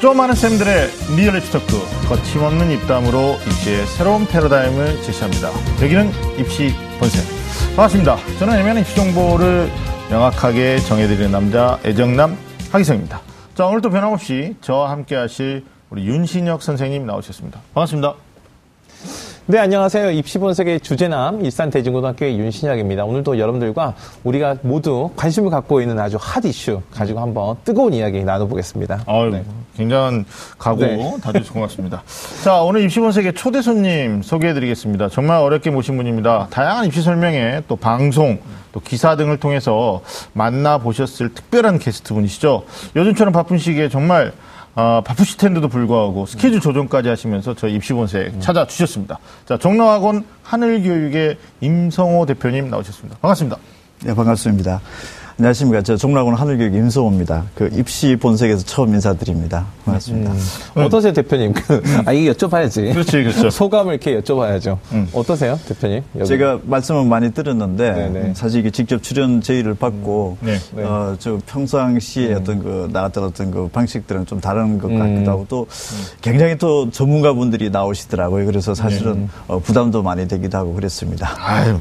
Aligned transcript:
좀 0.00 0.16
아는 0.16 0.34
쌤들의 0.34 0.90
리얼리티 1.16 1.50
토크 1.52 1.80
거침없는 2.08 2.70
입담으로 2.72 3.36
입시의 3.46 3.86
새로운 3.86 4.26
패러다임을 4.26 5.00
제시합니다. 5.02 5.50
여기는 5.82 6.10
입시본색 6.38 7.24
반갑습니다. 7.76 8.16
저는 8.38 8.54
애매한 8.58 8.78
입시 8.78 8.94
정보를 8.94 9.70
명확하게 10.10 10.80
정해드리는 10.80 11.30
남자 11.30 11.78
애정남 11.84 12.36
하기성입니다. 12.72 13.20
자 13.54 13.66
오늘도 13.66 13.88
변함없이 13.90 14.56
저와 14.60 14.90
함께 14.90 15.14
하실 15.14 15.64
우리 15.88 16.04
윤신혁 16.04 16.62
선생님 16.62 17.06
나오셨습니다. 17.06 17.60
반갑습니다. 17.72 18.25
네, 19.48 19.60
안녕하세요. 19.60 20.10
입시본색의 20.10 20.80
주제남, 20.80 21.44
일산대진고등학교의 21.44 22.36
윤신혁입니다. 22.36 23.04
오늘도 23.04 23.38
여러분들과 23.38 23.94
우리가 24.24 24.56
모두 24.62 25.10
관심을 25.14 25.50
갖고 25.50 25.80
있는 25.80 26.00
아주 26.00 26.18
핫 26.20 26.44
이슈 26.44 26.82
가지고 26.90 27.20
한번 27.20 27.56
뜨거운 27.64 27.92
이야기 27.92 28.24
나눠보겠습니다. 28.24 29.04
아유, 29.06 29.30
네. 29.30 29.44
굉장한 29.76 30.24
각오 30.58 30.80
네. 30.80 31.16
다져주셔서 31.22 31.54
고맙습니다. 31.54 32.02
자, 32.42 32.60
오늘 32.60 32.80
입시본색의 32.82 33.34
초대 33.34 33.62
손님 33.62 34.20
소개해드리겠습니다. 34.20 35.10
정말 35.10 35.36
어렵게 35.36 35.70
모신 35.70 35.96
분입니다. 35.96 36.48
다양한 36.50 36.86
입시 36.86 37.00
설명회, 37.00 37.62
또 37.68 37.76
방송, 37.76 38.40
또 38.72 38.80
기사 38.80 39.14
등을 39.14 39.38
통해서 39.38 40.02
만나보셨을 40.32 41.34
특별한 41.34 41.78
게스트 41.78 42.14
분이시죠. 42.14 42.64
요즘처럼 42.96 43.32
바쁜 43.32 43.58
시기에 43.58 43.90
정말 43.90 44.32
어, 44.76 45.00
바쁘실 45.02 45.38
텐데도 45.38 45.68
불구하고 45.68 46.26
스케줄 46.26 46.60
조정까지 46.60 47.08
하시면서 47.08 47.54
저희 47.54 47.74
입시본색 47.74 48.34
음. 48.34 48.40
찾아주셨습니다. 48.40 49.18
자, 49.46 49.56
종로학원 49.56 50.24
하늘교육의 50.42 51.38
임성호 51.62 52.26
대표님 52.26 52.68
나오셨습니다. 52.68 53.18
반갑습니다. 53.20 53.56
네, 54.04 54.14
반갑습니다. 54.14 54.82
안녕하십니까. 55.38 55.82
저 55.82 55.98
종락원 55.98 56.34
하늘교육 56.34 56.74
임소호입니다. 56.74 57.44
그 57.54 57.68
입시 57.74 58.16
본색에서 58.16 58.64
처음 58.64 58.94
인사드립니다. 58.94 59.66
반갑습니다. 59.84 60.32
음. 60.32 60.38
음. 60.78 60.82
어떠세요, 60.82 61.12
대표님? 61.12 61.52
그, 61.52 61.82
아, 62.06 62.12
이게 62.12 62.32
여쭤봐야지. 62.32 62.94
그렇지, 62.94 63.22
그렇죠. 63.22 63.50
소감을 63.50 63.92
이렇게 63.92 64.18
여쭤봐야죠. 64.18 64.78
음. 64.92 65.06
어떠세요, 65.12 65.60
대표님? 65.68 66.02
여기. 66.16 66.26
제가 66.26 66.60
말씀은 66.64 67.06
많이 67.10 67.34
들었는데, 67.34 67.92
네네. 67.92 68.34
사실 68.34 68.60
이게 68.60 68.70
직접 68.70 69.02
출연 69.02 69.42
제의를 69.42 69.74
받고, 69.74 70.38
음. 70.40 70.46
네. 70.46 70.58
네. 70.74 70.82
어, 70.84 71.16
저 71.18 71.38
평상시에 71.46 72.28
음. 72.32 72.38
어떤 72.40 72.62
그, 72.62 72.88
나왔던 72.90 73.24
어떤 73.24 73.50
그 73.50 73.68
방식들은 73.68 74.24
좀 74.24 74.40
다른 74.40 74.78
것 74.78 74.90
음. 74.90 74.98
같기도 74.98 75.30
하고, 75.30 75.44
또 75.50 75.66
굉장히 76.22 76.56
또 76.56 76.90
전문가분들이 76.90 77.68
나오시더라고요. 77.68 78.46
그래서 78.46 78.74
사실은 78.74 79.24
네. 79.24 79.28
어, 79.48 79.58
부담도 79.58 80.02
많이 80.02 80.26
되기도 80.26 80.56
하고 80.56 80.72
그랬습니다. 80.72 81.34
아유, 81.38 81.78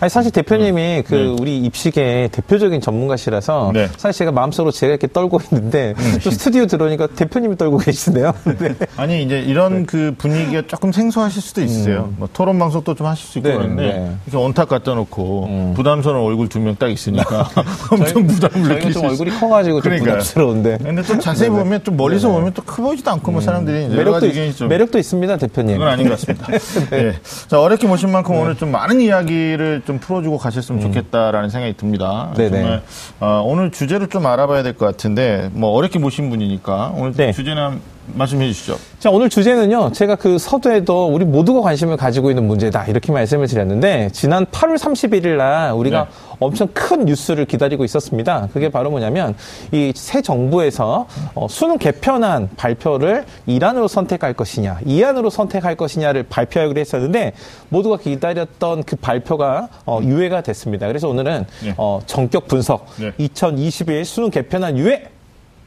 아니, 0.00 0.08
사실 0.08 0.30
대표님이 0.30 1.02
그, 1.06 1.14
네. 1.14 1.36
우리 1.38 1.58
입시계 1.58 2.30
대표적인 2.32 2.80
전문가시라서 2.86 3.70
네. 3.74 3.88
사실 3.96 4.18
제가 4.20 4.32
마음속으로 4.32 4.70
제가 4.70 4.90
이렇게 4.92 5.06
떨고 5.08 5.40
있는데 5.52 5.94
음. 5.98 6.18
또 6.22 6.30
스튜디오 6.30 6.66
들어오니까 6.66 7.08
대표님이 7.08 7.56
떨고 7.56 7.78
계시네요. 7.78 8.32
네. 8.58 8.74
아니 8.96 9.22
이제 9.22 9.40
이런 9.40 9.80
네. 9.80 9.84
그 9.86 10.14
분위기가 10.16 10.62
조금 10.66 10.92
생소하실 10.92 11.42
수도 11.42 11.62
있어요. 11.62 12.08
음. 12.10 12.16
뭐 12.18 12.28
토론 12.32 12.58
방송도 12.58 12.94
좀 12.94 13.06
하실 13.06 13.26
수 13.26 13.38
있고 13.38 13.48
네, 13.48 13.54
그런데 13.56 13.82
네. 13.82 14.16
이렇게 14.26 14.38
온탁 14.38 14.68
갖다 14.68 14.94
놓고 14.94 15.44
음. 15.46 15.74
부담스러운 15.74 16.24
얼굴 16.24 16.48
두 16.48 16.60
명 16.60 16.76
딱 16.78 16.90
있으니까 16.90 17.48
엄청 17.90 18.26
부담을 18.26 18.68
느끼실 18.68 18.92
좀 18.92 19.04
얼굴이 19.06 19.30
커가지고 19.30 19.80
좀 19.82 19.96
부담스러운데. 19.98 20.78
근데 20.82 21.02
또 21.02 21.18
자세히 21.18 21.48
네, 21.50 21.56
보면 21.56 21.82
좀 21.84 21.96
멀리서 21.96 22.28
보면 22.30 22.52
또크 22.52 22.82
보이지도 22.82 23.10
않고 23.12 23.30
뭐 23.32 23.40
음. 23.40 23.44
사람들이 23.44 23.88
매력도 23.88 24.26
있, 24.26 24.62
매력도 24.62 24.98
있습니다 24.98 25.36
대표님. 25.38 25.78
그건 25.78 25.88
아닌 25.92 26.08
것 26.08 26.18
같습니다. 26.18 26.46
네. 26.90 27.14
자 27.48 27.60
어렵게 27.60 27.86
모신 27.86 28.10
만큼 28.10 28.34
오늘 28.36 28.56
좀 28.56 28.70
많은 28.70 29.00
이야기를 29.00 29.82
좀 29.86 29.98
풀어주고 29.98 30.38
가셨으면 30.38 30.82
음. 30.82 30.86
좋겠다라는 30.86 31.48
생각이 31.50 31.76
듭니다. 31.76 32.32
네네. 32.36 32.75
어, 33.20 33.42
오늘 33.44 33.70
주제를 33.70 34.08
좀 34.08 34.26
알아봐야 34.26 34.62
될 34.62 34.74
것 34.76 34.86
같은데 34.86 35.50
뭐 35.52 35.70
어렵게 35.70 35.98
모신 35.98 36.28
분이니까 36.30 36.92
오늘 36.96 37.12
네. 37.12 37.32
주제는 37.32 37.80
말씀해 38.14 38.46
주시죠. 38.48 38.78
자, 38.98 39.10
오늘 39.10 39.28
주제는요. 39.28 39.92
제가 39.92 40.16
그 40.16 40.38
서두에도 40.38 41.08
우리 41.08 41.24
모두가 41.24 41.60
관심을 41.60 41.96
가지고 41.96 42.30
있는 42.30 42.46
문제다. 42.46 42.86
이렇게 42.86 43.12
말씀을 43.12 43.46
드렸는데 43.46 44.10
지난 44.12 44.46
8월 44.46 44.78
31일 44.78 45.36
날 45.36 45.72
우리가 45.72 46.04
네. 46.04 46.10
엄청 46.38 46.68
큰 46.74 47.04
뉴스를 47.06 47.46
기다리고 47.46 47.84
있었습니다. 47.84 48.48
그게 48.52 48.68
바로 48.68 48.90
뭐냐면 48.90 49.34
이 49.72 49.92
새 49.94 50.22
정부에서 50.22 51.06
어, 51.34 51.46
수능 51.48 51.78
개편안 51.78 52.50
발표를 52.56 53.24
1안으로 53.48 53.88
선택할 53.88 54.34
것이냐, 54.34 54.78
2안으로 54.86 55.30
선택할 55.30 55.74
것이냐를 55.74 56.22
발표하기로 56.24 56.78
했었는데 56.80 57.32
모두가 57.70 57.96
기다렸던 57.96 58.84
그 58.84 58.96
발표가 58.96 59.68
어, 59.84 60.00
유예가 60.02 60.42
됐습니다. 60.42 60.86
그래서 60.86 61.08
오늘은 61.08 61.46
네. 61.64 61.74
어, 61.76 62.00
전격 62.06 62.46
분석 62.46 62.86
네. 63.00 63.12
2021 63.18 64.04
수능 64.04 64.30
개편안 64.30 64.76
유예 64.78 65.08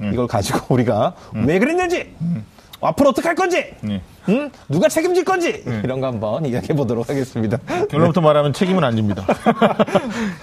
음. 0.02 0.14
이걸 0.14 0.28
가지고 0.28 0.60
우리가 0.76 1.14
음. 1.36 1.48
왜 1.48 1.60
그랬는지 1.60 2.14
음. 2.22 2.44
앞으로 2.82 3.10
어떻게 3.10 3.28
할 3.28 3.36
건지 3.36 3.74
네. 3.82 4.02
응? 4.30 4.50
누가 4.70 4.88
책임질 4.88 5.26
건지 5.26 5.64
네. 5.66 5.82
이런 5.84 6.00
거 6.00 6.08
한번 6.08 6.46
이야기해 6.46 6.74
보도록 6.76 7.10
하겠습니다. 7.10 7.58
결론부터 7.90 8.22
말하면 8.22 8.54
책임은 8.54 8.84
안 8.84 8.96
집니다. 8.96 9.26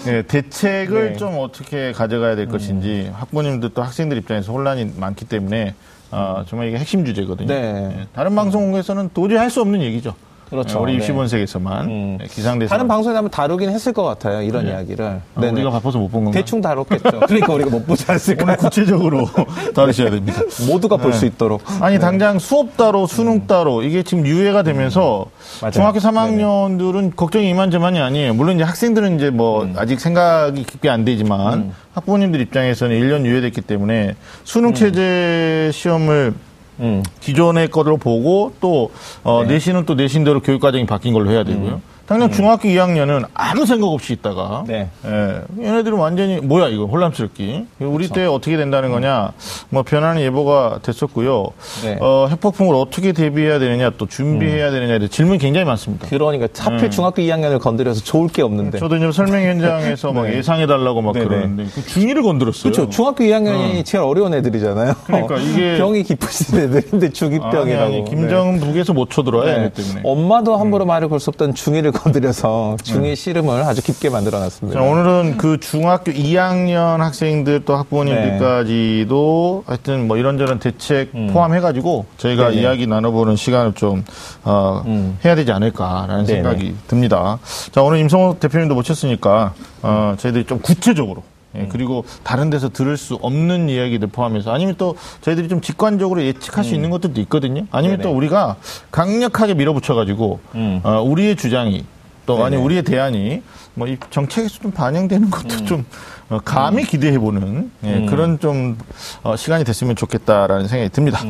네, 0.05 0.21
대책을 0.29 1.13
네. 1.13 1.17
좀 1.17 1.39
어떻게 1.39 1.93
가져가야 1.93 2.37
될 2.37 2.47
것인지 2.49 3.11
학부모님들 3.15 3.71
또 3.73 3.83
학생들 3.83 4.19
입장에서 4.19 4.53
혼란이 4.53 4.93
많기 4.97 5.25
때문에 5.25 5.75
어, 6.11 6.45
정말 6.47 6.69
이게 6.69 6.79
핵심 6.79 7.05
주제거든요. 7.07 7.49
네. 7.49 7.73
네. 7.73 8.07
다른 8.13 8.35
방송국에서는 8.35 9.11
도저히 9.15 9.39
할 9.39 9.51
수 9.51 9.61
없는 9.63 9.81
얘기죠. 9.83 10.15
그렇죠. 10.49 10.81
우리 10.81 10.95
입시본색에서만 10.95 11.87
음. 11.87 12.19
네, 12.21 12.27
기상대사 12.29 12.71
다른 12.75 12.87
방송에 12.87 13.17
한번 13.17 13.31
다루긴 13.31 13.69
했을 13.71 13.93
것 13.93 14.05
같아요. 14.05 14.43
이런 14.43 14.65
네. 14.65 14.71
이야기를. 14.71 15.05
아, 15.35 15.41
우리가 15.41 15.71
바빠서 15.71 15.99
못 15.99 16.09
본 16.09 16.25
건가? 16.25 16.39
대충 16.39 16.61
다뤘겠죠. 16.61 17.21
그러니까 17.27 17.53
우리가 17.53 17.71
못 17.71 17.85
보지 17.87 18.05
않았을까. 18.09 18.45
오늘 18.45 18.57
구체적으로 18.57 19.27
다루셔야 19.75 20.11
됩니다. 20.11 20.41
모두가 20.69 20.97
네. 20.99 21.03
볼수 21.03 21.27
있도록. 21.27 21.63
아니 21.81 21.99
당장 21.99 22.39
수업 22.39 22.77
따로 22.77 23.07
수능 23.07 23.33
음. 23.35 23.47
따로 23.49 23.83
이게 23.83 24.03
지금 24.05 24.25
유예가 24.25 24.63
되면서 24.63 25.27
음. 25.65 25.71
중학교 25.73 25.99
3학년들은 25.99 26.93
네네. 26.95 27.11
걱정이 27.17 27.51
이만저만이 27.51 27.99
아니에요. 28.01 28.35
물론 28.35 28.55
이제 28.55 28.65
학생들은 28.65 29.17
이제 29.17 29.31
뭐 29.31 29.65
음. 29.65 29.75
아직 29.77 29.99
생각이 30.01 30.63
깊게 30.65 30.89
안 30.89 31.05
되지만 31.05 31.55
음. 31.55 31.73
학부모님들 31.95 32.41
입장에서는 32.41 32.97
1년 33.01 33.25
유예됐기 33.27 33.63
때문에 33.63 34.15
수능 34.45 34.75
체제 34.75 35.71
시험을 35.73 36.35
음. 36.81 37.03
기존의 37.21 37.69
거로 37.69 37.97
보고 37.97 38.53
또 38.61 38.91
어, 39.23 39.43
네. 39.43 39.55
내신은 39.55 39.87
또 39.87 39.95
내신대로 39.95 40.41
교육 40.41 40.61
과정이 40.61 40.87
바뀐 40.87 41.13
걸로 41.13 41.31
해야 41.31 41.45
되고요. 41.45 41.81
음. 42.07 42.09
당장 42.09 42.29
음. 42.29 42.33
중학교 42.33 42.69
2학년은 42.69 43.27
아무 43.35 43.67
생각 43.67 43.89
없이 43.89 44.13
있다가 44.13 44.65
네. 44.67 44.89
예, 45.05 45.41
얘네들은 45.61 45.99
완전히 45.99 46.41
뭐야 46.41 46.69
이거 46.69 46.85
혼란스럽기 46.87 47.67
우리 47.81 48.07
그렇죠. 48.09 48.15
때 48.15 48.27
어떻게 48.27 48.57
된다는 48.57 48.91
거냐 48.93 49.33
뭐 49.71 49.83
변하는 49.83 50.23
예보가 50.23 50.81
됐었고요 50.83 51.49
네. 51.85 51.99
어, 52.01 52.29
핵폭풍을 52.31 52.75
어떻게 52.75 53.13
대비해야 53.13 53.59
되느냐 53.59 53.91
또 53.99 54.07
준비해야 54.07 54.69
음. 54.69 54.73
되느냐 54.73 55.09
질문이 55.09 55.39
굉장히 55.39 55.67
많습니다 55.67 56.07
그러니까 56.09 56.49
하필 56.59 56.85
음. 56.85 56.91
중학교 56.91 57.23
2학년을 57.23 57.61
건드려서 57.61 58.03
좋을 58.03 58.29
게 58.29 58.43
없는데 58.43 58.79
저도 58.79 58.97
이제 58.97 59.11
설명 59.13 59.43
현장에서 59.43 60.13
막 60.13 60.25
네. 60.31 60.37
예상해 60.37 60.67
달라고 60.67 61.03
막 61.03 61.13
네네. 61.13 61.27
그러는데 61.27 61.65
그 61.75 61.83
중2를 61.83 62.23
건드렸어요 62.23 62.73
그렇죠 62.73 62.89
중학교 62.89 63.25
2학년이 63.25 63.81
어. 63.81 63.83
제일 63.83 64.05
어려운 64.05 64.33
애들이잖아요 64.35 64.95
그러니까 65.07 65.37
이게 65.39 65.77
병이 65.79 66.05
깊으신 66.05 66.59
애들인데 66.59 67.11
중2병이라고 67.11 68.09
김정은 68.09 68.61
북에서 68.61 68.93
못 68.93 69.11
쳐들어요 69.11 69.45
네. 69.45 69.71
때문에 69.73 70.01
엄마도 70.05 70.57
함부로 70.57 70.85
음. 70.85 70.87
말을 70.87 71.09
걸 71.09 71.17
수 71.17 71.31
없던 71.31 71.55
중2를 71.55 71.96
건드려서 71.97 72.77
중의 72.83 73.11
네. 73.11 73.15
씨름을 73.15 73.63
아주 73.63 73.83
깊게 73.83 74.11
만들어 74.11 74.39
놨습니다. 74.39 74.79
자, 74.79 74.85
오늘은 74.85 75.37
그 75.39 75.59
중학교 75.61 76.13
2학년 76.13 76.99
학생들 76.99 77.65
또 77.65 77.77
학부모님들까지도 77.77 79.65
네. 79.67 79.71
하여튼 79.71 80.07
뭐 80.07 80.17
이런저런 80.17 80.59
대책 80.59 81.11
음. 81.15 81.31
포함해가지고 81.33 82.07
저희가 82.17 82.51
네네. 82.51 82.63
이야기 82.63 82.87
나눠보는 82.87 83.37
시간을 83.37 83.73
좀 83.75 84.05
어, 84.45 84.83
음. 84.87 85.19
해야 85.25 85.35
되지 85.35 85.53
않을까라는 85.53 86.25
네네. 86.25 86.43
생각이 86.43 86.75
듭니다. 86.87 87.39
자 87.73 87.83
오늘 87.83 87.99
임성호 87.99 88.39
대표님도 88.39 88.75
모셨으니까 88.75 89.55
어, 89.83 90.15
저희들이 90.19 90.45
좀 90.45 90.59
구체적으로 90.61 91.23
예, 91.57 91.61
음. 91.61 91.69
그리고 91.71 92.05
다른 92.23 92.51
데서 92.51 92.69
들을 92.69 92.97
수 92.97 93.15
없는 93.15 93.69
이야기들 93.69 94.09
포함해서 94.09 94.53
아니면 94.53 94.75
또 94.79 94.97
저희들이 95.23 95.49
좀 95.49 95.61
직관적으로 95.61 96.23
예측할 96.23 96.65
수 96.65 96.71
음. 96.71 96.77
있는 96.77 96.91
것들도 96.91 97.21
있거든요. 97.23 97.67
아니면 97.71 97.99
네네. 97.99 98.09
또 98.09 98.17
우리가 98.17 98.57
강력하게 98.91 99.55
밀어붙여가지고 99.55 100.41
음. 100.55 100.81
어, 100.83 101.03
우리의 101.03 101.37
주장이 101.37 101.85
또 102.27 102.35
네네. 102.37 102.47
아니 102.47 102.57
우리의 102.57 102.83
대안이 102.83 103.43
뭐 103.75 103.89
이 103.89 103.97
정책에서 104.11 104.61
좀 104.61 104.71
반영되는 104.73 105.31
것도 105.31 105.55
음. 105.55 105.67
좀 105.67 105.87
어, 106.29 106.41
감히 106.45 106.83
음. 106.83 106.87
기대해보는 106.87 107.71
예, 107.85 107.95
음. 107.95 108.07
그런 108.07 108.39
좀 108.41 108.77
어, 109.23 109.37
시간이 109.37 109.65
됐으면 109.65 109.97
좋겠다라는 109.97 110.69
생각이 110.69 110.91
듭니다. 110.91 111.21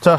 자. 0.00 0.18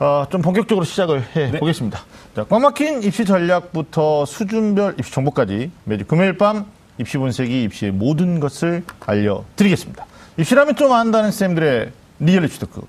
어, 0.00 0.24
좀 0.30 0.42
본격적으로 0.42 0.84
시작을 0.84 1.24
해 1.34 1.50
네. 1.50 1.58
보겠습니다. 1.58 1.98
자, 2.36 2.44
꽉 2.48 2.60
막힌 2.60 3.02
입시 3.02 3.24
전략부터 3.24 4.26
수준별 4.26 4.94
입시 4.96 5.10
정보까지 5.10 5.72
매주 5.82 6.04
금요일 6.04 6.38
밤 6.38 6.66
입시 6.98 7.18
본색이 7.18 7.64
입시의 7.64 7.90
모든 7.90 8.38
것을 8.38 8.84
알려드리겠습니다. 9.04 10.06
입시라면 10.36 10.76
좀 10.76 10.92
안다는 10.92 11.32
쌤들의 11.32 11.90
리얼리티 12.20 12.60
토크. 12.60 12.82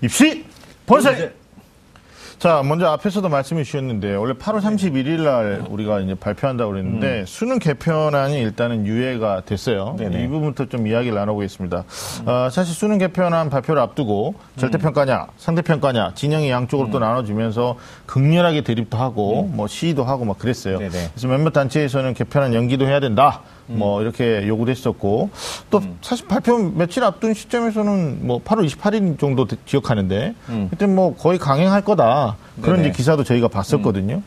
입시 0.00 0.46
본색! 0.86 1.36
자, 2.38 2.62
먼저 2.62 2.86
앞에서도 2.88 3.26
말씀해 3.30 3.64
주셨는데 3.64 4.14
원래 4.14 4.34
8월 4.34 4.60
31일 4.60 5.22
날 5.22 5.64
우리가 5.70 6.00
이제 6.00 6.14
발표한다고 6.14 6.72
그랬는데 6.72 7.20
음. 7.20 7.26
수능 7.26 7.58
개편안이 7.58 8.38
일단은 8.38 8.86
유예가 8.86 9.42
됐어요. 9.46 9.96
네네. 9.98 10.22
이 10.22 10.28
부분부터 10.28 10.66
좀 10.66 10.86
이야기를 10.86 11.16
나눠보겠습니다. 11.16 11.84
음. 12.20 12.28
어, 12.28 12.50
사실 12.50 12.74
수능 12.74 12.98
개편안 12.98 13.48
발표를 13.48 13.80
앞두고 13.80 14.34
절대평가냐, 14.58 15.28
상대평가냐, 15.38 16.12
진영이 16.14 16.50
양쪽으로 16.50 16.88
음. 16.88 16.92
또 16.92 16.98
나눠지면서 16.98 17.78
극렬하게 18.04 18.60
대립도 18.60 18.98
하고 18.98 19.44
음. 19.44 19.56
뭐 19.56 19.66
시위도 19.66 20.04
하고 20.04 20.26
막 20.26 20.38
그랬어요. 20.38 20.78
네네. 20.78 21.10
그래서 21.14 21.28
몇몇 21.28 21.50
단체에서는 21.52 22.12
개편안 22.12 22.52
연기도 22.52 22.86
해야 22.86 23.00
된다. 23.00 23.40
뭐 23.66 24.00
이렇게 24.02 24.46
요구를 24.46 24.70
했었고 24.72 25.30
또 25.70 25.78
음. 25.78 25.98
사실 26.02 26.26
발표 26.28 26.58
며칠 26.58 27.02
앞둔 27.04 27.34
시점에서는 27.34 28.26
뭐 28.26 28.40
8월 28.42 28.66
28일 28.68 29.18
정도 29.18 29.46
기억하는데 29.64 30.34
음. 30.48 30.66
그때 30.70 30.86
뭐 30.86 31.14
거의 31.16 31.38
강행할 31.38 31.82
거다 31.82 32.36
그런 32.62 32.80
이제 32.80 32.92
기사도 32.92 33.24
저희가 33.24 33.48
봤었거든요. 33.48 34.14
음. 34.16 34.22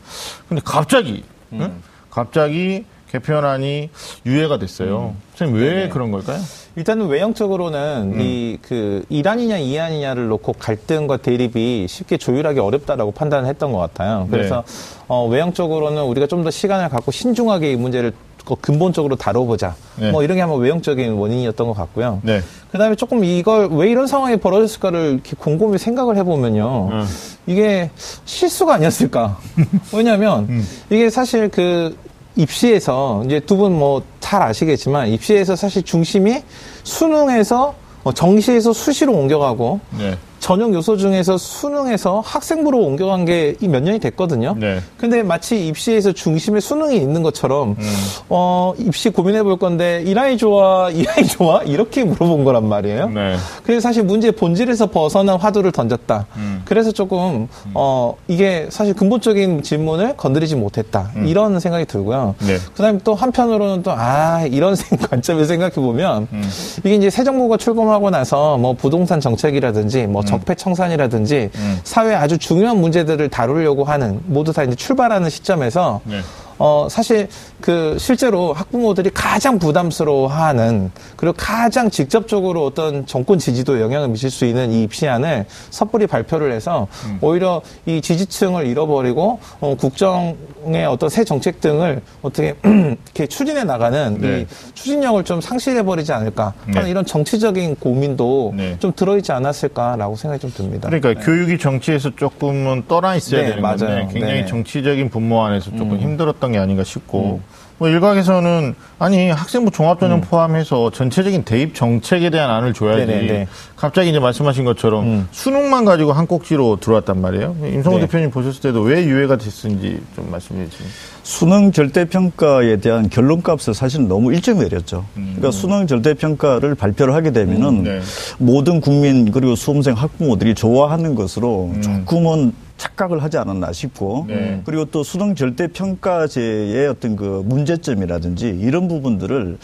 근데 0.48 0.62
갑자기 0.64 1.24
응? 1.52 1.62
음. 1.62 1.82
갑자기 2.10 2.84
개편안이 3.10 3.90
유예가 4.24 4.58
됐어요. 4.58 5.14
음. 5.16 5.22
선생님 5.34 5.62
왜 5.62 5.70
네네. 5.74 5.88
그런 5.88 6.10
걸까요? 6.12 6.38
일단은 6.76 7.08
외형적으로는 7.08 8.12
음. 8.14 8.20
이그 8.20 9.04
이란이냐 9.08 9.58
이안이냐를 9.58 10.28
놓고 10.28 10.52
갈등과 10.52 11.16
대립이 11.16 11.88
쉽게 11.88 12.18
조율하기 12.18 12.60
어렵다라고 12.60 13.10
판단했던 13.10 13.72
것 13.72 13.78
같아요. 13.78 14.28
그래서 14.30 14.62
네. 14.66 15.04
어, 15.08 15.26
외형적으로는 15.26 16.04
우리가 16.04 16.26
좀 16.28 16.44
더 16.44 16.50
시간을 16.50 16.88
갖고 16.88 17.10
신중하게 17.10 17.72
이 17.72 17.76
문제를 17.76 18.12
근본적으로 18.56 19.16
다뤄보자. 19.16 19.74
네. 19.96 20.10
뭐 20.10 20.22
이런 20.22 20.36
게 20.36 20.40
한번 20.40 20.60
외형적인 20.60 21.12
원인이었던 21.12 21.66
것 21.66 21.72
같고요. 21.74 22.20
네. 22.22 22.40
그다음에 22.72 22.94
조금 22.96 23.24
이걸 23.24 23.68
왜 23.70 23.90
이런 23.90 24.06
상황이 24.06 24.36
벌어졌을까를 24.36 25.12
이렇게 25.14 25.34
곰곰이 25.38 25.78
생각을 25.78 26.16
해보면요. 26.16 26.88
음. 26.92 27.06
이게 27.46 27.90
실수가 28.24 28.74
아니었을까? 28.74 29.38
왜냐하면 29.92 30.46
음. 30.48 30.66
이게 30.90 31.10
사실 31.10 31.48
그 31.48 31.96
입시에서 32.36 33.22
이제 33.26 33.40
두 33.40 33.56
분 33.56 33.72
뭐 33.78 34.02
잘 34.20 34.42
아시겠지만 34.42 35.08
입시에서 35.08 35.56
사실 35.56 35.82
중심이 35.82 36.40
수능에서 36.84 37.74
어, 38.04 38.12
정시에서 38.12 38.72
수시로 38.72 39.12
옮겨가고 39.14 39.80
네. 39.98 40.16
전형 40.40 40.74
요소 40.74 40.96
중에서 40.96 41.38
수능에서 41.38 42.20
학생부로 42.20 42.78
옮겨간 42.78 43.24
게몇 43.24 43.82
년이 43.84 43.98
됐거든요. 44.00 44.56
네. 44.58 44.80
근데 44.96 45.22
마치 45.22 45.66
입시에서 45.68 46.12
중심에 46.12 46.58
수능이 46.60 46.96
있는 46.96 47.22
것처럼 47.22 47.76
음. 47.78 47.96
어, 48.28 48.72
입시 48.78 49.10
고민해 49.10 49.42
볼 49.44 49.58
건데 49.58 50.02
이 50.04 50.14
아이 50.18 50.36
좋아, 50.36 50.90
이 50.90 51.04
아이 51.06 51.26
좋아 51.26 51.62
이렇게 51.62 52.02
물어본 52.04 52.44
거란 52.44 52.66
말이에요. 52.68 53.10
네. 53.10 53.36
그래서 53.62 53.80
사실 53.80 54.02
문제의 54.02 54.32
본질에서 54.32 54.86
벗어난 54.86 55.38
화두를 55.38 55.70
던졌다. 55.72 56.26
음. 56.36 56.62
그래서 56.64 56.90
조금 56.90 57.46
음. 57.66 57.72
어, 57.74 58.16
이게 58.26 58.66
사실 58.70 58.94
근본적인 58.94 59.62
질문을 59.62 60.16
건드리지 60.16 60.56
못했다. 60.56 61.10
음. 61.16 61.26
이런 61.28 61.60
생각이 61.60 61.84
들고요. 61.84 62.34
네. 62.40 62.56
그다음에 62.74 62.98
또 63.04 63.14
한편으로는 63.14 63.82
또 63.84 63.90
아 63.92 64.46
이런 64.46 64.74
관점에서 65.10 65.48
생각해 65.48 65.74
보면 65.74 66.26
음. 66.32 66.42
이게 66.78 66.94
이제 66.94 67.10
새 67.10 67.22
정부가 67.22 67.58
출범하고 67.58 68.08
나서 68.08 68.56
뭐 68.56 68.72
부동산 68.72 69.20
정책이라든지 69.20 70.06
뭐 70.06 70.24
적폐 70.30 70.54
청산이라든지 70.54 71.50
음. 71.54 71.80
사회 71.84 72.14
아주 72.14 72.38
중요한 72.38 72.78
문제들을 72.80 73.28
다루려고 73.28 73.84
하는 73.84 74.20
모두 74.26 74.52
다 74.52 74.62
이제 74.62 74.74
출발하는 74.74 75.28
시점에서 75.28 76.00
네. 76.04 76.20
어, 76.60 76.88
사실 76.90 77.26
그 77.62 77.96
실제로 77.98 78.52
학부모들이 78.52 79.10
가장 79.14 79.58
부담스러워하는 79.58 80.90
그리고 81.16 81.34
가장 81.38 81.88
직접적으로 81.88 82.66
어떤 82.66 83.06
정권 83.06 83.38
지지도에 83.38 83.80
영향을 83.80 84.08
미칠 84.08 84.30
수 84.30 84.44
있는 84.44 84.70
이 84.70 84.82
입시안을 84.82 85.46
섣불리 85.70 86.06
발표를 86.06 86.52
해서 86.52 86.86
음. 87.06 87.18
오히려 87.22 87.62
이 87.86 88.02
지지층을 88.02 88.66
잃어버리고 88.66 89.40
어, 89.60 89.74
국정의 89.74 90.84
어떤 90.86 91.08
새 91.08 91.24
정책 91.24 91.62
등을 91.62 92.02
어떻게 92.20 92.54
이렇게 92.62 93.26
추진해 93.26 93.64
나가는 93.64 94.18
네. 94.20 94.40
이 94.40 94.46
추진력을 94.74 95.24
좀 95.24 95.40
상실해 95.40 95.82
버리지 95.82 96.12
않을까 96.12 96.52
하는 96.66 96.82
네. 96.82 96.90
이런 96.90 97.06
정치적인 97.06 97.76
고민도 97.76 98.52
네. 98.54 98.76
좀 98.78 98.92
들어있지 98.94 99.32
않았을까라고 99.32 100.14
생각이 100.14 100.42
좀 100.42 100.52
듭니다. 100.52 100.90
그러니까 100.90 101.14
네. 101.14 101.24
교육이 101.24 101.56
정치에서 101.56 102.14
조금은 102.16 102.84
떠나 102.86 103.14
있어야 103.14 103.40
네, 103.40 103.48
되는 103.48 103.62
맞아요. 103.62 103.78
건데 103.78 104.08
굉장히 104.12 104.40
네. 104.42 104.46
정치적인 104.46 105.08
분모 105.08 105.42
안에서 105.42 105.70
조금 105.70 105.92
음. 105.92 106.00
힘들었던 106.00 106.49
게 106.52 106.58
아닌가 106.58 106.84
싶고 106.84 107.40
음. 107.42 107.60
뭐 107.80 107.88
일각에서는 107.88 108.74
아니 108.98 109.30
학생부 109.30 109.70
종합전형 109.70 110.18
음. 110.18 110.20
포함해서 110.20 110.90
전체적인 110.90 111.44
대입 111.44 111.74
정책에 111.74 112.28
대한 112.28 112.50
안을 112.50 112.74
줘야지 112.74 113.06
네네네. 113.06 113.48
갑자기 113.74 114.10
이제 114.10 114.18
말씀하신 114.18 114.66
것처럼 114.66 115.04
음. 115.04 115.28
수능만 115.30 115.86
가지고 115.86 116.12
한 116.12 116.26
꼭지로 116.26 116.76
들어왔단 116.76 117.18
말이에요. 117.18 117.56
임성호 117.64 117.96
네. 117.96 118.06
대표님 118.06 118.30
보셨을 118.32 118.60
때도 118.60 118.82
왜 118.82 119.02
유예가 119.04 119.36
됐는지 119.36 119.98
좀 120.14 120.30
말씀해 120.30 120.68
주시죠. 120.68 120.84
수능 121.22 121.72
절대평가에 121.72 122.76
대한 122.76 123.08
결론값을 123.08 123.72
사실 123.72 124.06
너무 124.06 124.34
일찍 124.34 124.58
내렸죠. 124.58 125.06
음. 125.16 125.36
그러니까 125.36 125.50
수능 125.50 125.86
절대평가를 125.86 126.74
발표를 126.74 127.14
하게 127.14 127.32
되면은 127.32 127.68
음, 127.68 127.82
네. 127.82 128.00
모든 128.36 128.82
국민 128.82 129.32
그리고 129.32 129.56
수험생 129.56 129.94
학부모들이 129.94 130.54
좋아하는 130.54 131.14
것으로 131.14 131.70
음. 131.74 131.80
조금은 131.80 132.52
착각을 132.80 133.22
하지 133.22 133.36
않았나 133.36 133.72
싶고 133.72 134.24
네. 134.26 134.62
그리고 134.64 134.86
또 134.86 135.04
수능 135.04 135.34
절대 135.34 135.68
평가제의 135.68 136.88
어떤 136.88 137.14
그 137.14 137.42
문제점이라든지 137.44 138.48
이런 138.48 138.88
부분들을 138.88 139.58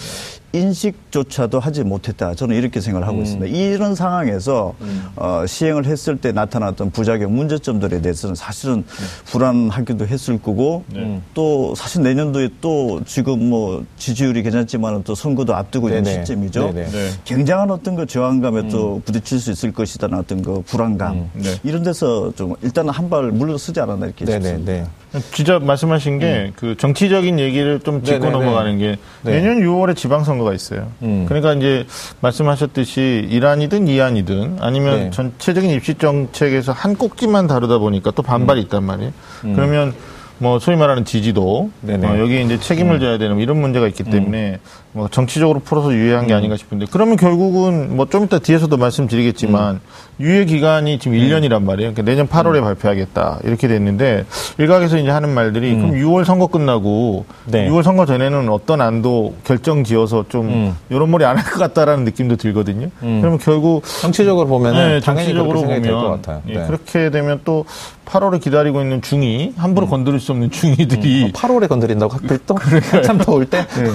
인식조차도 0.56 1.60
하지 1.60 1.84
못했다. 1.84 2.34
저는 2.34 2.56
이렇게 2.56 2.80
생각을 2.80 3.06
하고 3.06 3.18
음. 3.18 3.22
있습니다. 3.22 3.46
이런 3.46 3.94
상황에서 3.94 4.74
음. 4.80 5.04
어, 5.16 5.44
시행을 5.46 5.86
했을 5.86 6.16
때 6.16 6.32
나타났던 6.32 6.90
부작용, 6.90 7.34
문제점들에 7.34 8.00
대해서는 8.00 8.34
사실은 8.34 8.84
네. 8.86 9.04
불안하기도 9.26 10.06
했을 10.06 10.40
거고 10.40 10.84
네. 10.92 11.20
또 11.34 11.74
사실 11.74 12.02
내년도에 12.02 12.50
또 12.60 13.00
지금 13.04 13.48
뭐 13.50 13.84
지지율이 13.98 14.42
괜찮지만 14.42 15.02
또 15.04 15.14
선거도 15.14 15.54
앞두고 15.54 15.88
네네. 15.88 15.98
있는 15.98 16.24
시점이죠. 16.24 16.72
네네. 16.72 16.90
네. 16.90 17.10
굉장한 17.24 17.70
어떤 17.70 17.96
그 17.96 18.06
저항감에 18.06 18.60
음. 18.60 18.68
또 18.70 19.02
부딪힐 19.04 19.38
수 19.38 19.50
있을 19.50 19.72
것이다는 19.72 20.18
어떤 20.18 20.42
그 20.42 20.62
불안감 20.62 21.16
음. 21.16 21.30
네. 21.34 21.54
이런 21.62 21.82
데서 21.82 22.32
좀 22.34 22.54
일단은 22.62 22.90
한발 22.90 23.30
물러서지 23.30 23.80
않았나 23.80 24.06
이렇게 24.06 24.24
싶습니다. 24.26 24.88
진짜 25.32 25.58
말씀하신 25.58 26.18
게그 26.18 26.66
음. 26.66 26.76
정치적인 26.76 27.38
얘기를 27.38 27.80
좀 27.80 28.02
짚고 28.02 28.18
네네네. 28.18 28.32
넘어가는 28.32 28.78
게 28.78 28.96
네. 29.22 29.40
내년 29.40 29.60
6월에 29.60 29.96
지방선거가 29.96 30.54
있어요. 30.54 30.88
음. 31.02 31.24
그러니까 31.28 31.54
이제 31.54 31.86
말씀하셨듯이 32.20 33.26
이란이든 33.30 33.88
이안이든 33.88 34.58
아니면 34.60 34.98
네. 34.98 35.10
전체적인 35.10 35.70
입시 35.70 35.94
정책에서 35.94 36.72
한 36.72 36.96
꼭지만 36.96 37.46
다루다 37.46 37.78
보니까 37.78 38.10
또 38.12 38.22
반발이 38.22 38.60
음. 38.60 38.64
있단 38.64 38.84
말이에요. 38.84 39.12
음. 39.44 39.54
그러면 39.54 39.94
뭐 40.38 40.58
소위 40.58 40.76
말하는 40.76 41.04
지지도 41.04 41.70
어, 41.88 42.18
여기 42.18 42.42
이제 42.44 42.58
책임을 42.58 42.96
음. 42.96 43.00
져야 43.00 43.18
되는 43.18 43.34
뭐 43.36 43.42
이런 43.42 43.58
문제가 43.58 43.86
있기 43.88 44.04
때문에 44.04 44.58
뭐 44.96 45.08
정치적으로 45.08 45.60
풀어서 45.60 45.92
유예한 45.92 46.26
게 46.26 46.32
음. 46.32 46.38
아닌가 46.38 46.56
싶은데 46.56 46.86
그러면 46.90 47.16
결국은 47.16 47.94
뭐 47.96 48.06
좀 48.06 48.24
이따 48.24 48.38
뒤에서도 48.38 48.74
말씀드리겠지만 48.76 49.74
음. 49.74 49.80
유예 50.20 50.46
기간이 50.46 50.98
지금 50.98 51.18
음. 51.18 51.20
1년이란 51.22 51.62
말이에요. 51.64 51.92
그러니까 51.92 52.02
내년 52.02 52.26
8월에 52.28 52.58
음. 52.58 52.62
발표하겠다 52.62 53.40
이렇게 53.44 53.68
됐는데 53.68 54.24
일각에서 54.56 54.96
이제 54.96 55.10
하는 55.10 55.34
말들이 55.34 55.72
음. 55.74 55.90
그럼 55.90 55.94
6월 56.00 56.24
선거 56.24 56.46
끝나고 56.46 57.26
네. 57.44 57.68
6월 57.68 57.82
선거 57.82 58.06
전에는 58.06 58.48
어떤 58.48 58.80
안도 58.80 59.34
결정지어서 59.44 60.26
좀 60.30 60.74
이런 60.88 61.10
머리 61.10 61.24
안 61.26 61.36
할 61.36 61.44
것 61.44 61.58
같다라는 61.58 62.04
느낌도 62.04 62.36
들거든요. 62.36 62.88
그러면 63.00 63.38
결국 63.38 63.82
정치적으로 64.00 64.46
보면 64.46 64.74
네, 64.74 65.00
정치적으로 65.00 65.60
보면 65.60 65.84
예, 65.84 65.90
네. 65.90 66.62
예, 66.62 66.66
그렇게 66.66 67.10
되면 67.10 67.40
또 67.44 67.66
8월을 68.06 68.40
기다리고 68.40 68.80
있는 68.80 69.02
중이 69.02 69.54
함부로 69.56 69.88
건드릴 69.88 70.20
수 70.20 70.30
없는 70.32 70.50
중이들이 70.50 71.32
8월에 71.32 71.64
어, 71.64 71.66
건드린다고 71.68 72.14
하필 72.14 72.38
또 72.46 72.54
한참 72.90 73.18
더울 73.18 73.46
때 73.46 73.66
네. 73.66 73.90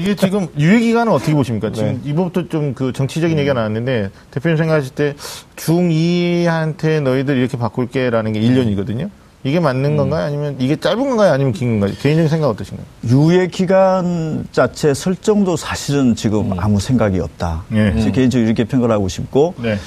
이게 0.00 0.14
지금 0.14 0.37
지금 0.38 0.48
유예 0.58 0.80
기간은 0.80 1.12
어떻게 1.12 1.34
보십니까? 1.34 1.72
지금 1.72 2.00
네. 2.02 2.10
이번부터 2.10 2.48
좀 2.48 2.68
그 2.74 2.92
정치적인 2.92 3.36
음. 3.36 3.40
얘기가 3.40 3.54
나왔는데 3.54 4.10
대표님 4.30 4.56
생각하실 4.56 4.94
때 4.94 5.14
중2한테 5.56 7.00
너희들 7.02 7.36
이렇게 7.36 7.56
바꿀게라는 7.56 8.32
게 8.32 8.40
1년이거든요. 8.40 9.08
이게 9.44 9.58
맞는 9.60 9.92
음. 9.92 9.96
건가요? 9.96 10.24
아니면 10.26 10.56
이게 10.58 10.76
짧은 10.76 10.98
건가요? 10.98 11.32
아니면 11.32 11.52
긴 11.52 11.78
건가요? 11.80 11.96
개인적인 12.00 12.28
생각 12.28 12.48
어떠신가요? 12.48 12.86
유예 13.08 13.46
기간 13.48 14.46
자체 14.52 14.92
설정도 14.94 15.56
사실은 15.56 16.14
지금 16.14 16.52
음. 16.52 16.60
아무 16.60 16.78
생각이 16.80 17.18
없다. 17.20 17.64
네. 17.68 17.90
음. 17.90 18.12
개인적으로 18.12 18.46
이렇게 18.46 18.64
평가를 18.64 18.94
하고 18.94 19.08
싶고. 19.08 19.54
네. 19.58 19.78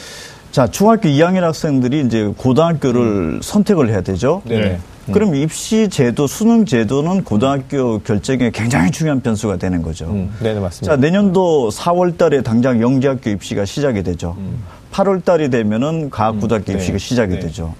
자, 0.52 0.68
중학교 0.68 1.08
2학년 1.08 1.42
학생들이 1.42 2.02
이제 2.02 2.32
고등학교를 2.36 3.02
음. 3.02 3.40
선택을 3.42 3.90
해야 3.90 4.02
되죠. 4.02 4.42
네. 4.46 4.80
음. 5.08 5.14
그럼 5.14 5.36
입시 5.36 5.90
제도, 5.90 6.28
수능 6.28 6.66
제도는 6.66 7.24
고등학교 7.24 8.00
결정에 8.00 8.52
굉장히 8.52 8.92
중요한 8.92 9.22
변수가 9.22 9.58
되는 9.58 9.82
거죠. 9.82 10.06
음. 10.06 10.34
네, 10.42 10.54
맞습니다. 10.54 10.96
자, 10.96 11.02
내년도 11.02 11.70
4월 11.70 12.18
달에 12.18 12.42
당장 12.42 12.82
영재학교 12.82 13.30
입시가 13.32 13.66
시작이 13.66 14.04
되죠. 14.04 14.36
음. 14.38 14.62
8월 14.92 15.24
달이 15.24 15.50
되면은 15.50 16.10
과학고등학교 16.10 16.74
음. 16.74 16.78
입시가 16.78 16.98
네. 16.98 17.00
시작이 17.00 17.34
네. 17.36 17.40
되죠. 17.40 17.74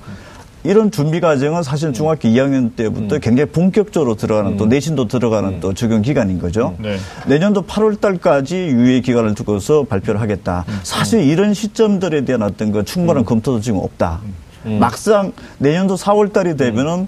이런 0.64 0.92
준비 0.92 1.20
과정은 1.20 1.64
사실 1.64 1.90
음. 1.90 1.94
중학교 1.94 2.30
2학년 2.30 2.76
때부터 2.76 3.16
음. 3.16 3.20
굉장히 3.20 3.50
본격적으로 3.50 4.16
들어가는 4.16 4.52
음. 4.52 4.58
또 4.58 4.68
내신도 4.68 5.08
들어가는 5.08 5.50
음. 5.50 5.60
또 5.60 5.74
적용 5.74 6.02
기간인 6.02 6.40
거죠. 6.40 6.76
네. 6.80 6.98
내년도 7.28 7.64
8월 7.64 8.00
달까지 8.00 8.56
유예 8.56 9.02
기간을 9.02 9.34
두고서 9.34 9.84
발표를 9.84 10.22
하겠다. 10.22 10.66
사실 10.84 11.22
이런 11.22 11.54
시점들에 11.54 12.26
대한 12.26 12.44
어떤 12.44 12.72
그 12.72 12.84
충분한 12.84 13.26
검토도 13.26 13.60
지금 13.60 13.80
없다. 13.80 14.22
음. 14.66 14.80
막상 14.80 15.32
내년도 15.58 15.96
4월 15.96 16.34
달이 16.34 16.58
되면은 16.58 16.92
음. 17.02 17.08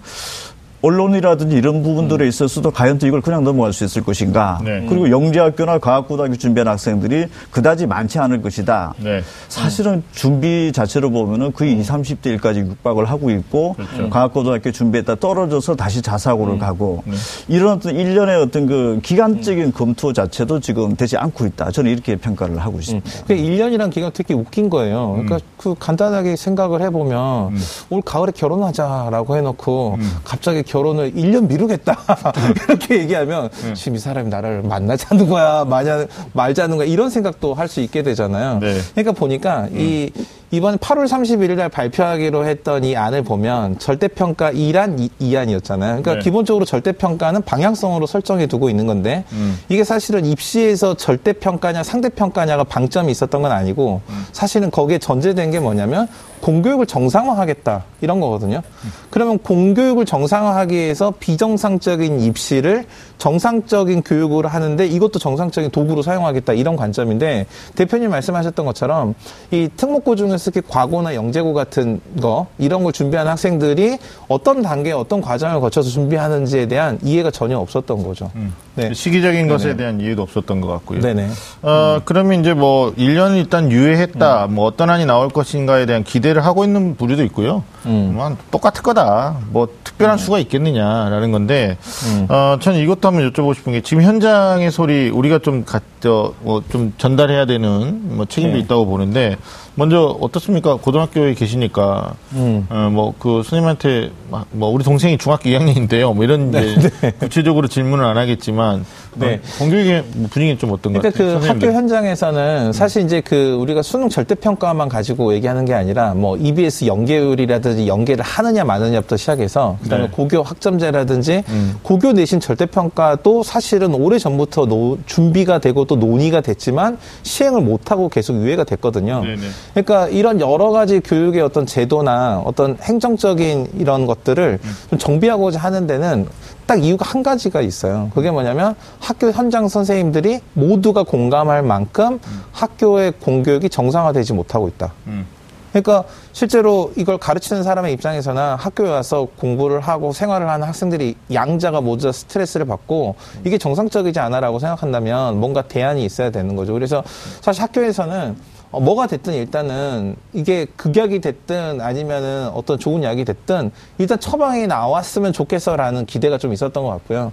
언론이라든지 0.83 1.55
이런 1.55 1.81
부분들에 1.81 2.25
음. 2.25 2.27
있어서도 2.27 2.71
과연 2.71 2.99
또 2.99 3.07
이걸 3.07 3.21
그냥 3.21 3.43
넘어갈 3.43 3.71
수 3.71 3.85
있을 3.85 4.03
것인가. 4.03 4.59
네. 4.63 4.85
그리고 4.87 5.09
영재학교나 5.09 5.79
과학고등학교 5.79 6.35
준비한 6.35 6.67
학생들이 6.67 7.27
그다지 7.51 7.87
많지 7.87 8.19
않을 8.19 8.41
것이다. 8.41 8.93
네. 8.97 9.21
사실은 9.47 10.03
준비 10.11 10.71
자체로 10.73 11.09
보면은 11.09 11.53
거의 11.53 11.79
20, 11.79 11.93
30대일까지 11.93 12.67
육박을 12.67 13.05
하고 13.05 13.31
있고 13.31 13.73
그렇죠. 13.75 14.09
과학고등학교 14.09 14.71
준비했다 14.71 15.15
떨어져서 15.15 15.75
다시 15.75 16.01
자사고를 16.01 16.55
음. 16.55 16.59
가고 16.59 17.01
네. 17.05 17.13
이런 17.47 17.77
어떤 17.77 17.95
일련의 17.95 18.35
어떤 18.35 18.67
그 18.67 18.99
기간적인 19.01 19.63
음. 19.65 19.71
검토 19.71 20.11
자체도 20.11 20.59
지금 20.59 20.97
되지 20.97 21.15
않고 21.15 21.45
있다. 21.45 21.71
저는 21.71 21.91
이렇게 21.91 22.17
평가를 22.17 22.59
하고 22.59 22.79
있습니다. 22.79 23.09
음. 23.09 23.23
그 23.25 23.35
1년이란 23.35 23.89
기간 23.89 24.11
특히 24.13 24.33
웃긴 24.33 24.69
거예요. 24.69 25.11
그러니까 25.13 25.37
음. 25.37 25.39
그 25.55 25.75
간단하게 25.79 26.35
생각을 26.35 26.81
해보면 26.81 27.55
올 27.89 28.01
가을에 28.01 28.33
결혼하자라고 28.35 29.37
해놓고 29.37 29.97
갑자기 30.25 30.61
결혼을 30.73 31.13
1년 31.13 31.47
미루겠다. 31.47 31.95
이렇게 32.67 32.97
얘기하면 33.01 33.49
네. 33.63 33.73
지금 33.75 33.95
이 33.95 33.99
사람이 33.99 34.29
나를 34.29 34.63
만나자는 34.63 35.29
거야, 35.29 35.65
마냐, 35.65 36.07
말자는 36.33 36.77
거야, 36.77 36.87
이런 36.87 37.11
생각도 37.11 37.53
할 37.53 37.73
수 37.73 37.79
있게 37.79 38.03
되잖아요. 38.03 38.59
네. 38.59 38.77
그러니까 38.91 39.13
보니까 39.13 39.67
음. 39.71 39.79
이 39.79 40.11
이번 40.53 40.77
8월 40.77 41.07
31일 41.07 41.55
날 41.55 41.67
발표하기로 41.67 42.45
했던 42.45 42.83
이 42.83 42.95
안을 42.95 43.23
보면 43.23 43.79
절대평가 43.79 44.51
1안 44.51 45.09
2안이었잖아요. 45.19 45.79
그러니까 45.79 46.13
네. 46.13 46.19
기본적으로 46.19 46.63
절대평가는 46.63 47.41
방향성으로 47.41 48.05
설정해 48.05 48.45
두고 48.45 48.69
있는 48.69 48.85
건데 48.85 49.23
음. 49.31 49.57
이게 49.67 49.83
사실은 49.83 50.27
입시에서 50.27 50.93
절대평가냐 50.93 51.81
상대평가냐가 51.81 52.65
방점이 52.65 53.11
있었던 53.11 53.41
건 53.41 53.51
아니고 53.51 54.01
음. 54.07 54.25
사실은 54.31 54.69
거기에 54.69 54.99
전제된 54.99 55.49
게 55.49 55.59
뭐냐면 55.59 56.07
공교육을 56.41 56.85
정상화하겠다 56.85 57.85
이런 58.01 58.19
거거든요. 58.19 58.57
음. 58.57 58.91
그러면 59.09 59.39
공교육을 59.39 60.05
정상화하기 60.05 60.75
위해서 60.75 61.13
비정상적인 61.19 62.19
입시를 62.19 62.85
정상적인 63.17 64.03
교육을 64.03 64.47
하는데 64.47 64.85
이것도 64.85 65.17
정상적인 65.17 65.71
도구로 65.71 66.01
사용하겠다 66.01 66.53
이런 66.53 66.75
관점인데 66.75 67.47
대표님 67.75 68.09
말씀하셨던 68.09 68.65
것처럼 68.65 69.15
이 69.51 69.69
특목고 69.75 70.15
중에서 70.17 70.42
특히 70.43 70.61
과고나 70.67 71.15
영재고 71.15 71.53
같은 71.53 72.01
거 72.21 72.47
이런 72.57 72.83
걸 72.83 72.93
준비하는 72.93 73.31
학생들이 73.31 73.97
어떤 74.27 74.61
단계 74.61 74.91
어떤 74.91 75.21
과정을 75.21 75.59
거쳐서 75.61 75.89
준비하는지에 75.89 76.67
대한 76.67 76.99
이해가 77.01 77.31
전혀 77.31 77.57
없었던 77.57 78.03
거죠. 78.03 78.29
음. 78.35 78.53
네. 78.75 78.93
시기적인 78.93 79.47
것에 79.47 79.65
네네. 79.69 79.77
대한 79.77 80.01
이해도 80.01 80.21
없었던 80.23 80.61
것 80.61 80.67
같고요. 80.67 81.01
네네. 81.01 81.29
어, 81.61 81.95
음. 81.97 82.01
그러면 82.05 82.39
이제 82.39 82.53
뭐 82.53 82.93
1년을 82.95 83.37
일단 83.37 83.71
유예했다. 83.71 84.45
음. 84.45 84.55
뭐 84.55 84.65
어떤 84.65 84.89
안이 84.89 85.05
나올 85.05 85.29
것인가에 85.29 85.85
대한 85.85 86.03
기대를 86.03 86.43
하고 86.45 86.63
있는 86.63 86.95
부류도 86.95 87.23
있고요. 87.25 87.63
음. 87.85 88.13
뭐 88.15 88.35
똑같을 88.51 88.81
거다. 88.81 89.37
뭐 89.49 89.67
특별한 89.83 90.15
음. 90.15 90.17
수가 90.17 90.39
있겠느냐라는 90.39 91.31
건데 91.31 91.77
음. 92.07 92.27
어, 92.29 92.57
저는 92.59 92.79
이것도 92.79 93.07
한번 93.07 93.31
여쭤보고 93.31 93.53
싶은 93.55 93.73
게 93.73 93.81
지금 93.81 94.03
현장의 94.03 94.71
소리 94.71 95.09
우리가 95.09 95.39
좀 95.39 95.65
갖죠 95.65 96.33
뭐좀 96.41 96.93
전달해야 96.97 97.45
되는 97.45 98.15
뭐 98.15 98.25
책임도 98.25 98.57
네. 98.57 98.63
있다고 98.63 98.85
보는데 98.85 99.37
먼저 99.75 100.03
어떻습니까? 100.21 100.75
고등학교에 100.75 101.33
계시니까 101.33 102.13
음. 102.33 102.67
어, 102.69 102.89
뭐그 102.91 103.43
선생님한테 103.43 104.11
뭐 104.51 104.69
우리 104.69 104.83
동생이 104.83 105.17
중학교 105.17 105.49
2학년인데요. 105.49 106.13
뭐 106.13 106.23
이런 106.23 106.51
네, 106.51 106.75
네. 107.01 107.11
구체적으로 107.19 107.67
질문을 107.67 108.05
안 108.05 108.17
하겠지만 108.17 108.62
On. 108.63 108.85
네. 109.15 109.35
어, 109.35 109.39
공교육의 109.59 110.03
분위기는 110.29 110.57
좀 110.57 110.71
어떤 110.71 110.93
그러니까? 110.93 111.17
그 111.17 111.45
학교 111.45 111.67
현장에서는 111.67 112.73
사실 112.73 113.03
이제 113.03 113.21
그 113.21 113.53
우리가 113.53 113.81
수능 113.81 114.09
절대 114.09 114.35
평가만 114.35 114.89
가지고 114.89 115.33
얘기하는 115.33 115.65
게 115.65 115.73
아니라 115.73 116.13
뭐 116.13 116.37
EBS 116.37 116.85
연계율이라든지 116.85 117.87
연계를 117.87 118.23
하느냐 118.23 118.63
마느냐부터 118.63 119.17
시작해서 119.17 119.77
그다음에 119.83 120.05
네. 120.05 120.11
고교 120.11 120.43
학점제라든지 120.43 121.43
음. 121.49 121.75
고교 121.83 122.13
내신 122.13 122.39
절대 122.39 122.65
평가도 122.65 123.43
사실은 123.43 123.93
오래 123.93 124.17
전부터 124.17 124.65
노, 124.65 124.97
준비가 125.05 125.59
되고 125.59 125.85
또 125.85 125.95
논의가 125.95 126.41
됐지만 126.41 126.97
시행을 127.23 127.61
못 127.61 127.91
하고 127.91 128.09
계속 128.09 128.35
유예가 128.35 128.63
됐거든요. 128.63 129.21
네네. 129.21 129.41
그러니까 129.73 130.07
이런 130.09 130.39
여러 130.39 130.69
가지 130.71 130.99
교육의 130.99 131.41
어떤 131.41 131.65
제도나 131.65 132.41
어떤 132.45 132.77
행정적인 132.81 133.67
이런 133.79 134.05
것들을 134.05 134.59
음. 134.63 134.75
좀 134.89 134.99
정비하고자 134.99 135.59
하는 135.59 135.87
데는 135.87 136.27
딱 136.65 136.83
이유가 136.83 137.05
한 137.05 137.23
가지가 137.23 137.61
있어요. 137.61 138.09
그게 138.13 138.31
뭐냐면 138.31 138.75
학교 139.03 139.29
현장 139.31 139.67
선생님들이 139.67 140.39
모두가 140.53 141.03
공감할 141.03 141.61
만큼 141.61 142.13
음. 142.25 142.43
학교의 142.53 143.11
공교육이 143.21 143.69
정상화되지 143.69 144.31
못하고 144.33 144.69
있다. 144.69 144.93
음. 145.07 145.25
그러니까 145.73 146.03
실제로 146.31 146.93
이걸 146.95 147.17
가르치는 147.17 147.63
사람의 147.63 147.93
입장에서는 147.93 148.55
학교에 148.55 148.89
와서 148.89 149.27
공부를 149.37 149.81
하고 149.81 150.13
생활을 150.13 150.47
하는 150.47 150.67
학생들이 150.67 151.15
양자가 151.33 151.81
모두 151.81 152.05
다 152.05 152.11
스트레스를 152.11 152.65
받고 152.67 153.15
이게 153.43 153.57
정상적이지 153.57 154.19
않아라고 154.19 154.59
생각한다면 154.59 155.39
뭔가 155.39 155.63
대안이 155.63 156.05
있어야 156.05 156.29
되는 156.29 156.55
거죠. 156.55 156.73
그래서 156.73 157.03
사실 157.41 157.63
학교에서는 157.63 158.37
어, 158.73 158.79
뭐가 158.79 159.05
됐든 159.07 159.33
일단은 159.33 160.15
이게 160.33 160.65
극약이 160.75 161.21
됐든 161.21 161.79
아니면은 161.79 162.49
어떤 162.49 162.79
좋은 162.79 163.03
약이 163.03 163.23
됐든 163.23 163.71
일단 163.99 164.19
처방이 164.19 164.67
나왔으면 164.67 165.31
좋겠어라는 165.31 166.07
기대가 166.07 166.37
좀 166.39 166.53
있었던 166.53 166.83
것 166.83 166.89
같고요. 166.89 167.31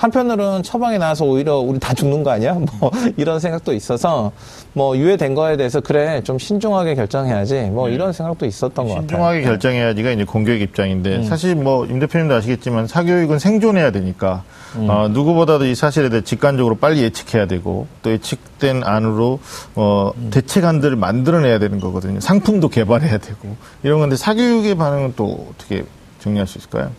한편으로는 0.00 0.62
처방이 0.62 0.96
나와서 0.96 1.26
오히려 1.26 1.58
우리 1.58 1.78
다 1.78 1.92
죽는 1.92 2.22
거 2.22 2.30
아니야? 2.30 2.54
뭐 2.80 2.90
이런 3.18 3.38
생각도 3.38 3.74
있어서 3.74 4.32
뭐 4.72 4.96
유예된 4.96 5.34
거에 5.34 5.58
대해서 5.58 5.80
그래 5.80 6.22
좀 6.24 6.38
신중하게 6.38 6.94
결정해야지 6.94 7.64
뭐 7.70 7.88
네. 7.88 7.94
이런 7.94 8.12
생각도 8.14 8.46
있었던 8.46 8.72
것 8.86 8.94
같아요. 8.94 9.08
신중하게 9.08 9.42
결정해야지가 9.42 10.10
이제 10.12 10.24
공교육 10.24 10.62
입장인데 10.62 11.16
음. 11.16 11.22
사실 11.24 11.54
뭐 11.54 11.86
임 11.90 11.98
대표님도 11.98 12.34
아시겠지만 12.34 12.86
사교육은 12.86 13.38
생존해야 13.38 13.90
되니까 13.90 14.42
음. 14.76 14.88
어, 14.88 15.08
누구보다도 15.08 15.66
이 15.66 15.74
사실에 15.74 16.08
대해 16.08 16.22
직관적으로 16.22 16.76
빨리 16.76 17.02
예측해야 17.02 17.46
되고 17.46 17.86
또 18.02 18.10
예측된 18.10 18.82
안으로 18.84 19.40
어, 19.74 20.12
음. 20.16 20.30
대책안들을 20.32 20.96
만들어내야 20.96 21.58
되는 21.58 21.78
거거든요. 21.80 22.20
상품도 22.20 22.68
개발해야 22.68 23.18
되고 23.18 23.56
이런 23.82 23.98
건데 23.98 24.16
사교육의 24.16 24.76
반응은 24.76 25.14
또 25.16 25.46
어떻게 25.52 25.84
정리할 26.20 26.46
수 26.46 26.58
있을까요? 26.58 26.90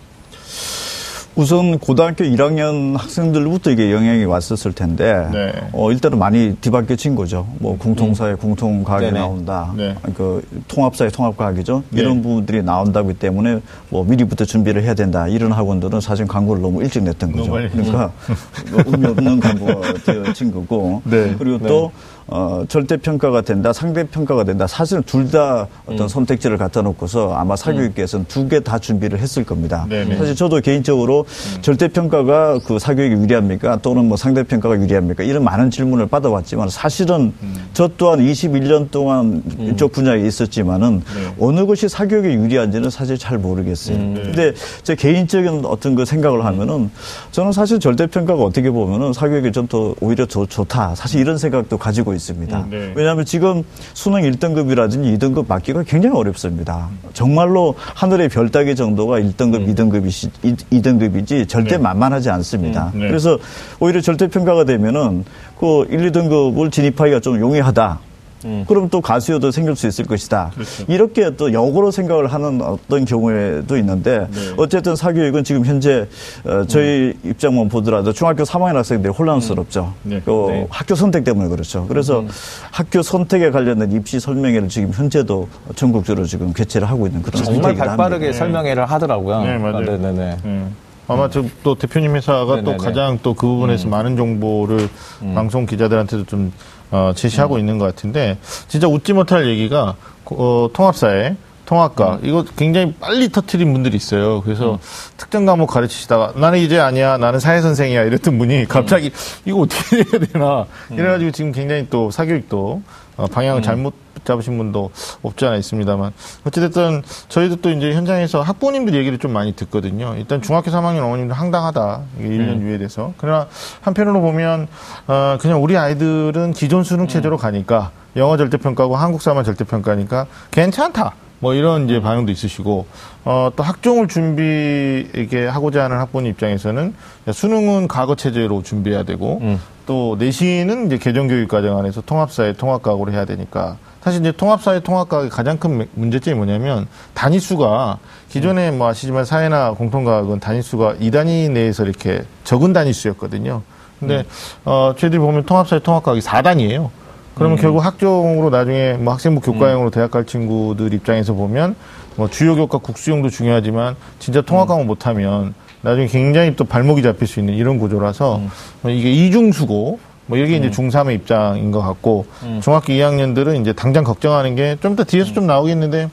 우선 1.42 1.80
고등학교 1.80 2.24
1학년 2.24 2.96
학생들부터 2.96 3.72
이게 3.72 3.92
영향이 3.92 4.26
왔었을 4.26 4.74
텐데 4.74 5.28
네. 5.34 5.52
어, 5.74 5.92
일단은 5.92 6.20
많이 6.20 6.56
뒤바뀌어진 6.62 7.16
거죠. 7.16 7.48
뭐 7.58 7.76
공통사회, 7.80 8.34
음. 8.34 8.38
공통과학이 8.38 9.12
나온다. 9.12 9.74
네. 9.76 9.96
그 10.16 10.48
통합사회, 10.68 11.10
통합과학이죠. 11.10 11.82
네. 11.90 12.02
이런 12.02 12.22
부분들이 12.22 12.62
나온다기 12.62 13.16
때문에 13.16 13.60
뭐 13.90 14.04
미리부터 14.04 14.46
준비를 14.46 14.84
해야 14.84 14.94
된다. 14.94 15.28
이런 15.28 15.52
학원들은 15.52 16.00
사실 16.00 16.28
광고를 16.28 16.62
너무 16.62 16.84
일찍 16.84 17.02
냈던 17.02 17.32
거죠. 17.32 17.54
그러니까 17.54 18.12
의미 18.86 19.08
없는 19.08 19.40
광고가 19.40 19.94
되어진 20.06 20.52
거고. 20.52 21.02
네. 21.06 21.34
그리고 21.40 21.58
또 21.58 21.92
네. 21.92 22.11
어, 22.28 22.64
절대평가가 22.68 23.42
된다, 23.42 23.74
상대평가가 23.74 24.44
된다. 24.44 24.68
사실은 24.68 25.02
둘 25.04 25.32
다 25.32 25.68
어떤 25.86 26.02
음. 26.02 26.08
선택지를 26.08 26.58
갖다 26.58 26.82
놓고서 26.82 27.34
아마 27.34 27.56
사교육계에서는 27.56 28.26
음. 28.26 28.28
두개 28.28 28.60
다 28.60 28.78
준비를 28.78 29.20
했을 29.20 29.46
겁니다. 29.46 29.86
네네. 29.90 30.18
사실 30.18 30.36
저도 30.36 30.60
개인적으로 30.60 31.26
음. 31.56 31.62
절대평가가 31.62 32.60
그 32.66 32.78
사교육이 32.80 33.16
유리합니까? 33.24 33.78
또는 33.82 34.08
뭐 34.10 34.18
상대평가가 34.18 34.80
유리합니까? 34.82 35.24
이런 35.24 35.44
많은 35.44 35.72
질문을 35.72 36.08
받아왔지만 36.08 36.70
사실은 36.70 37.34
음. 37.42 37.56
저 37.74 37.90
또한 37.98 38.20
21년 38.20 38.92
동안 38.92 39.42
음. 39.58 39.72
이쪽 39.72 39.94
분야에 39.94 40.26
있었지만은 40.28 41.02
네. 41.16 41.36
어느 41.40 41.66
것이 41.66 41.88
사교육에 41.88 42.34
유리한지는 42.34 42.90
사실 42.90 43.18
잘 43.18 43.38
모르겠어요. 43.38 43.96
음. 43.96 44.14
네. 44.16 44.22
근데 44.24 44.54
제 44.84 44.96
개인적인 44.96 45.64
어떤 45.64 45.96
그 45.96 46.04
생각을 46.04 46.44
하면은 46.44 46.92
저는 47.32 47.54
사실 47.54 47.80
절대평가가 47.80 48.42
어떻게 48.44 48.70
보면은 48.70 49.14
사교육에 49.14 49.52
좀더 49.52 49.96
오히려 50.02 50.26
더 50.26 50.46
좋다. 50.46 50.96
사실 50.96 51.22
이런 51.22 51.38
생각도 51.38 51.78
가지고 51.78 52.14
있어요. 52.14 52.21
있습니다. 52.22 52.60
음, 52.60 52.70
네. 52.70 52.94
왜냐하면 52.96 53.26
지금 53.26 53.64
수능 53.94 54.22
1등급이라든지 54.22 55.18
2등급 55.18 55.48
맞기가 55.48 55.84
굉장히 55.84 56.16
어렵습니다. 56.16 56.90
정말로 57.14 57.76
하늘의 57.96 58.30
별 58.30 58.50
따기 58.50 58.76
정도가 58.76 59.20
1등급, 59.20 59.56
음. 59.56 59.74
2등급이 59.74 60.30
2등급이지 60.72 61.50
절대 61.50 61.78
네. 61.78 61.78
만만하지 61.78 62.30
않습니다. 62.30 62.92
음, 62.94 63.02
네. 63.02 63.08
그래서 63.08 63.38
오히려 63.80 64.00
절대 64.02 64.28
평가가 64.28 64.64
되면은 64.64 65.26
그 65.60 65.86
1, 65.90 66.12
2등급을 66.12 66.72
진입하기가 66.72 67.20
좀 67.20 67.40
용이하다. 67.40 68.00
음. 68.46 68.66
그럼 68.68 68.90
또 68.90 69.02
가수여도 69.02 69.52
생길 69.52 69.76
수 69.76 69.88
있을 69.88 70.06
것이다. 70.06 70.52
그렇죠. 70.54 70.86
이렇게 70.88 71.36
또 71.36 71.54
역으로 71.54 71.92
생각을 71.92 72.28
하는 72.28 72.62
어떤 72.62 73.06
경우에도 73.06 73.78
있는데 73.78 74.28
네. 74.32 74.54
어쨌든 74.58 74.96
사교육은 74.96 75.44
지금 75.44 75.66
현재 75.66 76.08
어, 76.44 76.64
저희 76.68 77.14
음. 77.24 77.30
입장만 77.32 77.70
보더라도 77.70 78.14
중학교 78.14 78.44
3학년 78.44 78.74
학생들이 78.74 79.14
혼란스럽죠. 79.14 79.94
음. 80.06 80.10
네. 80.10 80.22
그 80.24 80.46
네. 80.50 80.68
학교 80.70 80.96
선택 80.96 81.24
때문에 81.24 81.50
그렇죠. 81.50 81.86
그래서 81.88 82.22
음. 82.22 82.30
학교 82.72 83.02
선택에 83.02 83.52
관련된 83.52 83.92
입시 83.92 84.20
설명회를 84.20 84.70
지금 84.70 84.92
현재도 84.92 85.48
전국적으로 85.76 86.26
지금 86.26 86.54
개최를 86.54 86.90
하고 86.90 87.08
있는 87.08 87.22
그런 87.22 87.44
정말 87.44 87.76
발빠르게 87.76 88.26
합니다. 88.28 88.38
설명회를 88.38 88.86
하더라고요. 88.86 89.42
네, 89.44 89.58
맞아요. 89.58 89.78
아, 89.78 89.82
네네네. 89.82 90.38
음. 90.46 90.76
아마 91.08 91.28
또 91.64 91.76
대표님 91.76 92.16
회사가 92.16 92.56
네네네. 92.58 92.64
또 92.64 92.84
가장 92.84 93.20
또 93.22 93.34
그 93.34 93.46
부분에서 93.48 93.88
음. 93.88 93.90
많은 93.90 94.16
정보를 94.16 94.88
음. 95.24 95.34
방송 95.36 95.66
기자들한테도 95.66 96.26
좀 96.26 96.54
어, 96.92 97.14
제시하고 97.16 97.56
음. 97.56 97.60
있는 97.60 97.78
것 97.78 97.86
같은데 97.86 98.38
진짜 98.68 98.88
웃지 98.88 99.14
못할 99.14 99.48
얘기가 99.48 99.96
어, 100.26 100.70
통합사회 100.74 101.36
통합과 101.66 102.16
음. 102.16 102.20
이거 102.24 102.44
굉장히 102.58 102.94
빨리 103.00 103.30
터트린 103.30 103.72
분들이 103.72 103.96
있어요. 103.96 104.42
그래서 104.42 104.74
음. 104.74 104.78
특정 105.16 105.46
과목 105.46 105.68
가르치시다가 105.68 106.34
나는 106.36 106.60
이제 106.60 106.80
아니야, 106.80 107.18
나는 107.18 107.40
사회 107.40 107.62
선생이야 107.62 108.04
이랬던 108.04 108.38
분이 108.38 108.66
갑자기 108.68 109.08
음. 109.08 109.12
이거 109.46 109.62
어떻게 109.62 109.98
해야 109.98 110.26
되나 110.26 110.66
음. 110.92 110.98
이래가지고 111.00 111.32
지금 111.32 111.52
굉장히 111.54 111.88
또 111.90 112.12
사교육도 112.12 112.82
어, 113.18 113.28
방향을 113.28 113.62
음. 113.62 113.64
잘못 113.64 113.94
잡으신 114.24 114.58
분도 114.58 114.92
없지 115.24 115.46
않아 115.46 115.58
있습니다만 115.58 116.12
어찌됐든 116.46 117.04
저희도 117.30 117.58
또 117.58 117.70
이제 117.70 117.94
현장에서 117.94 118.42
학부모님들 118.42 118.94
얘기를 118.96 119.18
좀 119.18 119.32
많이 119.32 119.56
듣거든요. 119.56 120.16
일단 120.18 120.42
중학교 120.42 120.72
3학년 120.72 121.04
어머님들 121.04 121.36
황당하다. 121.36 122.02
1년 122.20 122.58
음. 122.58 122.62
유예돼서. 122.64 123.14
그러나 123.18 123.48
한편으로 123.82 124.22
보면 124.22 124.68
어, 125.08 125.38
그냥 125.40 125.64
우리 125.64 125.78
아이들은 125.78 126.54
기존 126.54 126.84
수능 126.84 127.08
체제로 127.08 127.38
가니까 127.38 127.92
영어 128.16 128.38
절대평가고 128.38 128.96
한국사만 128.96 129.44
절대평가니까 129.44 130.26
괜찮다. 130.52 131.14
뭐 131.40 131.56
이런 131.56 131.86
이제 131.86 132.00
반응도 132.00 132.32
있으시고 132.32 132.86
어, 133.26 133.50
또 133.56 133.64
학종을 133.64 134.08
준비 134.08 135.08
이게 135.16 135.48
하고자 135.48 135.84
하는 135.84 135.98
학부모 135.98 136.28
입장에서는 136.28 136.94
수능은 137.32 137.88
과거 137.88 138.16
체제로 138.16 138.62
준비해야 138.62 139.04
되고 139.04 139.40
음. 139.42 139.60
또 139.88 140.16
내신은 140.20 140.86
이제 140.86 140.98
개정교육 140.98 141.50
과정 141.50 141.78
안에서 141.80 142.02
통합사회 142.02 142.54
통합과학으로 142.54 143.12
해야 143.12 143.26
되니까 143.26 143.78
사실 144.02 144.20
이제 144.22 144.32
통합사회 144.32 144.80
통합과학의 144.80 145.30
가장 145.30 145.58
큰 145.58 145.88
문제점이 145.94 146.36
뭐냐면 146.36 146.88
단위수가 147.14 148.00
기존에 148.30 148.72
뭐 148.72 148.88
아시지만 148.88 149.26
사회나 149.26 149.74
공통과학은 149.74 150.40
단위수가 150.40 150.96
이단위 151.00 151.50
내에서 151.50 151.84
이렇게 151.84 152.24
적은 152.44 152.74
단위수였거든요. 152.74 153.62
근데 154.00 154.18
음. 154.18 154.24
어 154.66 154.94
저희들이 154.98 155.20
보면 155.20 155.46
통합사회 155.46 155.82
통합과학이 155.82 156.22
4단이에요. 156.22 156.90
그러면 157.36 157.58
음. 157.58 157.62
결국 157.62 157.86
학종으로 157.86 158.50
나중에 158.50 158.94
뭐 158.94 159.14
학생부 159.14 159.42
교과형으로 159.42 159.90
음. 159.90 159.92
대학 159.92 160.10
갈 160.10 160.26
친구들 160.26 160.94
입장에서 160.94 161.34
보면 161.34 161.76
뭐 162.16 162.28
주요 162.28 162.56
교과 162.56 162.80
국수형도 162.80 163.30
중요하지만 163.30 163.96
진짜 164.18 164.42
통합 164.42 164.68
과목 164.68 164.84
음. 164.84 164.88
못하면 164.88 165.54
나중에 165.82 166.08
굉장히 166.08 166.56
또 166.56 166.64
발목이 166.64 167.04
잡힐 167.04 167.28
수 167.28 167.40
있는 167.40 167.54
이런 167.54 167.78
구조라서 167.78 168.38
음. 168.38 168.50
뭐 168.82 168.92
이게 168.92 169.12
이중수고 169.12 170.00
뭐 170.28 170.38
이게 170.38 170.58
음. 170.58 170.64
이제 170.64 170.70
중3의 170.70 171.16
입장인 171.16 171.72
것 171.72 171.82
같고 171.82 172.26
음. 172.44 172.60
중학교 172.64 172.94
2학년들은 172.94 173.60
이제 173.62 173.74
당장 173.74 174.04
걱정하는 174.04 174.56
게 174.56 174.78
좀 174.82 174.96
더 174.96 175.04
뒤에서 175.04 175.34
좀 175.34 175.48
나오겠는데 175.48 176.10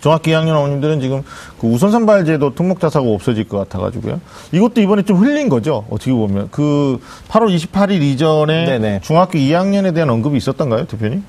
중학교 0.00 0.30
2학년 0.32 0.50
어머님들은 0.56 1.00
지금 1.00 1.22
그 1.58 1.66
우선 1.66 1.90
선발제도 1.90 2.54
특목자사고 2.54 3.14
없어질 3.14 3.48
것 3.48 3.56
같아가지고요. 3.56 4.20
이것도 4.52 4.82
이번에 4.82 5.02
좀 5.02 5.16
흘린 5.16 5.48
거죠. 5.48 5.86
어떻게 5.88 6.12
보면 6.12 6.48
그 6.50 6.98
8월 7.28 7.54
28일 7.56 8.02
이전에 8.02 8.66
네네. 8.66 9.00
중학교 9.02 9.38
2학년에 9.38 9.94
대한 9.94 10.10
언급이 10.10 10.36
있었던가요, 10.36 10.84
대표님? 10.88 11.24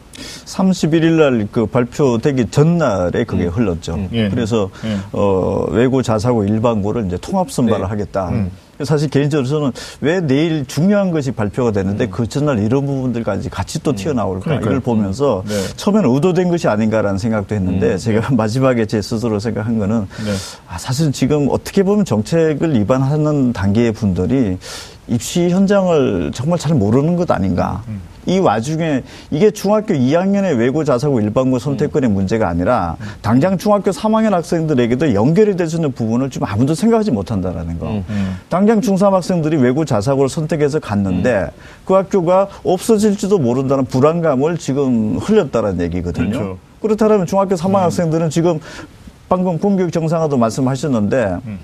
31일 0.45 1.11
날 1.13 1.47
그 1.53 1.67
발표되기 1.67 2.47
전날에 2.51 3.23
그게 3.23 3.45
음. 3.45 3.49
흘렀죠. 3.49 3.93
음. 3.95 4.09
예. 4.11 4.27
그래서 4.29 4.69
예. 4.83 4.97
어, 5.13 5.65
외고 5.69 6.01
자사고 6.01 6.43
일반고를 6.43 7.05
이제 7.05 7.17
통합 7.21 7.51
선발을 7.51 7.81
네. 7.83 7.87
하겠다. 7.87 8.27
음. 8.29 8.51
사실 8.83 9.09
개인적으로 9.09 9.47
저는 9.47 9.71
왜 10.01 10.19
내일 10.19 10.65
중요한 10.65 11.11
것이 11.11 11.31
발표가 11.31 11.71
되는데 11.71 12.05
음. 12.05 12.11
그 12.11 12.27
전날 12.27 12.59
이런 12.59 12.85
부분들까지 12.85 13.49
같이 13.49 13.81
또 13.81 13.91
음. 13.91 13.95
튀어나올까 13.95 14.43
그러니까요. 14.43 14.71
이걸 14.71 14.79
보면서 14.81 15.43
네. 15.47 15.53
처음에는 15.77 16.09
의도된 16.13 16.49
것이 16.49 16.67
아닌가라는 16.67 17.17
생각도 17.17 17.55
했는데 17.55 17.93
음. 17.93 17.97
제가 17.97 18.29
네. 18.29 18.35
마지막에 18.35 18.85
제 18.85 19.01
스스로 19.01 19.39
생각한 19.39 19.79
거는 19.79 20.01
네. 20.01 20.31
아, 20.67 20.77
사실 20.77 21.11
지금 21.11 21.47
어떻게 21.49 21.83
보면 21.83 22.05
정책을 22.05 22.73
위반하는 22.73 23.53
단계의 23.53 23.93
분들이 23.93 24.57
입시 25.07 25.49
현장을 25.49 26.31
정말 26.33 26.57
잘 26.59 26.75
모르는 26.75 27.15
것 27.15 27.29
아닌가. 27.31 27.83
음. 27.87 28.01
이 28.27 28.39
와중에 28.39 29.03
이게 29.29 29.51
중학교 29.51 29.93
2학년의 29.93 30.57
외고 30.57 30.83
자사고 30.83 31.19
일반고 31.21 31.59
선택권의 31.59 32.09
문제가 32.09 32.49
아니라 32.49 32.97
당장 33.21 33.55
중학교 33.55 33.91
3학년 33.91 34.31
학생들에게도 34.31 35.13
연결이 35.13 35.55
될 35.55 35.67
수 35.69 35.75
있는 35.75 35.91
부분을 35.91 36.31
좀 36.31 36.43
아무도 36.43 36.73
생각하지 36.73 37.11
못한다라는 37.11 37.77
거. 37.77 37.91
음. 38.09 38.35
당장 38.49 38.81
중3 38.81 39.11
학생들이 39.11 39.57
외고 39.57 39.85
자사고를 39.85 40.27
선택해서 40.27 40.79
갔는데 40.79 41.51
그 41.85 41.93
학교가 41.93 42.47
없어질지도 42.63 43.37
모른다는 43.37 43.85
불안감을 43.85 44.57
지금 44.57 45.17
흘렸다는 45.17 45.79
얘기거든요. 45.81 46.29
그렇죠. 46.31 46.57
그렇다면 46.81 47.27
중학교 47.27 47.53
3학년 47.53 47.75
음. 47.75 47.83
학생들은 47.83 48.29
지금 48.31 48.59
방금 49.29 49.59
공교육 49.59 49.91
정상화도 49.91 50.37
말씀하셨는데 50.37 51.37
음. 51.45 51.59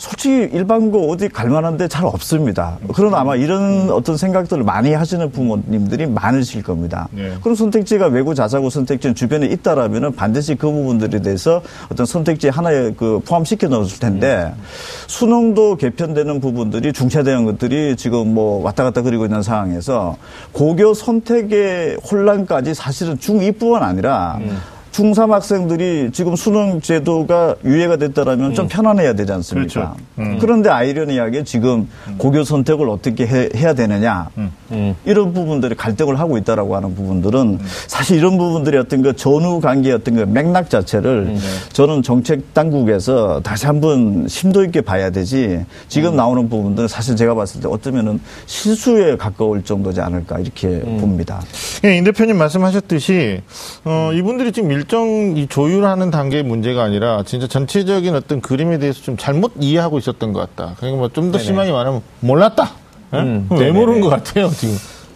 솔직히 0.00 0.48
일반고 0.56 1.10
어디 1.10 1.28
갈 1.28 1.50
만한데 1.50 1.86
잘 1.86 2.06
없습니다. 2.06 2.78
그러나 2.94 3.20
아마 3.20 3.36
이런 3.36 3.90
어떤 3.90 4.16
생각들을 4.16 4.64
많이 4.64 4.94
하시는 4.94 5.30
부모님들이 5.30 6.06
많으실 6.06 6.62
겁니다. 6.62 7.06
네. 7.12 7.34
그럼 7.42 7.54
선택지가 7.54 8.06
외고 8.06 8.32
자사고 8.32 8.70
선택지는 8.70 9.14
주변에 9.14 9.46
있다라면은 9.48 10.16
반드시 10.16 10.54
그 10.54 10.70
부분들에 10.70 11.20
대해서 11.20 11.60
어떤 11.92 12.06
선택지 12.06 12.48
하나에 12.48 12.92
그 12.96 13.20
포함시켜 13.26 13.68
넣었을 13.68 14.00
텐데 14.00 14.54
음. 14.56 14.62
수능도 15.06 15.76
개편되는 15.76 16.40
부분들이 16.40 16.94
중차대한 16.94 17.44
것들이 17.44 17.94
지금 17.96 18.32
뭐 18.32 18.62
왔다 18.64 18.84
갔다 18.84 19.02
그리고 19.02 19.26
있는 19.26 19.42
상황에서 19.42 20.16
고교 20.52 20.94
선택의 20.94 21.98
혼란까지 22.10 22.72
사실은 22.72 23.18
중2뿐만 23.18 23.82
아니라 23.82 24.38
음. 24.40 24.56
중3 24.92 25.30
학생들이 25.30 26.10
지금 26.12 26.36
수능 26.36 26.80
제도가 26.80 27.56
유예가 27.64 27.96
됐다라면 27.96 28.50
음. 28.50 28.54
좀 28.54 28.68
편안해야 28.68 29.14
되지 29.14 29.32
않습니까? 29.32 29.72
그렇죠. 29.72 29.96
음. 30.18 30.38
그런데 30.40 30.68
아이러니하게 30.68 31.44
지금 31.44 31.88
음. 32.08 32.14
고교 32.18 32.44
선택을 32.44 32.88
어떻게 32.88 33.26
해, 33.26 33.48
야 33.62 33.74
되느냐 33.74 34.28
음. 34.36 34.50
음. 34.72 34.96
이런 35.04 35.32
부분들이 35.32 35.74
갈등을 35.74 36.18
하고 36.18 36.38
있다라고 36.38 36.74
하는 36.74 36.94
부분들은 36.94 37.40
음. 37.40 37.58
사실 37.86 38.18
이런 38.18 38.36
부분들이 38.36 38.76
어떤 38.78 39.02
그 39.02 39.14
전후 39.14 39.60
관계 39.60 39.92
어떤 39.92 40.16
그 40.16 40.20
맥락 40.22 40.70
자체를 40.70 41.26
네. 41.26 41.38
저는 41.72 42.02
정책 42.02 42.52
당국에서 42.52 43.40
다시 43.42 43.66
한번 43.66 44.26
심도 44.28 44.64
있게 44.64 44.80
봐야 44.80 45.10
되지 45.10 45.64
지금 45.88 46.16
나오는 46.16 46.48
부분들은 46.48 46.88
사실 46.88 47.14
제가 47.16 47.34
봤을 47.34 47.60
때 47.60 47.68
어쩌면은 47.68 48.20
실수에 48.46 49.16
가까울 49.16 49.62
정도지 49.62 50.00
않을까 50.00 50.40
이렇게 50.40 50.80
봅니다. 50.80 51.40
예, 51.84 51.96
임 51.96 52.04
대표님 52.04 52.36
말씀하셨듯이 52.36 53.40
어, 53.84 54.10
이분들이 54.12 54.52
지금 54.52 54.72
일정 54.80 55.34
이 55.36 55.46
조율하는 55.46 56.10
단계의 56.10 56.42
문제가 56.42 56.82
아니라 56.84 57.22
진짜 57.26 57.46
전체적인 57.46 58.14
어떤 58.14 58.40
그림에 58.40 58.78
대해서 58.78 59.02
좀 59.02 59.16
잘못 59.18 59.52
이해하고 59.60 59.98
있었던 59.98 60.32
것 60.32 60.40
같다. 60.40 60.74
그러니까 60.78 60.98
뭐좀 61.00 61.32
더 61.32 61.38
심하게 61.38 61.70
말하면 61.70 62.00
몰랐다. 62.20 62.70
예? 63.12 63.18
음, 63.18 63.46
왜 63.50 63.70
모르는 63.70 64.00
것 64.00 64.08
같아요 64.08 64.48
지금. 64.50 64.74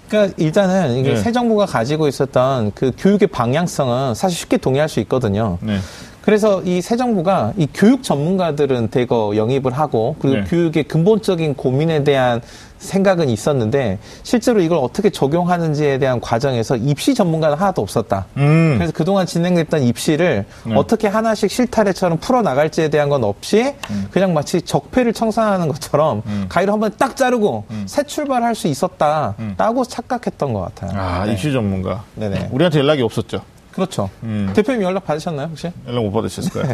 그러니까 0.08 0.34
일단은 0.36 0.96
이게 0.98 1.10
네. 1.14 1.16
새 1.16 1.32
정부가 1.32 1.64
가지고 1.64 2.08
있었던 2.08 2.72
그 2.74 2.92
교육의 2.98 3.28
방향성은 3.28 4.14
사실 4.14 4.38
쉽게 4.38 4.58
동의할 4.58 4.88
수 4.88 5.00
있거든요. 5.00 5.56
네. 5.62 5.78
그래서 6.20 6.62
이 6.64 6.80
새 6.82 6.96
정부가 6.96 7.54
이 7.56 7.66
교육 7.72 8.02
전문가들은 8.02 8.88
대거 8.88 9.32
영입을 9.36 9.72
하고 9.72 10.16
그리고 10.18 10.38
네. 10.38 10.44
교육의 10.44 10.84
근본적인 10.84 11.54
고민에 11.54 12.04
대한 12.04 12.42
생각은 12.84 13.28
있었는데 13.28 13.98
실제로 14.22 14.60
이걸 14.60 14.78
어떻게 14.78 15.10
적용하는지에 15.10 15.98
대한 15.98 16.20
과정에서 16.20 16.76
입시 16.76 17.14
전문가는 17.14 17.56
하나도 17.56 17.82
없었다. 17.82 18.26
음. 18.36 18.74
그래서 18.76 18.92
그동안 18.92 19.26
진행됐던 19.26 19.82
입시를 19.82 20.44
네. 20.64 20.74
어떻게 20.74 21.08
하나씩 21.08 21.50
실타래처럼 21.50 22.18
풀어 22.18 22.42
나갈지에 22.42 22.88
대한 22.88 23.08
건 23.08 23.24
없이 23.24 23.74
음. 23.90 24.06
그냥 24.10 24.34
마치 24.34 24.62
적폐를 24.62 25.12
청산하는 25.12 25.68
것처럼 25.68 26.22
음. 26.26 26.46
가위를 26.48 26.72
한번 26.72 26.92
딱 26.98 27.16
자르고 27.16 27.64
음. 27.70 27.84
새 27.88 28.02
출발할 28.04 28.54
수 28.54 28.68
있었다라고 28.68 29.80
음. 29.80 29.84
착각했던 29.88 30.52
것 30.52 30.60
같아요. 30.60 30.98
아 30.98 31.24
네. 31.26 31.32
입시 31.32 31.52
전문가. 31.52 32.04
네네. 32.14 32.48
우리한테 32.52 32.78
연락이 32.78 33.02
없었죠. 33.02 33.42
그렇죠. 33.72 34.08
음. 34.22 34.52
대표님 34.54 34.82
연락 34.82 35.04
받으셨나요 35.04 35.48
혹시? 35.48 35.70
연락 35.88 36.02
못 36.04 36.12
받으셨을 36.12 36.50
거예요. 36.52 36.72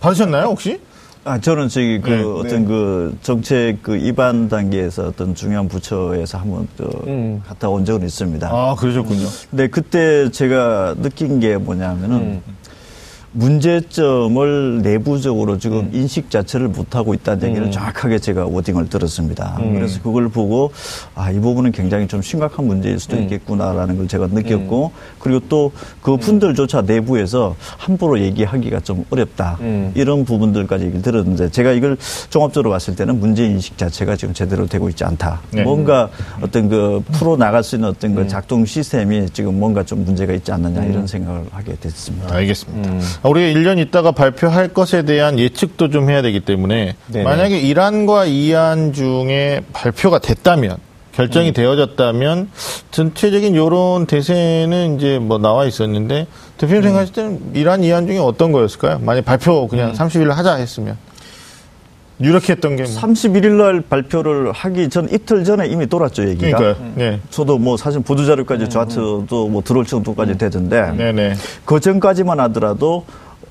받으셨나요 0.00 0.46
혹시? 0.46 0.80
아, 1.24 1.38
저는 1.38 1.68
저기 1.68 2.00
그 2.00 2.10
네, 2.10 2.22
어떤 2.22 2.62
네. 2.62 2.64
그 2.66 3.18
정책 3.22 3.82
그 3.82 3.96
입안 3.96 4.48
단계에서 4.48 5.08
어떤 5.08 5.34
중요한 5.34 5.68
부처에서 5.68 6.38
한번 6.38 6.66
또 6.78 6.88
음. 7.06 7.42
갔다 7.46 7.68
온 7.68 7.84
적은 7.84 8.06
있습니다. 8.06 8.48
아, 8.48 8.74
그러셨군요. 8.78 9.26
네, 9.50 9.66
그때 9.66 10.30
제가 10.30 10.94
느낀 11.00 11.38
게 11.38 11.58
뭐냐면은 11.58 12.16
음. 12.16 12.42
문제점을 13.32 14.82
내부적으로 14.82 15.58
지금 15.58 15.78
음. 15.78 15.90
인식 15.92 16.30
자체를 16.30 16.68
못하고 16.68 17.14
있다는 17.14 17.48
얘기를 17.48 17.66
음. 17.68 17.70
정확하게 17.70 18.18
제가 18.18 18.46
워딩을 18.46 18.88
들었습니다. 18.88 19.56
음. 19.60 19.74
그래서 19.74 20.00
그걸 20.02 20.28
보고 20.28 20.72
아, 21.14 21.30
이 21.30 21.38
부분은 21.38 21.72
굉장히 21.72 22.08
좀 22.08 22.22
심각한 22.22 22.66
문제일 22.66 22.98
수도 22.98 23.16
음. 23.16 23.22
있겠구나라는 23.22 23.96
걸 23.96 24.08
제가 24.08 24.26
느꼈고 24.28 24.86
음. 24.86 25.18
그리고 25.18 25.40
또 25.48 25.70
그 26.02 26.16
분들조차 26.16 26.82
내부에서 26.82 27.56
함부로 27.76 28.18
얘기하기가 28.20 28.80
좀 28.80 29.04
어렵다. 29.10 29.58
음. 29.60 29.92
이런 29.94 30.24
부분들까지 30.24 30.84
얘기를 30.84 31.02
들었는데 31.02 31.50
제가 31.50 31.72
이걸 31.72 31.96
종합적으로 32.30 32.70
봤을 32.70 32.96
때는 32.96 33.20
문제 33.20 33.44
인식 33.44 33.76
자체가 33.76 34.16
지금 34.16 34.32
제대로 34.34 34.66
되고 34.66 34.88
있지 34.88 35.04
않다. 35.04 35.40
네. 35.50 35.62
뭔가 35.62 36.08
어떤 36.40 36.68
그 36.68 37.02
풀어 37.12 37.36
나갈 37.36 37.62
수 37.62 37.76
있는 37.76 37.90
어떤 37.90 38.14
그 38.14 38.26
작동 38.28 38.64
시스템이 38.64 39.28
지금 39.30 39.58
뭔가 39.58 39.84
좀 39.84 40.04
문제가 40.04 40.32
있지 40.32 40.50
않느냐 40.52 40.84
이런 40.84 41.06
생각을 41.06 41.44
하게 41.50 41.76
됐습니다. 41.76 42.34
알겠습니다. 42.34 42.90
우리가 43.22 43.58
1년 43.60 43.78
있다가 43.78 44.12
발표할 44.12 44.68
것에 44.68 45.02
대한 45.02 45.38
예측도 45.38 45.90
좀 45.90 46.08
해야 46.08 46.22
되기 46.22 46.40
때문에 46.40 46.96
네네. 47.08 47.24
만약에 47.24 47.60
1안과 47.62 48.28
2안 48.28 48.94
중에 48.94 49.62
발표가 49.72 50.18
됐다면 50.18 50.78
결정이 51.12 51.48
음. 51.48 51.52
되어졌다면 51.52 52.50
전체적인 52.90 53.56
여론 53.56 54.06
대세는 54.06 54.96
이제 54.96 55.18
뭐 55.18 55.38
나와 55.38 55.66
있었는데 55.66 56.26
대표님 56.56 56.82
음. 56.82 56.84
생각하실 56.84 57.14
때는 57.14 57.40
이란 57.54 57.84
이안 57.84 58.06
중에 58.06 58.18
어떤 58.18 58.52
거였을까요? 58.52 59.00
만약 59.00 59.24
발표 59.24 59.66
그냥 59.68 59.90
음. 59.90 59.94
30일 59.94 60.28
하자 60.28 60.54
했으면. 60.54 60.96
이렇게 62.20 62.52
했던 62.52 62.76
게 62.76 62.84
뭐. 62.84 62.92
31일 62.92 63.52
날 63.52 63.80
발표를 63.80 64.52
하기 64.52 64.88
전 64.90 65.08
이틀 65.10 65.42
전에 65.44 65.66
이미 65.66 65.86
돌았죠 65.86 66.28
얘기가. 66.28 66.58
그러니까요. 66.58 66.92
네. 66.94 67.20
저도 67.30 67.58
뭐 67.58 67.76
사실 67.76 68.00
보도 68.02 68.24
자료까지 68.24 68.68
저한테도 68.68 69.48
뭐 69.48 69.62
들어올 69.62 69.86
정도까지 69.86 70.36
되던데. 70.36 70.92
네네. 70.92 71.34
그 71.64 71.80
전까지만 71.80 72.38
하더라도 72.40 73.04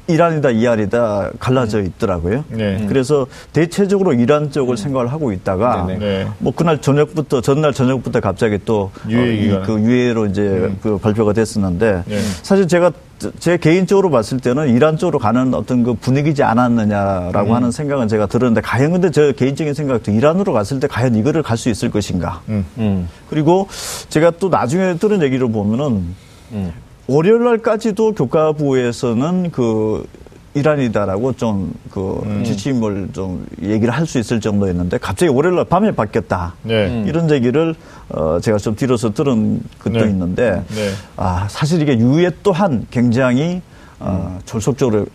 이란이다 0.10 0.50
이란이다 0.50 1.32
갈라져 1.40 1.82
있더라고요. 1.82 2.44
네. 2.50 2.86
그래서 2.90 3.28
대체적으로 3.54 4.14
이란 4.14 4.52
쪽을 4.52 4.74
음. 4.74 4.76
생각을 4.76 5.12
하고 5.12 5.32
있다가 5.32 5.86
네. 5.88 6.28
뭐 6.40 6.52
그날 6.56 6.82
저녁부터 6.82 7.42
전날 7.42 7.74
저녁부터 7.74 8.20
갑자기 8.20 8.58
또 8.66 8.92
유해 9.08 9.54
어, 9.56 9.64
그 9.66 9.80
유해로 9.80 10.26
이제 10.28 10.42
음. 10.42 10.80
그 10.82 10.98
발표가 10.98 11.34
됐었는데 11.34 12.04
네. 12.08 12.20
사실 12.42 12.68
제가 12.68 12.92
제 13.38 13.58
개인적으로 13.58 14.10
봤을 14.10 14.40
때는 14.40 14.70
이란 14.74 14.96
쪽으로 14.98 15.20
가는 15.20 15.54
어떤 15.54 15.84
그 15.84 15.94
분위기지 15.94 16.42
않았느냐라고 16.42 17.50
음. 17.50 17.56
하는 17.56 17.70
생각은 17.70 18.08
제가 18.08 18.28
들었는데 18.28 18.62
과연 18.62 18.94
근데 18.94 19.12
저 19.12 19.34
개인적인 19.34 19.74
생각도 19.74 20.12
이란으로 20.12 20.54
갔을 20.54 20.80
때 20.80 20.88
과연 20.88 21.16
이거를 21.16 21.44
갈 21.44 21.60
수 21.60 21.68
있을 21.70 21.92
것인가. 21.92 22.42
음. 22.48 22.66
음. 22.78 23.10
그리고 23.30 23.68
제가 24.08 24.32
또 24.40 24.48
나중에 24.48 24.96
들은 24.96 25.22
얘기를 25.22 25.52
보면은 25.52 26.16
음. 26.54 26.72
월요일 27.10 27.44
날까지도 27.44 28.14
교과부에서는 28.14 29.50
그 29.50 30.06
이란이다라고 30.54 31.34
좀그 31.34 32.22
음. 32.26 32.44
지침을 32.44 33.10
좀 33.14 33.48
얘기를 33.64 33.92
할 33.92 34.06
수 34.06 34.20
있을 34.20 34.40
정도였는데 34.40 35.00
갑자기 35.00 35.32
월요일 35.32 35.56
날 35.56 35.66
밤에 35.66 35.92
바뀌었다. 35.92 36.54
네. 36.62 36.88
음. 36.88 37.06
이런 37.08 37.30
얘기를 37.32 37.74
어 38.10 38.40
제가 38.40 38.60
좀 38.60 38.76
뒤로서 38.76 39.12
들은 39.12 39.60
것도 39.80 40.00
네. 40.00 40.10
있는데 40.10 40.64
네. 40.70 40.92
아 41.18 41.48
사실 41.50 41.82
이게 41.82 41.98
유해 41.98 42.30
또한 42.44 42.86
굉장히 42.92 43.62
어 44.00 44.36
음. 44.36 44.40
졸속적으로 44.46 45.08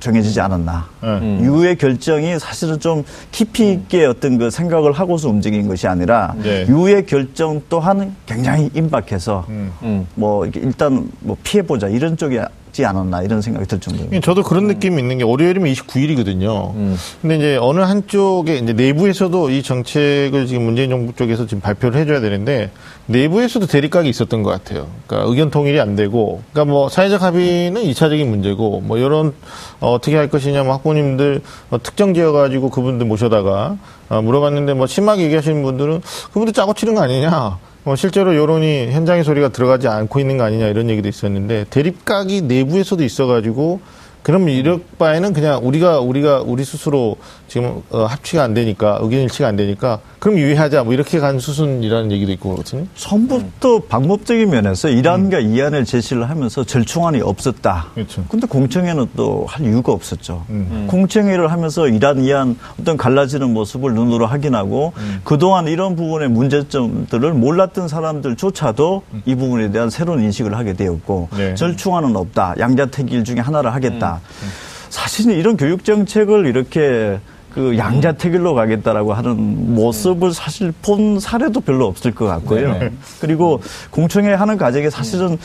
정해지지 0.00 0.40
않았나. 0.40 0.86
음. 1.04 1.40
유의 1.42 1.76
결정이 1.76 2.38
사실은 2.38 2.78
좀 2.78 3.04
깊이 3.30 3.72
있게 3.72 4.04
어떤 4.04 4.38
그 4.38 4.50
생각을 4.50 4.92
하고서 4.92 5.28
움직인 5.28 5.68
것이 5.68 5.86
아니라 5.86 6.34
네. 6.42 6.66
유의 6.68 7.06
결정 7.06 7.62
또한 7.68 8.14
굉장히 8.26 8.70
임박해서 8.74 9.46
음. 9.48 10.06
뭐 10.14 10.46
일단 10.46 11.10
뭐 11.20 11.36
피해보자 11.42 11.88
이런 11.88 12.16
쪽이 12.16 12.38
있지 12.76 12.84
않았나 12.84 13.22
이런 13.22 13.40
생각이 13.40 13.66
들 13.66 13.80
정도입니다. 13.80 14.20
저도 14.20 14.42
그런 14.42 14.64
음. 14.64 14.68
느낌이 14.68 15.00
있는 15.00 15.18
게 15.18 15.24
월요일이면 15.24 15.72
29일이거든요. 15.72 16.74
음. 16.74 16.96
근데 17.22 17.36
이제 17.36 17.56
어느 17.56 17.80
한쪽에 17.80 18.58
이제 18.58 18.74
내부에서도 18.74 19.50
이 19.50 19.62
정책을 19.62 20.46
지금 20.46 20.64
문재인 20.64 20.90
정부 20.90 21.14
쪽에서 21.14 21.46
지금 21.46 21.60
발표를 21.62 21.98
해줘야 22.00 22.20
되는데 22.20 22.70
내부에서도 23.06 23.66
대립각이 23.66 24.08
있었던 24.08 24.42
것 24.42 24.50
같아요. 24.50 24.88
그러니까 25.06 25.30
의견 25.30 25.50
통일이 25.50 25.80
안 25.80 25.96
되고, 25.96 26.42
그러니까 26.52 26.72
뭐 26.72 26.88
사회적 26.88 27.22
합의는 27.22 27.82
2차적인 27.82 28.26
문제고, 28.26 28.80
뭐 28.80 28.98
이런 28.98 29.32
어, 29.80 29.92
어떻게 29.92 30.16
할 30.16 30.28
것이냐, 30.28 30.64
뭐 30.64 30.74
학부모님들 30.74 31.40
뭐 31.70 31.78
특정 31.82 32.12
지어 32.14 32.32
가지고 32.32 32.70
그분들 32.70 33.06
모셔다가 33.06 33.76
어, 34.08 34.22
물어봤는데 34.22 34.74
뭐 34.74 34.86
심하게 34.86 35.24
얘기하시는 35.24 35.62
분들은 35.62 36.02
그분들 36.28 36.52
짜고 36.52 36.74
치는 36.74 36.94
거 36.94 37.02
아니냐. 37.02 37.58
뭐 37.86 37.94
실제로 37.94 38.34
여론이 38.34 38.90
현장의 38.90 39.22
소리가 39.22 39.50
들어가지 39.50 39.86
않고 39.86 40.18
있는 40.18 40.38
거 40.38 40.42
아니냐 40.42 40.66
이런 40.66 40.90
얘기도 40.90 41.06
있었는데 41.06 41.66
대립각이 41.70 42.42
내부에서도 42.42 43.04
있어가지고 43.04 43.80
그럼 44.26 44.48
이럴 44.48 44.80
바에는 44.98 45.32
그냥 45.32 45.60
우리가 45.62 46.00
우리가 46.00 46.40
우리 46.40 46.64
스스로 46.64 47.16
지금 47.46 47.80
어, 47.90 48.06
합치가 48.06 48.42
안 48.42 48.54
되니까 48.54 48.98
의견 49.00 49.20
일치가 49.20 49.46
안 49.46 49.54
되니까 49.54 50.00
그럼 50.18 50.36
유의하자 50.38 50.82
뭐 50.82 50.92
이렇게 50.92 51.20
간 51.20 51.38
수순이라는 51.38 52.10
얘기도 52.10 52.32
있고 52.32 52.50
그렇거든요. 52.50 52.86
처음부터 52.96 53.82
방법적인 53.88 54.50
면에서 54.50 54.88
이란과 54.88 55.38
음. 55.38 55.54
이안을 55.54 55.84
제시를 55.84 56.28
하면서 56.28 56.64
절충안이 56.64 57.20
없었다. 57.20 57.86
그렇죠. 57.94 58.24
근데 58.28 58.48
공청회는 58.48 59.10
또 59.14 59.46
할 59.46 59.64
이유가 59.64 59.92
없었죠. 59.92 60.44
음. 60.50 60.68
음. 60.70 60.86
공청회를 60.88 61.52
하면서 61.52 61.86
이란 61.88 62.22
이안 62.24 62.58
어떤 62.80 62.96
갈라지는 62.96 63.52
모습을 63.52 63.94
눈으로 63.94 64.26
확인하고 64.26 64.92
음. 64.96 65.20
그동안 65.22 65.68
이런 65.68 65.94
부분의 65.94 66.28
문제점들을 66.30 67.32
몰랐던 67.32 67.86
사람들조차도 67.88 69.02
음. 69.12 69.22
이 69.24 69.34
부분에 69.36 69.70
대한 69.70 69.88
새로운 69.88 70.22
인식을 70.24 70.56
하게 70.56 70.72
되었고 70.72 71.28
네. 71.36 71.54
절충안은 71.54 72.16
없다. 72.16 72.56
양자택일 72.58 73.24
중에 73.24 73.38
하나를 73.38 73.72
하겠다. 73.72 74.15
음. 74.42 74.48
사실은 74.88 75.36
이런 75.36 75.56
교육 75.56 75.84
정책을 75.84 76.46
이렇게 76.46 77.18
그 77.56 77.78
양자택일로 77.78 78.54
가겠다라고 78.54 79.14
하는 79.14 79.74
모습을 79.74 80.34
사실 80.34 80.74
본 80.82 81.18
사례도 81.18 81.60
별로 81.60 81.86
없을 81.86 82.14
것 82.14 82.26
같고요. 82.26 82.78
네. 82.78 82.92
그리고 83.18 83.62
공청회 83.90 84.34
하는 84.34 84.58
과정에 84.58 84.90
사실은 84.90 85.38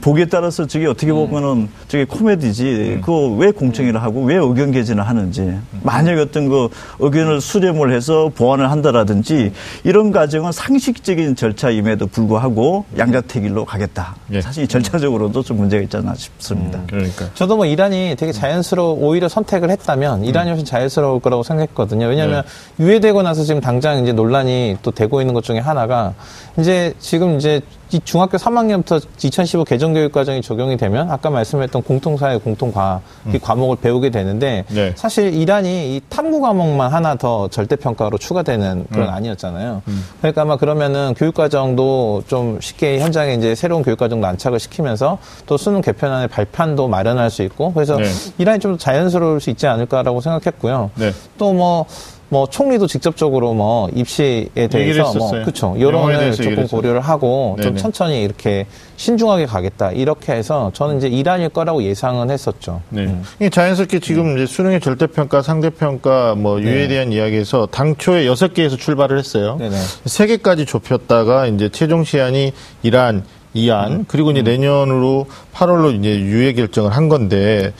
보기에 0.00 0.26
따라서 0.26 0.66
저게 0.66 0.86
어떻게 0.86 1.12
음. 1.12 1.16
보면은 1.16 1.68
저게 1.88 2.04
코미디지. 2.04 2.64
음. 2.64 3.00
그왜 3.02 3.52
공청회를 3.52 4.02
하고 4.02 4.24
왜 4.24 4.36
의견 4.36 4.72
개진을 4.72 5.06
하는지. 5.06 5.42
음. 5.42 5.62
만약 5.82 6.18
어떤 6.18 6.48
그 6.48 6.68
의견을 6.98 7.40
수렴을 7.40 7.92
해서 7.92 8.30
보완을 8.34 8.70
한다라든지 8.70 9.52
이런 9.84 10.10
과정은 10.10 10.52
상식적인 10.52 11.36
절차임에도 11.36 12.06
불구하고 12.08 12.84
양자택일로 12.98 13.64
가겠다. 13.64 14.16
예. 14.32 14.40
사실 14.40 14.66
절차적으로도 14.66 15.42
좀 15.42 15.58
문제가 15.58 15.82
있지 15.82 15.96
않나 15.96 16.14
싶습니다. 16.14 16.78
음, 16.78 16.86
그러니까. 16.88 17.26
저도 17.34 17.56
뭐 17.56 17.66
이란이 17.66 18.16
되게 18.18 18.32
자연스러워 18.32 18.94
오히려 18.94 19.28
선택을 19.28 19.70
했다면 19.70 20.24
이란이 20.24 20.50
훨씬 20.50 20.64
자연스러울 20.64 21.20
거라고 21.20 21.42
생각했거든요. 21.42 22.06
왜냐하면 22.06 22.42
네. 22.76 22.84
유예되고 22.84 23.22
나서 23.22 23.44
지금 23.44 23.60
당장 23.60 24.02
이제 24.02 24.12
논란이 24.12 24.78
또 24.82 24.90
되고 24.90 25.20
있는 25.20 25.34
것 25.34 25.44
중에 25.44 25.58
하나가 25.58 26.14
이제 26.58 26.94
지금 26.98 27.36
이제 27.36 27.60
이 27.60 27.79
중학교 27.98 28.38
3학년부터 28.38 29.04
2015 29.18 29.64
개정 29.64 29.92
교육 29.92 30.12
과정이 30.12 30.40
적용이 30.42 30.76
되면 30.76 31.10
아까 31.10 31.30
말씀했던 31.30 31.82
공통사회 31.82 32.38
공통과학 32.38 33.02
음. 33.26 33.38
과목을 33.40 33.76
배우게 33.76 34.10
되는데 34.10 34.64
네. 34.68 34.92
사실 34.96 35.34
이란이 35.34 35.96
이 35.96 36.00
탐구 36.08 36.40
과목만 36.40 36.92
하나 36.92 37.16
더 37.16 37.48
절대 37.48 37.76
평가로 37.76 38.18
추가되는 38.18 38.86
그런 38.92 39.08
음. 39.08 39.14
아니었잖아요. 39.14 39.82
음. 39.88 40.04
그러니까 40.18 40.42
아마 40.42 40.56
그러면은 40.56 41.14
교육 41.16 41.34
과정도 41.34 42.22
좀 42.28 42.60
쉽게 42.60 43.00
현장에 43.00 43.34
이제 43.34 43.54
새로운 43.54 43.82
교육 43.82 43.98
과정도 43.98 44.26
안착을 44.26 44.60
시키면서 44.60 45.18
또 45.46 45.56
수능 45.56 45.80
개편안의 45.80 46.28
발판도 46.28 46.88
마련할 46.88 47.30
수 47.30 47.42
있고 47.42 47.72
그래서 47.72 47.96
네. 47.96 48.04
이란이 48.38 48.60
좀 48.60 48.78
자연스러울 48.78 49.40
수 49.40 49.50
있지 49.50 49.66
않을까라고 49.66 50.20
생각했고요. 50.20 50.90
네. 50.94 51.12
또뭐 51.38 51.86
뭐 52.30 52.46
총리도 52.46 52.86
직접적으로 52.86 53.54
뭐 53.54 53.88
입시에 53.92 54.46
대해서 54.54 55.12
뭐 55.14 55.30
그렇죠 55.32 55.76
여론을 55.78 56.32
조금 56.32 56.66
고려를 56.68 57.00
하고 57.00 57.56
네네. 57.58 57.68
좀 57.68 57.76
천천히 57.76 58.22
이렇게 58.22 58.66
신중하게 58.96 59.46
가겠다 59.46 59.90
이렇게 59.90 60.32
해서 60.32 60.70
저는 60.72 60.98
이제 60.98 61.08
이란일 61.08 61.48
거라고 61.48 61.82
예상은 61.82 62.30
했었죠. 62.30 62.82
네. 62.88 63.06
음. 63.06 63.50
자연스럽게 63.50 63.98
지금 63.98 64.26
음. 64.26 64.36
이제 64.36 64.46
수능의 64.46 64.80
절대평가, 64.80 65.42
상대평가 65.42 66.36
뭐 66.36 66.60
네. 66.60 66.86
대한 66.86 67.12
이야기에서 67.12 67.66
당초에 67.66 68.26
여섯 68.26 68.54
개에서 68.54 68.76
출발을 68.76 69.18
했어요. 69.18 69.58
세 70.04 70.26
개까지 70.26 70.66
좁혔다가 70.66 71.46
이제 71.48 71.68
최종 71.68 72.04
시한이 72.04 72.52
이란 72.82 73.24
이안 73.54 73.92
음. 73.92 74.04
그리고 74.06 74.30
이제 74.30 74.40
음. 74.40 74.44
내년으로 74.44 75.26
8월로 75.52 75.98
이제 75.98 76.20
유예 76.20 76.52
결정을 76.52 76.92
한 76.92 77.08
건데 77.08 77.72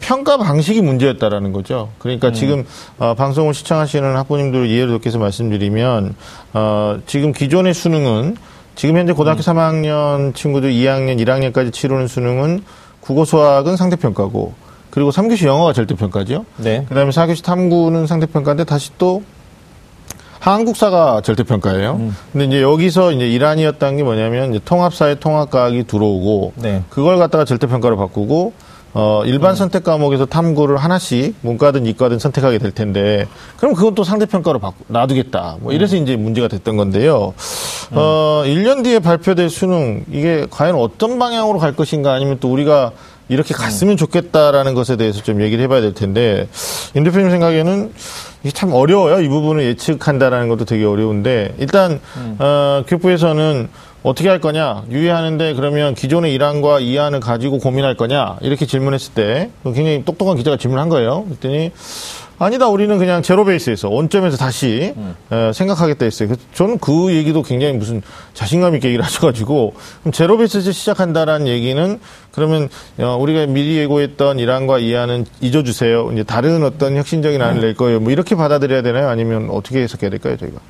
평가 0.00 0.38
방식이 0.38 0.80
문제였다라는 0.80 1.52
거죠. 1.52 1.90
그러니까 1.98 2.28
음. 2.28 2.32
지금 2.32 2.64
어, 2.98 3.14
방송을 3.14 3.54
시청하시는 3.54 4.16
학부모님들 4.16 4.66
이해를 4.66 4.92
돕기 4.92 5.08
위해서 5.08 5.18
말씀드리면 5.18 6.14
어, 6.54 6.98
지금 7.06 7.32
기존의 7.32 7.74
수능은 7.74 8.36
지금 8.74 8.96
현재 8.96 9.12
고등학교 9.12 9.40
음. 9.40 9.42
3학년 9.42 10.34
친구들 10.34 10.70
2학년, 10.70 11.18
1학년까지 11.20 11.72
치르는 11.72 12.08
수능은 12.08 12.62
국어 13.00 13.24
수학은 13.24 13.76
상대평가고 13.76 14.54
그리고 14.90 15.10
3교시 15.10 15.46
영어가 15.46 15.72
절대평가죠. 15.72 16.44
네. 16.56 16.84
그다음에 16.88 17.10
4교시 17.10 17.44
탐구는 17.44 18.06
상대평가인데 18.06 18.64
다시 18.64 18.90
또 18.98 19.22
한국사가 20.40 21.20
절대평가예요. 21.22 21.96
음. 22.00 22.16
근데 22.32 22.46
이제 22.46 22.62
여기서 22.62 23.12
이제 23.12 23.28
이란이었던 23.28 23.96
게 23.96 24.02
뭐냐면 24.02 24.54
이제 24.54 24.60
통합사회 24.64 25.16
통합과학이 25.16 25.84
들어오고 25.86 26.52
네. 26.56 26.82
그걸 26.90 27.18
갖다가 27.18 27.44
절대평가로 27.44 27.96
바꾸고 27.96 28.52
어, 28.94 29.22
일반 29.26 29.52
음. 29.52 29.56
선택 29.56 29.84
과목에서 29.84 30.26
탐구를 30.26 30.76
하나씩 30.76 31.36
문과든 31.42 31.86
이과든 31.86 32.18
선택하게 32.18 32.58
될 32.58 32.72
텐데 32.72 33.26
그럼 33.58 33.74
그건 33.74 33.94
또 33.94 34.02
상대평가로 34.02 34.58
바꾸, 34.58 34.76
놔두겠다. 34.88 35.58
뭐 35.60 35.72
이래서 35.72 35.96
음. 35.96 36.02
이제 36.02 36.16
문제가 36.16 36.48
됐던 36.48 36.76
건데요. 36.76 37.34
어, 37.92 38.42
1년 38.44 38.84
뒤에 38.84 38.98
발표될 38.98 39.50
수능 39.50 40.04
이게 40.10 40.46
과연 40.50 40.74
어떤 40.76 41.18
방향으로 41.18 41.58
갈 41.58 41.76
것인가 41.76 42.12
아니면 42.12 42.38
또 42.40 42.50
우리가 42.50 42.92
이렇게 43.28 43.54
갔으면 43.54 43.96
좋겠다라는 43.96 44.74
것에 44.74 44.96
대해서 44.96 45.22
좀 45.22 45.42
얘기를 45.42 45.62
해봐야 45.64 45.80
될 45.80 45.94
텐데 45.94 46.48
임 46.94 47.04
대표님 47.04 47.30
생각에는 47.30 47.92
이게 48.42 48.52
참 48.52 48.72
어려워요. 48.72 49.20
이 49.20 49.28
부분을 49.28 49.64
예측한다라는 49.64 50.48
것도 50.48 50.64
되게 50.64 50.84
어려운데 50.84 51.54
일단 51.58 52.00
음. 52.16 52.36
어, 52.38 52.84
교부에서는 52.86 53.68
어떻게 54.02 54.28
할 54.28 54.40
거냐 54.40 54.84
유예하는데 54.90 55.54
그러면 55.54 55.94
기존의 55.94 56.32
이란과 56.32 56.80
이안을 56.80 57.20
가지고 57.20 57.58
고민할 57.58 57.96
거냐 57.96 58.36
이렇게 58.40 58.64
질문했을 58.64 59.12
때 59.14 59.50
굉장히 59.64 60.04
똑똑한 60.04 60.36
기자가 60.36 60.56
질문한 60.56 60.88
거예요. 60.88 61.24
그랬더니 61.24 61.72
아니다 62.40 62.68
우리는 62.68 62.96
그냥 62.98 63.20
제로 63.20 63.44
베이스에서 63.44 63.88
원점에서 63.88 64.36
다시 64.36 64.94
음. 64.96 65.14
에, 65.32 65.52
생각하겠다 65.52 66.04
했어요. 66.04 66.34
저는 66.54 66.78
그 66.78 67.12
얘기도 67.12 67.42
굉장히 67.42 67.72
무슨 67.74 68.00
자신감 68.32 68.76
있게 68.76 68.88
얘기를 68.88 69.04
하셔가지고 69.04 69.74
그럼 70.02 70.12
제로 70.12 70.36
베이스에서 70.38 70.70
시작한다라는 70.70 71.48
얘기는 71.48 71.98
그러면 72.30 72.68
어, 72.98 73.16
우리가 73.18 73.46
미리 73.46 73.76
예고했던 73.78 74.38
이란과 74.38 74.78
이안은 74.78 75.26
잊어주세요. 75.40 76.12
이제 76.12 76.22
다른 76.22 76.62
어떤 76.62 76.96
혁신적인 76.96 77.42
안을 77.42 77.60
낼 77.60 77.74
거예요. 77.74 77.98
뭐 77.98 78.12
이렇게 78.12 78.36
받아들여야 78.36 78.82
되나요? 78.82 79.08
아니면 79.08 79.50
어떻게 79.50 79.82
해석해야 79.82 80.08
될까요, 80.10 80.36
저희가? 80.36 80.60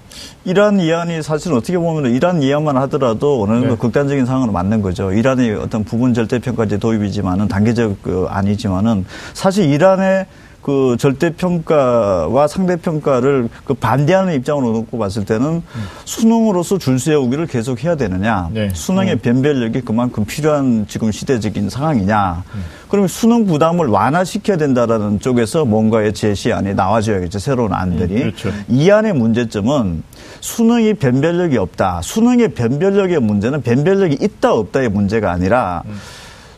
이란 0.46 0.80
이안이 0.80 1.22
사실 1.22 1.52
어떻게 1.52 1.76
보면 1.76 2.14
이란 2.14 2.42
이안만 2.42 2.78
하더라도 2.78 3.42
어느 3.42 3.50
정도 3.52 3.68
네. 3.68 3.76
극단적인 3.76 4.24
상황으로 4.24 4.52
맞는 4.52 4.80
거죠. 4.80 5.12
이란의 5.12 5.56
어떤 5.56 5.84
부분 5.84 6.14
절대 6.14 6.38
평가제 6.38 6.78
도입이지만은 6.78 7.48
단계적 7.48 8.02
그 8.02 8.26
아니지만은 8.30 9.04
사실 9.34 9.68
이란의 9.70 10.24
그 10.62 10.96
절대 10.98 11.30
평가와 11.30 12.46
상대 12.48 12.76
평가를 12.76 13.48
그 13.64 13.74
반대하는 13.74 14.34
입장으로 14.34 14.72
놓고 14.72 14.98
봤을 14.98 15.24
때는 15.24 15.46
음. 15.46 15.62
수능으로서 16.04 16.78
줄 16.78 16.98
세우기를 16.98 17.46
계속 17.46 17.84
해야 17.84 17.94
되느냐. 17.94 18.50
네. 18.52 18.70
수능의 18.74 19.14
음. 19.14 19.18
변별력이 19.20 19.82
그만큼 19.82 20.24
필요한 20.24 20.86
지금 20.88 21.12
시대적인 21.12 21.70
상황이냐. 21.70 22.44
음. 22.54 22.64
그러면 22.88 23.08
수능 23.08 23.46
부담을 23.46 23.86
완화시켜야 23.86 24.56
된다라는 24.56 25.20
쪽에서 25.20 25.64
뭔가의 25.64 26.12
제시안이 26.12 26.74
나와줘야겠죠. 26.74 27.38
새로운 27.38 27.72
안들이. 27.72 28.14
음, 28.14 28.20
그렇죠. 28.20 28.50
이 28.68 28.90
안의 28.90 29.12
문제점은 29.12 30.02
수능이 30.40 30.94
변별력이 30.94 31.56
없다. 31.56 32.00
수능의 32.02 32.54
변별력의 32.54 33.20
문제는 33.20 33.62
변별력이 33.62 34.18
있다 34.20 34.52
없다의 34.54 34.88
문제가 34.88 35.30
아니라 35.30 35.82
음. 35.86 35.94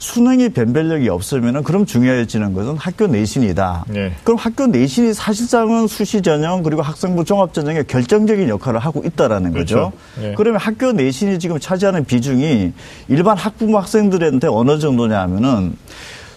수능이 0.00 0.48
변별력이 0.48 1.10
없으면은 1.10 1.62
그럼 1.62 1.84
중요해지는 1.84 2.54
것은 2.54 2.76
학교 2.78 3.06
내신이다. 3.06 3.84
네. 3.88 4.12
그럼 4.24 4.38
학교 4.38 4.66
내신이 4.66 5.12
사실상은 5.12 5.86
수시 5.86 6.22
전형 6.22 6.62
그리고 6.62 6.80
학생부 6.80 7.24
종합 7.26 7.52
전형의 7.52 7.86
결정적인 7.86 8.48
역할을 8.48 8.80
하고 8.80 9.02
있다라는 9.04 9.52
거죠. 9.52 9.74
그렇죠. 9.74 9.92
네. 10.18 10.34
그러면 10.36 10.58
학교 10.58 10.92
내신이 10.92 11.38
지금 11.38 11.60
차지하는 11.60 12.06
비중이 12.06 12.72
일반 13.08 13.36
학부모 13.36 13.78
학생들한테 13.78 14.48
어느 14.48 14.78
정도냐 14.78 15.20
하면은 15.20 15.76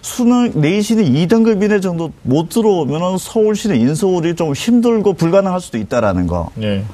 수능 0.02 0.52
내신이 0.54 1.26
2등급 1.26 1.64
이내 1.64 1.80
정도 1.80 2.12
못 2.20 2.50
들어오면은 2.50 3.16
서울시는 3.16 3.76
인서울이 3.80 4.34
좀 4.34 4.52
힘들고 4.52 5.14
불가능할 5.14 5.62
수도 5.62 5.78
있다라는 5.78 6.26
거. 6.26 6.50
네. 6.54 6.84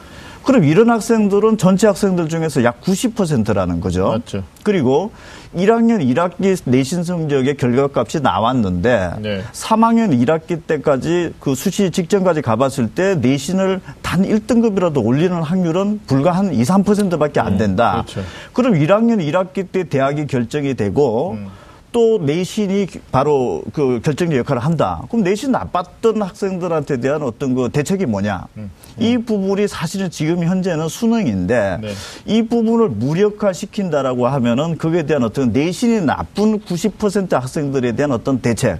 그럼 0.44 0.64
이런 0.64 0.90
학생들은 0.90 1.58
전체 1.58 1.86
학생들 1.86 2.28
중에서 2.28 2.64
약 2.64 2.80
90%라는 2.80 3.80
거죠. 3.80 4.08
맞죠. 4.08 4.42
그리고 4.62 5.12
1학년 5.54 6.00
1학기 6.14 6.58
내신 6.64 7.02
성적의 7.04 7.56
결과값이 7.56 8.20
나왔는데 8.20 9.10
네. 9.20 9.42
3학년 9.52 10.10
1학기 10.24 10.60
때까지 10.66 11.34
그 11.40 11.54
수시 11.54 11.90
직전까지 11.90 12.42
가봤을 12.42 12.90
때 12.94 13.16
내신을 13.16 13.80
단 14.02 14.22
1등급이라도 14.22 15.04
올리는 15.04 15.34
확률은 15.42 16.00
불과 16.06 16.32
한 16.32 16.52
2, 16.54 16.62
3%밖에 16.62 17.40
안 17.40 17.54
음, 17.54 17.58
된다. 17.58 17.96
음, 17.98 18.02
그렇죠. 18.02 18.22
그럼 18.52 18.74
1학년 18.74 19.18
1학기 19.20 19.66
때 19.70 19.84
대학이 19.84 20.26
결정이 20.26 20.74
되고 20.74 21.32
음. 21.32 21.48
또 21.92 22.18
내신이 22.18 22.86
바로 23.10 23.62
그 23.72 24.00
결정적 24.02 24.38
역할을 24.38 24.64
한다. 24.64 25.02
그럼 25.08 25.24
내신 25.24 25.50
나빴던 25.50 26.22
학생들한테 26.22 26.98
대한 26.98 27.22
어떤 27.22 27.54
그 27.54 27.68
대책이 27.70 28.06
뭐냐? 28.06 28.46
음. 28.56 28.70
음. 28.98 29.02
이 29.02 29.18
부분이 29.18 29.66
사실은 29.68 30.10
지금 30.10 30.44
현재는 30.44 30.88
수능인데 30.88 31.78
네. 31.82 31.92
이 32.26 32.42
부분을 32.42 32.90
무력화 32.90 33.52
시킨다라고 33.52 34.28
하면은 34.28 34.78
그에 34.78 35.04
대한 35.04 35.24
어떤 35.24 35.52
내신이 35.52 36.02
나쁜 36.02 36.60
90% 36.60 37.30
학생들에 37.30 37.92
대한 37.92 38.12
어떤 38.12 38.40
대책 38.40 38.78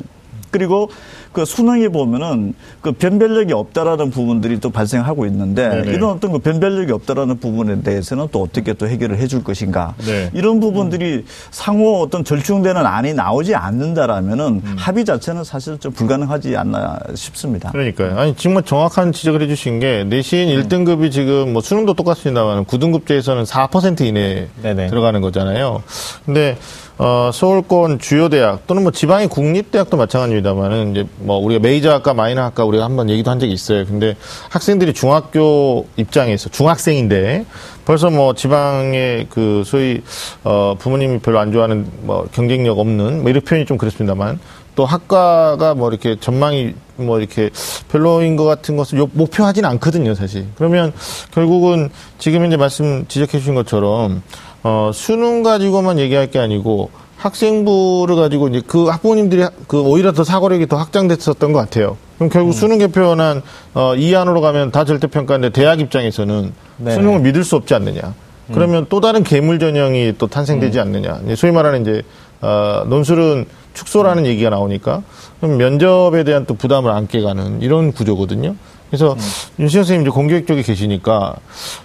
그리고 0.51 0.91
그 1.33 1.45
수능에 1.45 1.89
보면은 1.89 2.55
그 2.81 2.93
변별력이 2.93 3.53
없다라는 3.53 4.11
부분들이 4.11 4.59
또 4.59 4.71
발생하고 4.71 5.27
있는데 5.27 5.69
네네. 5.69 5.93
이런 5.93 6.11
어떤 6.11 6.33
그 6.33 6.39
변별력이 6.39 6.91
없다라는 6.93 7.39
부분에 7.39 7.83
대해서는 7.83 8.29
또 8.33 8.43
어떻게 8.43 8.73
또 8.73 8.89
해결을 8.89 9.19
해줄 9.19 9.45
것인가 9.45 9.95
네. 9.99 10.31
이런 10.35 10.59
부분들이 10.59 11.17
음. 11.17 11.25
상호 11.51 12.01
어떤 12.03 12.25
절충되는 12.25 12.85
안이 12.85 13.15
나오지 13.15 13.55
않는다라면은 13.55 14.63
음. 14.65 14.77
합의 14.77 15.05
자체는 15.05 15.45
사실 15.45 15.79
좀 15.79 15.93
불가능하지 15.93 16.57
않나 16.57 16.99
싶습니다. 17.15 17.71
그러니까요. 17.71 18.19
아니 18.19 18.35
정말 18.35 18.65
정확한 18.65 19.13
지적을 19.13 19.43
해주신 19.43 19.79
게 19.79 20.05
내신 20.05 20.49
음. 20.49 20.63
1등급이 20.63 21.13
지금 21.13 21.53
뭐 21.53 21.63
수능도 21.63 21.95
똑같습니다만 21.95 22.65
9등급제에서는 22.65 23.47
4% 23.47 24.01
이내 24.01 24.49
에 24.65 24.87
들어가는 24.89 25.21
거잖아요. 25.21 25.83
근데 26.25 26.57
어, 27.03 27.31
서울권 27.33 27.99
주요 27.99 28.29
대학 28.29 28.67
또는 28.67 28.83
뭐 28.83 28.93
지방의 28.93 29.29
국립 29.29 29.71
대학도 29.71 29.97
마찬가지입니다만은 29.97 30.91
이제 30.91 31.07
뭐 31.21 31.39
우리가 31.39 31.61
메이저 31.61 31.93
학과 31.93 32.15
마이너 32.15 32.43
학과 32.43 32.65
우리가 32.65 32.85
한번 32.85 33.11
얘기도 33.11 33.31
한 33.31 33.39
적이 33.39 33.53
있어요. 33.53 33.85
근데 33.87 34.17
학생들이 34.49 34.93
중학교 34.93 35.87
입장에서 35.97 36.49
중학생인데 36.49 37.47
벌써 37.85 38.11
뭐 38.11 38.35
지방의 38.35 39.27
그 39.31 39.63
소위 39.65 40.03
어 40.45 40.75
부모님이 40.79 41.19
별로 41.19 41.39
안 41.39 41.53
좋아하는 41.53 41.87
뭐 42.03 42.27
경쟁력 42.33 42.79
없는 42.79 43.23
뭐 43.23 43.31
이런 43.31 43.43
표현이 43.43 43.67
좀 43.67 43.79
그렇습니다만 43.79 44.39
또 44.77 44.87
학과가 44.87 45.75
뭐 45.75 45.91
이렇게 45.91 46.17
전망이 46.19 46.75
뭐 46.97 47.19
이렇게 47.19 47.51
별로인 47.89 48.37
것 48.37 48.45
같은 48.45 48.77
것을 48.77 49.07
목표하지는 49.13 49.69
않거든요, 49.71 50.15
사실. 50.15 50.47
그러면 50.57 50.93
결국은 51.33 51.91
지금 52.19 52.47
이제 52.47 52.57
말씀 52.57 53.05
지적해 53.09 53.39
주신 53.39 53.55
것처럼 53.55 54.23
어, 54.63 54.91
수능 54.95 55.43
가지고만 55.43 55.99
얘기할 55.99 56.31
게 56.31 56.39
아니고 56.39 56.91
학생부를 57.21 58.17
가지고 58.17 58.49
이제 58.49 58.63
그 58.67 58.87
학부모님들이 58.87 59.47
그 59.67 59.81
오히려 59.81 60.13
더 60.13 60.25
사고력이 60.25 60.67
더 60.67 60.77
확장됐었던 60.77 61.53
것 61.53 61.59
같아요. 61.59 61.99
그럼 62.17 62.31
결국 62.31 62.51
음. 62.51 62.53
수능 62.53 62.79
개표는 62.79 63.43
어, 63.75 63.95
이 63.95 64.15
안으로 64.15 64.41
가면 64.41 64.71
다 64.73 64.85
절대평가인데 64.85 65.51
대학 65.51 65.81
입장에서는 65.81 66.53
네 66.79 66.95
수능을 66.95 67.21
믿을 67.21 67.45
수 67.45 67.57
없지 67.57 67.75
않느냐. 67.75 68.01
음. 68.05 68.55
그러면 68.55 68.87
또 68.89 69.01
다른 69.01 69.23
괴물 69.23 69.59
전형이 69.59 70.15
또 70.19 70.27
탄생되지 70.27 70.79
음. 70.79 70.83
않느냐. 70.83 71.21
소위 71.37 71.53
말하는 71.53 71.83
이제 71.83 72.03
어, 72.41 72.85
논술은 72.87 73.45
축소라는 73.75 74.25
음. 74.25 74.27
얘기가 74.27 74.49
나오니까 74.49 75.03
그럼 75.41 75.59
면접에 75.59 76.25
대한 76.25 76.47
또 76.47 76.55
부담을 76.55 76.91
안게 76.91 77.21
가는 77.21 77.61
이런 77.61 77.93
구조거든요. 77.93 78.55
그래서 78.91 79.13
음. 79.13 79.19
윤시영 79.61 79.85
선생님 79.85 80.03
이제 80.03 80.11
공교육 80.11 80.47
쪽에 80.47 80.63
계시니까 80.63 81.37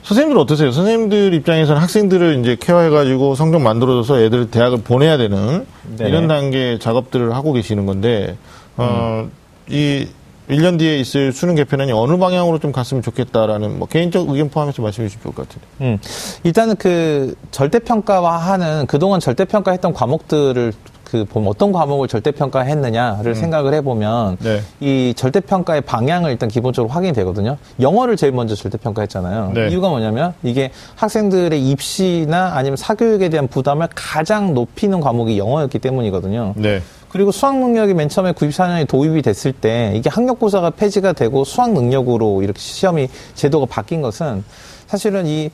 선생님들 0.03 0.39
어떠세요? 0.41 0.71
선생님들 0.71 1.33
입장에서는 1.35 1.79
학생들을 1.79 2.39
이제 2.41 2.57
케어해가지고 2.59 3.35
성적 3.35 3.61
만들어줘서 3.61 4.21
애들 4.21 4.49
대학을 4.49 4.79
보내야 4.79 5.17
되는 5.17 5.65
네. 5.97 6.09
이런 6.09 6.27
단계 6.27 6.79
작업들을 6.79 7.35
하고 7.35 7.53
계시는 7.53 7.85
건데 7.85 8.35
어, 8.75 9.25
음. 9.25 9.31
이 9.69 10.07
1년 10.49 10.77
뒤에 10.77 10.99
있을 10.99 11.31
수능 11.31 11.55
개편안이 11.55 11.91
어느 11.91 12.17
방향으로 12.17 12.59
좀 12.59 12.71
갔으면 12.71 13.01
좋겠다라는 13.01 13.79
뭐 13.79 13.87
개인적 13.87 14.29
의견 14.29 14.49
포함해서 14.49 14.81
말씀해 14.81 15.07
주시면 15.07 15.23
좋을 15.23 15.35
것 15.35 15.47
같은데. 15.47 15.67
음. 15.81 15.97
일단은 16.43 16.75
그 16.75 17.35
절대평가화하는 17.51 18.85
그동안 18.85 19.19
절대평가했던 19.19 19.93
과목들을 19.93 20.73
그 21.05 21.23
보면 21.23 21.49
어떤 21.49 21.71
과목을 21.71 22.07
절대평가했느냐를 22.07 23.31
음. 23.31 23.35
생각을 23.35 23.73
해보면 23.75 24.37
네. 24.39 24.61
이 24.79 25.13
절대평가의 25.15 25.81
방향을 25.81 26.31
일단 26.31 26.49
기본적으로 26.49 26.91
확인이 26.91 27.13
되거든요. 27.13 27.57
영어를 27.79 28.17
제일 28.17 28.33
먼저 28.33 28.55
절대평가했잖아요. 28.55 29.51
네. 29.53 29.69
이유가 29.69 29.89
뭐냐면 29.89 30.33
이게 30.43 30.71
학생들의 30.95 31.61
입시나 31.69 32.53
아니면 32.55 32.75
사교육에 32.75 33.29
대한 33.29 33.47
부담을 33.47 33.87
가장 33.95 34.53
높이는 34.53 34.99
과목이 34.99 35.37
영어였기 35.37 35.79
때문이거든요. 35.79 36.53
네. 36.57 36.81
그리고 37.09 37.31
수학 37.31 37.57
능력이 37.57 37.93
맨 37.93 38.09
처음에 38.09 38.33
94년에 38.33 38.87
도입이 38.89 39.21
됐을 39.21 39.53
때 39.53 39.93
이게 39.95 40.09
학력고사가 40.09 40.71
폐지가 40.71 41.13
되고 41.13 41.45
수학 41.45 41.71
능력으로 41.71 42.41
이렇게 42.43 42.59
시험이 42.59 43.07
제도가 43.35 43.67
바뀐 43.67 44.01
것은 44.01 44.43
사실은 44.87 45.25
이 45.25 45.49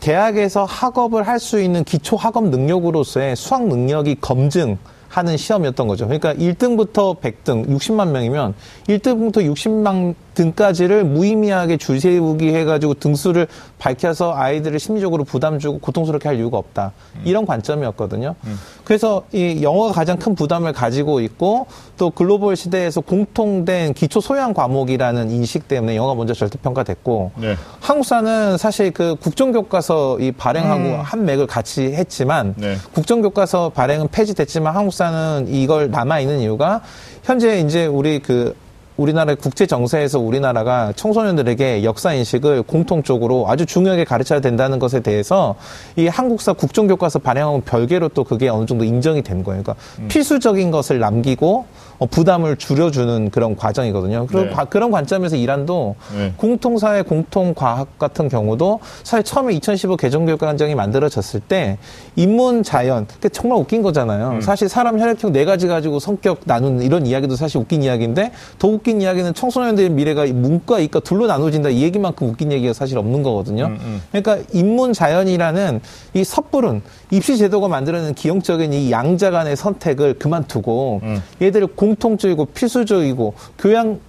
대학에서 0.00 0.64
학업을 0.64 1.26
할 1.26 1.38
수 1.38 1.60
있는 1.60 1.84
기초 1.84 2.16
학업 2.16 2.48
능력으로서의 2.48 3.36
수학 3.36 3.66
능력이 3.66 4.16
검증 4.20 4.78
하는 5.08 5.36
시험이었던 5.36 5.86
거죠. 5.86 6.06
그러니까 6.06 6.34
1등부터 6.34 7.20
100등, 7.20 7.68
60만 7.68 8.08
명이면 8.10 8.54
1등부터 8.88 9.36
60만 9.36 10.14
등까지를 10.34 11.04
무의미하게 11.04 11.76
줄 11.76 12.00
세우기 12.00 12.54
해가지고 12.54 12.94
등수를 12.94 13.46
밝혀서 13.78 14.34
아이들을 14.34 14.78
심리적으로 14.78 15.24
부담 15.24 15.58
주고 15.58 15.78
고통스럽게 15.78 16.28
할 16.28 16.38
이유가 16.38 16.58
없다. 16.58 16.92
음. 17.16 17.22
이런 17.24 17.46
관점이었거든요. 17.46 18.34
음. 18.44 18.58
그래서 18.84 19.24
이 19.32 19.62
영어가 19.62 19.92
가장 19.92 20.18
큰 20.18 20.34
부담을 20.34 20.72
가지고 20.72 21.20
있고 21.20 21.66
또 21.96 22.10
글로벌 22.10 22.56
시대에서 22.56 23.00
공통된 23.00 23.94
기초 23.94 24.20
소양 24.20 24.52
과목이라는 24.52 25.30
인식 25.30 25.68
때문에 25.68 25.96
영어가 25.96 26.14
먼저 26.14 26.34
절대평가됐고 26.34 27.32
네. 27.36 27.56
한국사는 27.80 28.58
사실 28.58 28.90
그 28.90 29.16
국정교과서 29.16 30.18
이 30.20 30.32
발행하고 30.32 30.82
음. 30.82 31.00
한 31.00 31.24
맥을 31.24 31.46
같이 31.46 31.82
했지만 31.92 32.54
네. 32.56 32.76
국정교과서 32.92 33.70
발행은 33.70 34.08
폐지됐지만 34.08 34.74
한국사는 34.74 35.46
이걸 35.48 35.90
남아 35.90 36.20
있는 36.20 36.40
이유가 36.40 36.82
현재 37.22 37.60
이제 37.60 37.86
우리 37.86 38.18
그 38.18 38.54
우리나라의 38.96 39.36
국제 39.36 39.66
정세에서 39.66 40.20
우리나라가 40.20 40.92
청소년들에게 40.94 41.84
역사 41.84 42.12
인식을 42.12 42.62
공통적으로 42.62 43.46
아주 43.48 43.66
중요하게 43.66 44.04
가르쳐야 44.04 44.40
된다는 44.40 44.78
것에 44.78 45.00
대해서 45.00 45.56
이 45.96 46.06
한국사 46.06 46.52
국정교과서 46.52 47.18
발행하고 47.18 47.62
별개로 47.62 48.08
또 48.10 48.24
그게 48.24 48.48
어느 48.48 48.66
정도 48.66 48.84
인정이 48.84 49.22
된 49.22 49.42
거예요. 49.42 49.62
그러니까 49.62 49.82
음. 49.98 50.08
필수적인 50.08 50.70
것을 50.70 50.98
남기고 51.00 51.64
어, 51.64 51.64
부담을 52.10 52.56
줄여주는 52.56 53.30
그런 53.30 53.56
과정이거든요. 53.56 54.26
그리고 54.26 54.46
네. 54.46 54.64
그런 54.68 54.90
관점에서 54.90 55.36
이란도 55.36 55.96
네. 56.16 56.32
공통사회 56.36 57.02
공통과학 57.02 57.98
같은 57.98 58.28
경우도 58.28 58.80
사실 59.02 59.24
처음에 59.24 59.54
2015 59.54 59.96
개정교육과정이 59.96 60.74
만들어졌을 60.74 61.40
때 61.40 61.78
인문 62.16 62.62
자연 62.62 63.06
정말 63.32 63.58
웃긴 63.58 63.82
거잖아요. 63.82 64.30
음. 64.30 64.40
사실 64.40 64.68
사람 64.68 64.98
혈액형 64.98 65.32
네 65.32 65.44
가지 65.44 65.66
가지고 65.66 65.98
성격 65.98 66.40
나누는 66.44 66.82
이런 66.82 67.06
이야기도 67.06 67.36
사실 67.36 67.58
웃긴 67.58 67.82
이야기인데 67.82 68.32
더 68.58 68.68
웃긴 68.68 69.00
이야기는 69.00 69.34
청소년들의 69.34 69.90
미래가 69.90 70.26
문과 70.26 70.78
이과 70.78 71.00
둘로 71.00 71.26
나눠진다 71.26 71.70
이 71.70 71.82
얘기만큼 71.82 72.28
웃긴 72.28 72.52
얘기가 72.52 72.72
사실 72.72 72.98
없는 72.98 73.22
거거든요. 73.22 73.66
음, 73.66 73.78
음. 73.80 74.02
그러니까 74.10 74.38
인문 74.52 74.92
자연이라는 74.92 75.80
이 76.14 76.24
섣부른 76.24 76.82
입시 77.14 77.38
제도가 77.38 77.68
만들어낸 77.68 78.12
기형적인 78.14 78.72
이 78.72 78.90
양자 78.90 79.30
간의 79.30 79.56
선택을 79.56 80.14
그만두고 80.14 81.00
음. 81.04 81.22
얘들을 81.40 81.68
공통적이고 81.68 82.46
필수적이고 82.46 83.34
교양 83.58 84.00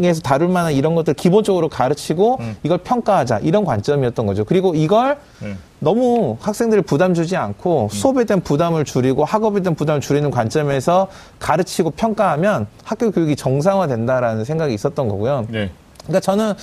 에서 0.00 0.20
다룰 0.20 0.48
만한 0.48 0.72
이런 0.72 0.94
것들 0.94 1.14
기본적으로 1.14 1.68
가르치고 1.68 2.36
음. 2.38 2.56
이걸 2.62 2.78
평가하자 2.78 3.40
이런 3.40 3.64
관점이었던 3.64 4.24
거죠. 4.24 4.44
그리고 4.44 4.72
이걸 4.76 5.18
음. 5.42 5.58
너무 5.80 6.36
학생들을 6.40 6.84
부담 6.84 7.12
주지 7.12 7.36
않고 7.36 7.84
음. 7.84 7.88
수업에 7.88 8.22
대한 8.22 8.40
부담을 8.40 8.84
줄이고 8.84 9.24
학업에 9.24 9.60
대한 9.60 9.74
부담을 9.74 10.00
줄이는 10.00 10.30
관점에서 10.30 11.08
가르치고 11.40 11.90
평가하면 11.90 12.68
학교 12.84 13.10
교육이 13.10 13.34
정상화된다라는 13.34 14.44
생각이 14.44 14.72
있었던 14.74 15.08
거고요. 15.08 15.46
네. 15.48 15.70
그러니까 16.04 16.20
저는 16.20 16.54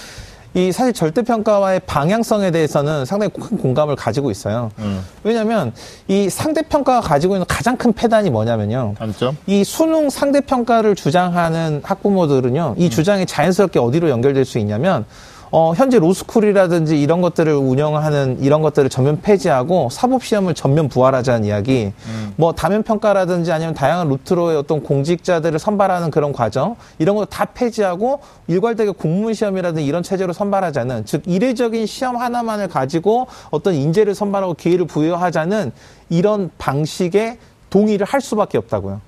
이 0.55 0.71
사실 0.71 0.93
절대평가와의 0.93 1.81
방향성에 1.85 2.51
대해서는 2.51 3.05
상당히 3.05 3.31
큰 3.31 3.57
공감을 3.57 3.95
가지고 3.95 4.31
있어요. 4.31 4.71
음. 4.79 5.05
왜냐하면 5.23 5.73
이 6.07 6.29
상대평가가 6.29 7.01
가지고 7.01 7.35
있는 7.35 7.45
가장 7.47 7.77
큰 7.77 7.93
패단이 7.93 8.31
뭐냐면요. 8.31 8.95
단점? 8.97 9.38
이 9.45 9.63
수능 9.63 10.09
상대평가를 10.09 10.95
주장하는 10.95 11.81
학부모들은요. 11.83 12.75
이 12.77 12.85
음. 12.85 12.89
주장이 12.89 13.25
자연스럽게 13.27 13.77
어디로 13.79 14.09
연결될 14.09 14.43
수 14.43 14.57
있냐면 14.57 15.05
어, 15.51 15.73
현재 15.75 15.97
로스쿨이라든지 15.97 17.01
이런 17.01 17.21
것들을 17.21 17.53
운영하는 17.53 18.38
이런 18.41 18.62
것들을 18.62 18.89
전면 18.89 19.21
폐지하고 19.21 19.89
사법 19.91 20.23
시험을 20.23 20.53
전면 20.53 20.89
부활하자는 20.89 21.45
이야기, 21.45 21.91
음. 22.05 22.33
뭐 22.35 22.53
다면 22.53 22.83
평가라든지 22.83 23.51
아니면 23.51 23.73
다양한 23.73 24.09
루트로의 24.09 24.57
어떤 24.57 24.83
공직자들을 24.83 25.57
선발하는 25.57 26.12
그런 26.12 26.33
과정 26.33 26.75
이런 26.99 27.15
거 27.15 27.25
다 27.25 27.45
폐지하고 27.45 28.19
일괄되게 28.47 28.91
공무원 28.91 29.33
시험이라든지 29.33 29.85
이런 29.85 30.03
체제로 30.03 30.33
선발하자는 30.33 31.05
즉 31.05 31.23
이례적인 31.25 31.85
시험 31.85 32.17
하나만을 32.17 32.67
가지고 32.67 33.27
어떤 33.51 33.73
인재를 33.75 34.15
선발하고 34.15 34.55
기회를 34.55 34.85
부여하자는 34.88 35.71
이런 36.09 36.49
방식의 36.57 37.38
동의를 37.69 38.05
할 38.05 38.19
수밖에 38.19 38.57
없다고요. 38.57 38.99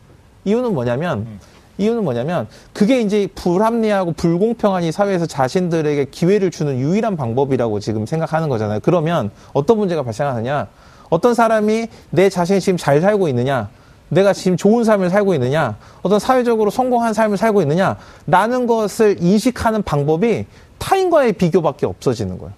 이유는 0.46 0.74
뭐냐면 0.74 1.20
음. 1.20 1.40
이유는 1.78 2.04
뭐냐면 2.04 2.48
그게 2.74 3.02
이제 3.02 3.28
불합리하고 3.36 4.14
불공평한 4.14 4.84
이 4.84 4.92
사회에서 4.92 5.26
자신들에게 5.26 6.06
기회를 6.06 6.52
주는 6.52 6.78
유일한 6.80 7.18
방법이라고 7.18 7.80
지금 7.80 8.06
생각하는 8.06 8.50
거잖아요. 8.50 8.80
그러면 8.82 9.32
어떤 9.54 9.78
문제가 9.78 10.04
발생하느냐? 10.04 10.68
어떤 11.10 11.34
사람이 11.34 11.88
내 12.10 12.30
자신이 12.30 12.62
지금 12.62 12.78
잘 12.78 13.02
살고 13.02 13.28
있느냐? 13.30 13.70
내가 14.10 14.34
지금 14.34 14.58
좋은 14.58 14.84
삶을 14.84 15.10
살고 15.10 15.34
있느냐? 15.36 15.78
어떤 16.02 16.20
사회적으로 16.20 16.70
성공한 16.70 17.14
삶을 17.14 17.38
살고 17.38 17.62
있느냐? 17.62 17.98
라는 18.28 18.68
것을 18.68 19.18
인식하는 19.22 19.84
방법이 19.84 20.46
타인과의 20.78 21.34
비교밖에 21.34 21.86
없어지는 21.86 22.38
거예요. 22.38 22.54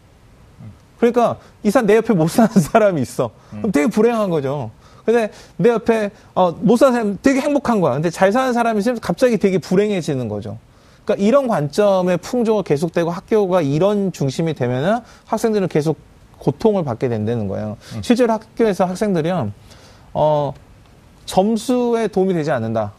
그러니까 0.97 1.38
이상 1.63 1.86
내 1.86 1.97
옆에 1.97 2.13
못 2.13 2.30
사는 2.30 2.49
사람이 2.49 3.02
있어. 3.02 3.32
그럼 3.49 3.71
되게 3.71 3.88
불행한 3.88 4.30
거죠. 4.30 4.71
근데 5.06 5.32
내 5.58 5.70
옆에 5.70 6.12
어, 6.34 6.52
못 6.52 6.78
사는 6.78 6.94
사람 6.94 7.18
되게 7.22 7.42
행복한 7.42 7.82
거야. 7.82 7.94
근데 7.94 8.10
잘 8.10 8.32
사는 8.32 8.54
사람이 8.54 8.80
있으면 8.80 9.00
갑자기 9.00 9.38
되게 9.38 9.58
불행해지는 9.58 10.28
거죠. 10.30 10.58
그러니까 11.04 11.26
이런 11.26 11.48
관점의 11.48 12.18
풍조가 12.18 12.63
계속되고 12.63 13.10
학교가 13.12 13.62
이런 13.62 14.12
중심이 14.12 14.54
되면은 14.54 15.00
학생들은 15.26 15.68
계속 15.68 15.98
고통을 16.39 16.84
받게 16.84 17.10
된다는 17.10 17.48
거예요. 17.48 17.78
음. 17.96 18.02
실제로 18.02 18.34
학교에서 18.34 18.86
학생들이요, 18.86 19.52
어, 20.13 20.54
점수에 21.26 22.08
도움이 22.08 22.34
되지 22.34 22.52
않는다. 22.52 22.94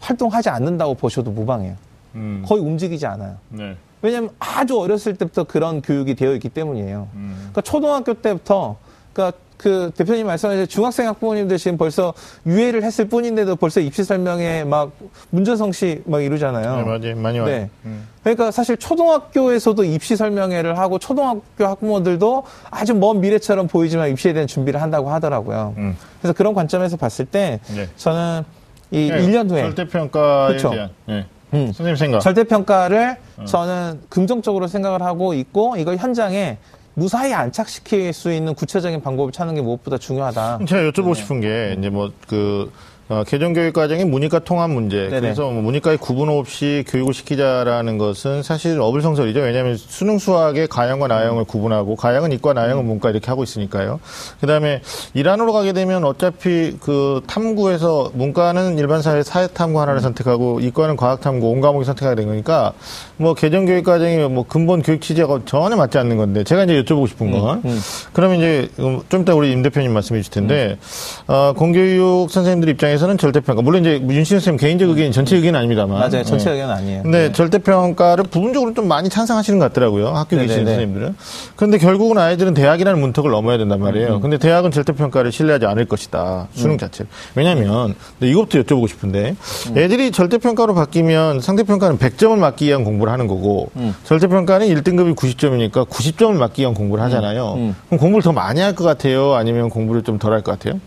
활동하지 0.00 0.48
않는다고 0.48 0.94
보셔도 0.94 1.30
무방해요. 1.30 1.76
음. 2.14 2.42
거의 2.46 2.62
움직이지 2.62 3.06
않아요. 3.06 3.36
네. 3.48 3.76
왜냐하면 4.02 4.30
아주 4.38 4.78
어렸을 4.78 5.14
때부터 5.16 5.44
그런 5.44 5.82
교육이 5.82 6.14
되어 6.14 6.32
있기 6.34 6.48
때문이에요. 6.48 7.08
음. 7.14 7.34
그러니까 7.36 7.60
초등학교 7.60 8.14
때부터, 8.14 8.76
그러니까 9.12 9.38
그 9.60 9.90
대표님 9.94 10.26
말씀하신 10.26 10.68
중학생 10.68 11.06
학부모님들 11.08 11.58
지금 11.58 11.76
벌써 11.76 12.14
유예를 12.46 12.82
했을 12.82 13.06
뿐인데도 13.06 13.56
벌써 13.56 13.80
입시 13.80 14.04
설명에 14.04 14.64
막 14.64 14.90
문전성 15.28 15.72
씨막 15.72 16.22
이러잖아요. 16.22 16.76
네, 16.76 16.82
맞아요. 16.82 17.16
많이 17.16 17.38
와요. 17.38 17.46
네. 17.46 17.70
음. 17.84 18.08
그러니까 18.22 18.50
사실 18.50 18.78
초등학교에서도 18.78 19.84
입시 19.84 20.16
설명회를 20.16 20.78
하고 20.78 20.98
초등학교 20.98 21.66
학부모들도 21.66 22.44
아주 22.70 22.94
먼 22.94 23.20
미래처럼 23.20 23.68
보이지만 23.68 24.08
입시에 24.08 24.32
대한 24.32 24.46
준비를 24.48 24.80
한다고 24.80 25.10
하더라고요. 25.10 25.74
음. 25.76 25.96
그래서 26.22 26.32
그런 26.32 26.54
관점에서 26.54 26.96
봤을 26.96 27.26
때 27.26 27.60
네. 27.74 27.86
저는 27.96 28.44
이 28.90 29.10
네, 29.10 29.26
1년 29.26 29.50
후에 29.50 29.60
절대평가에 29.60 30.48
그렇죠. 30.48 30.70
대한 30.70 30.90
네. 31.04 31.26
음. 31.52 31.66
선생님 31.66 31.96
생각. 31.96 32.20
절대평가를 32.20 33.16
어. 33.36 33.44
저는 33.44 34.00
긍정적으로 34.08 34.68
생각을 34.68 35.02
하고 35.02 35.34
있고 35.34 35.76
이걸 35.76 35.98
현장에 35.98 36.56
무사히 36.94 37.32
안착시킬 37.32 38.12
수 38.12 38.32
있는 38.32 38.54
구체적인 38.54 39.00
방법을 39.02 39.32
찾는 39.32 39.54
게 39.54 39.62
무엇보다 39.62 39.98
중요하다. 39.98 40.60
제가 40.66 40.90
여쭤보고 40.90 41.14
네. 41.14 41.14
싶은 41.14 41.40
게 41.40 41.76
이제 41.78 41.88
뭐 41.90 42.10
그 42.26 42.70
어, 43.10 43.24
개정교육 43.24 43.72
과정의 43.72 44.04
문이과 44.04 44.38
통합 44.38 44.70
문제. 44.70 45.08
네네. 45.08 45.20
그래서 45.20 45.50
뭐 45.50 45.62
문이과의 45.62 45.96
구분 45.96 46.28
없이 46.28 46.84
교육을 46.86 47.12
시키자라는 47.12 47.98
것은 47.98 48.44
사실 48.44 48.80
어불성설이죠. 48.80 49.40
왜냐하면 49.40 49.76
수능 49.76 50.20
수학의 50.20 50.68
가형과 50.68 51.08
나형을 51.08 51.42
음. 51.42 51.44
구분하고 51.44 51.96
가형은 51.96 52.30
이과, 52.30 52.52
나형은 52.52 52.86
문과 52.86 53.10
이렇게 53.10 53.26
하고 53.26 53.42
있으니까요. 53.42 53.98
그다음에 54.40 54.80
이란으로 55.12 55.52
가게 55.52 55.72
되면 55.72 56.04
어차피 56.04 56.76
그 56.78 57.20
탐구에서 57.26 58.12
문과는 58.14 58.78
일반 58.78 59.02
사회 59.02 59.24
사회 59.24 59.48
탐구 59.48 59.80
하나를 59.80 59.98
음. 59.98 60.02
선택하고 60.02 60.60
이과는 60.60 60.94
과학 60.94 61.20
탐구 61.20 61.48
온 61.48 61.60
과목을 61.60 61.84
선택하게 61.84 62.14
된 62.14 62.28
거니까 62.28 62.74
뭐 63.16 63.34
개정교육 63.34 63.84
과정이 63.84 64.18
뭐 64.28 64.44
근본 64.46 64.82
교육 64.82 65.00
취지가 65.00 65.40
전혀 65.46 65.74
맞지 65.74 65.98
않는 65.98 66.16
건데 66.16 66.44
제가 66.44 66.62
이제 66.62 66.80
여쭤보고 66.80 67.08
싶은 67.08 67.32
건 67.32 67.58
음, 67.64 67.70
음. 67.70 67.80
그러면 68.12 68.36
이제 68.36 68.68
좀 68.76 69.22
이따 69.22 69.34
우리 69.34 69.50
임 69.50 69.64
대표님 69.64 69.92
말씀해 69.92 70.20
주실 70.20 70.32
텐데 70.32 70.78
음. 70.78 71.24
어, 71.26 71.52
공교육 71.56 72.30
선생님들 72.30 72.68
입장에서 72.68 72.99
대해서는 73.00 73.18
절대평가. 73.18 73.62
물론 73.62 73.80
이제 73.80 74.00
윤신영 74.00 74.40
선생님 74.40 74.58
개인적 74.58 74.88
의견이 74.90 75.10
전체 75.12 75.36
의견은 75.36 75.58
아닙니다만. 75.58 75.98
맞아요. 75.98 76.22
전체 76.22 76.50
네. 76.50 76.56
의견은 76.56 76.74
아니에요. 76.74 77.02
근데 77.02 77.28
네. 77.28 77.32
절대평가를 77.32 78.24
부분적으로 78.24 78.74
좀 78.74 78.86
많이 78.86 79.08
찬성하시는 79.08 79.58
것 79.58 79.66
같더라고요. 79.66 80.08
학교 80.08 80.36
네, 80.36 80.42
계신 80.42 80.58
네, 80.58 80.64
네. 80.64 80.70
선생님들은. 80.72 81.16
그런데 81.56 81.78
결국은 81.78 82.18
아이들은 82.18 82.54
대학이라는 82.54 83.00
문턱을 83.00 83.30
넘어야 83.30 83.58
된단 83.58 83.80
말이에요. 83.80 84.16
음. 84.16 84.20
근데 84.20 84.38
대학은 84.38 84.70
절대평가를 84.70 85.32
신뢰하지 85.32 85.66
않을 85.66 85.86
것이다. 85.86 86.48
수능 86.52 86.74
음. 86.74 86.78
자체. 86.78 87.04
왜냐면, 87.34 87.90
하 88.20 88.26
이것부터 88.26 88.60
여쭤보고 88.62 88.88
싶은데, 88.88 89.34
음. 89.70 89.78
애들이 89.78 90.10
절대평가로 90.12 90.74
바뀌면 90.74 91.40
상대평가는 91.40 91.98
100점을 91.98 92.36
맞기 92.38 92.66
위한 92.66 92.84
공부를 92.84 93.12
하는 93.12 93.26
거고, 93.26 93.70
음. 93.76 93.94
절대평가는 94.04 94.66
1등급이 94.68 95.16
90점이니까 95.16 95.88
90점을 95.88 96.32
맞기 96.34 96.62
위한 96.62 96.74
공부를 96.74 97.02
하잖아요. 97.04 97.54
음. 97.54 97.58
음. 97.60 97.76
그럼 97.86 97.98
공부를 97.98 98.22
더 98.22 98.32
많이 98.32 98.60
할 98.60 98.70
것 98.74 98.84
같아요? 98.84 99.34
아니면 99.34 99.68
공부를 99.68 100.02
좀 100.02 100.18
덜 100.18 100.32
할 100.32 100.42
것 100.42 100.58
같아요? 100.58 100.80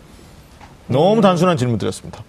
너무 0.86 1.16
음. 1.16 1.20
단순한 1.20 1.56
질문 1.56 1.78
드렸습니다. 1.78 2.22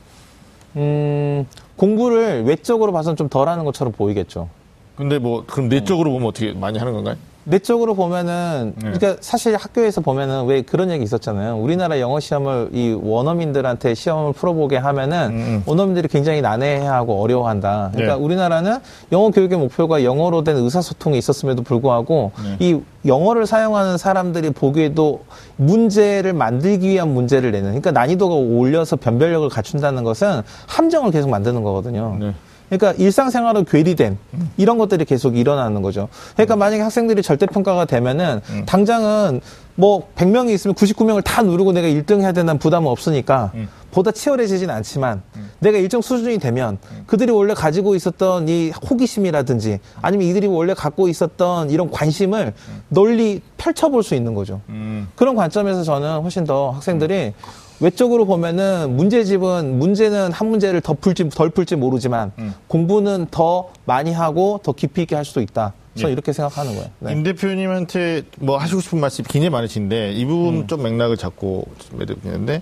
음, 0.75 1.45
공부를 1.77 2.43
외적으로 2.43 2.91
봐서는 2.91 3.15
좀 3.15 3.29
덜 3.29 3.47
하는 3.49 3.65
것처럼 3.65 3.91
보이겠죠. 3.93 4.49
근데 4.95 5.19
뭐, 5.19 5.43
그럼 5.45 5.69
내적으로 5.69 6.11
보면 6.11 6.27
어떻게 6.27 6.53
많이 6.53 6.79
하는 6.79 6.93
건가요? 6.93 7.15
내적으로 7.45 7.93
보면은 7.93 8.73
네. 8.75 8.91
그러니까 8.91 9.17
사실 9.21 9.55
학교에서 9.55 10.01
보면은 10.01 10.45
왜 10.45 10.63
그런 10.63 10.89
얘기 10.89 11.03
있었잖아요. 11.03 11.57
우리나라 11.57 11.99
영어 11.99 12.19
시험을 12.19 12.69
이 12.73 12.97
원어민들한테 12.99 13.93
시험을 13.93 14.33
풀어보게 14.33 14.77
하면은 14.77 15.29
음. 15.29 15.35
음. 15.35 15.63
원어민들이 15.67 16.07
굉장히 16.07 16.41
난해해하고 16.41 17.21
어려워한다. 17.21 17.91
그러니까 17.93 18.15
네. 18.17 18.23
우리나라는 18.23 18.79
영어 19.11 19.29
교육의 19.29 19.59
목표가 19.59 20.03
영어로 20.03 20.43
된 20.43 20.57
의사소통이 20.57 21.19
있었음에도 21.19 21.61
불구하고 21.61 22.31
네. 22.43 22.57
이 22.59 22.79
영어를 23.05 23.45
사용하는 23.45 23.99
사람들이 23.99 24.49
보기에도 24.49 25.23
문제를 25.57 26.33
만들기 26.33 26.89
위한 26.89 27.13
문제를 27.13 27.51
내는 27.51 27.79
그러니까 27.79 27.91
난이도가 27.91 28.33
올려서 28.33 28.95
변별력을 28.95 29.47
갖춘다는 29.49 30.03
것은 30.03 30.41
함정을 30.65 31.11
계속 31.11 31.29
만드는 31.29 31.61
거거든요. 31.61 32.33
네. 32.69 32.77
그러니까 32.77 33.03
일상생활로 33.03 33.63
괴리된 33.63 34.17
이런 34.57 34.77
것들이 34.77 35.05
계속 35.05 35.37
일어나는 35.37 35.81
거죠. 35.81 36.07
그러니까 36.33 36.55
만약에 36.55 36.81
학생들이 36.81 37.21
절대평가가 37.21 37.85
되면은 37.85 38.41
음. 38.49 38.63
당장은 38.65 39.41
뭐 39.75 40.07
100명이 40.15 40.51
있으면 40.51 40.73
99명을 40.73 41.23
다 41.23 41.41
누르고 41.41 41.73
내가 41.73 41.87
1등 41.87 42.21
해야 42.21 42.31
되는 42.31 42.57
부담은 42.57 42.89
없으니까 42.89 43.51
음. 43.55 43.67
보다 43.91 44.11
치열해지진 44.11 44.69
않지만 44.69 45.21
음. 45.35 45.51
내가 45.59 45.77
일정 45.77 46.01
수준이 46.01 46.39
되면 46.39 46.77
그들이 47.07 47.31
원래 47.31 47.53
가지고 47.53 47.95
있었던 47.95 48.49
이 48.49 48.71
호기심이라든지 48.89 49.79
아니면 50.01 50.27
이들이 50.27 50.47
원래 50.47 50.73
갖고 50.73 51.07
있었던 51.07 51.69
이런 51.69 51.89
관심을 51.91 52.53
널리 52.89 53.41
펼쳐볼 53.57 54.03
수 54.03 54.15
있는 54.15 54.33
거죠. 54.33 54.61
그런 55.15 55.35
관점에서 55.35 55.83
저는 55.83 56.21
훨씬 56.21 56.43
더 56.43 56.71
학생들이 56.71 57.33
외적으로 57.79 58.25
보면은 58.25 58.95
문제집은 58.95 59.77
문제는 59.77 60.31
한 60.31 60.49
문제를 60.49 60.81
더 60.81 60.93
풀지 60.93 61.29
덜 61.29 61.49
풀지 61.49 61.75
모르지만 61.75 62.31
음. 62.39 62.53
공부는 62.67 63.27
더 63.31 63.69
많이 63.85 64.13
하고 64.13 64.59
더 64.63 64.71
깊이 64.71 65.01
있게 65.03 65.15
할 65.15 65.25
수도 65.25 65.41
있다. 65.41 65.73
저는 65.95 66.09
예. 66.09 66.13
이렇게 66.13 66.33
생각하는 66.33 66.73
거예요. 66.73 66.89
네. 66.99 67.13
임 67.13 67.23
대표님한테 67.23 68.23
뭐 68.39 68.57
하시고 68.57 68.81
싶은 68.81 68.99
말씀 68.99 69.23
굉장히 69.23 69.49
많으신데 69.49 70.11
이 70.11 70.25
부분 70.25 70.55
음. 70.55 70.67
좀 70.67 70.83
맥락을 70.83 71.15
잡고 71.15 71.65
말씀드리는데 71.93 72.61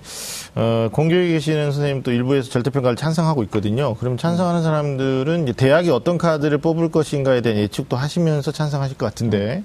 어, 0.55 0.89
공교에 0.91 1.30
계시는 1.30 1.72
선생님 1.72 2.03
또 2.03 2.11
일부에서 2.11 2.51
절대평가를 2.51 2.95
찬성하고 2.95 3.43
있거든요. 3.43 3.95
그럼 3.95 4.18
찬성하는 4.18 4.61
사람들은 4.61 5.43
이제 5.43 5.53
대학이 5.53 5.89
어떤 5.89 6.18
카드를 6.20 6.59
뽑을 6.59 6.89
것인가에 6.91 7.41
대한 7.41 7.57
예측도 7.57 7.97
하시면서 7.97 8.51
찬성하실 8.51 8.97
것 8.97 9.07
같은데 9.07 9.64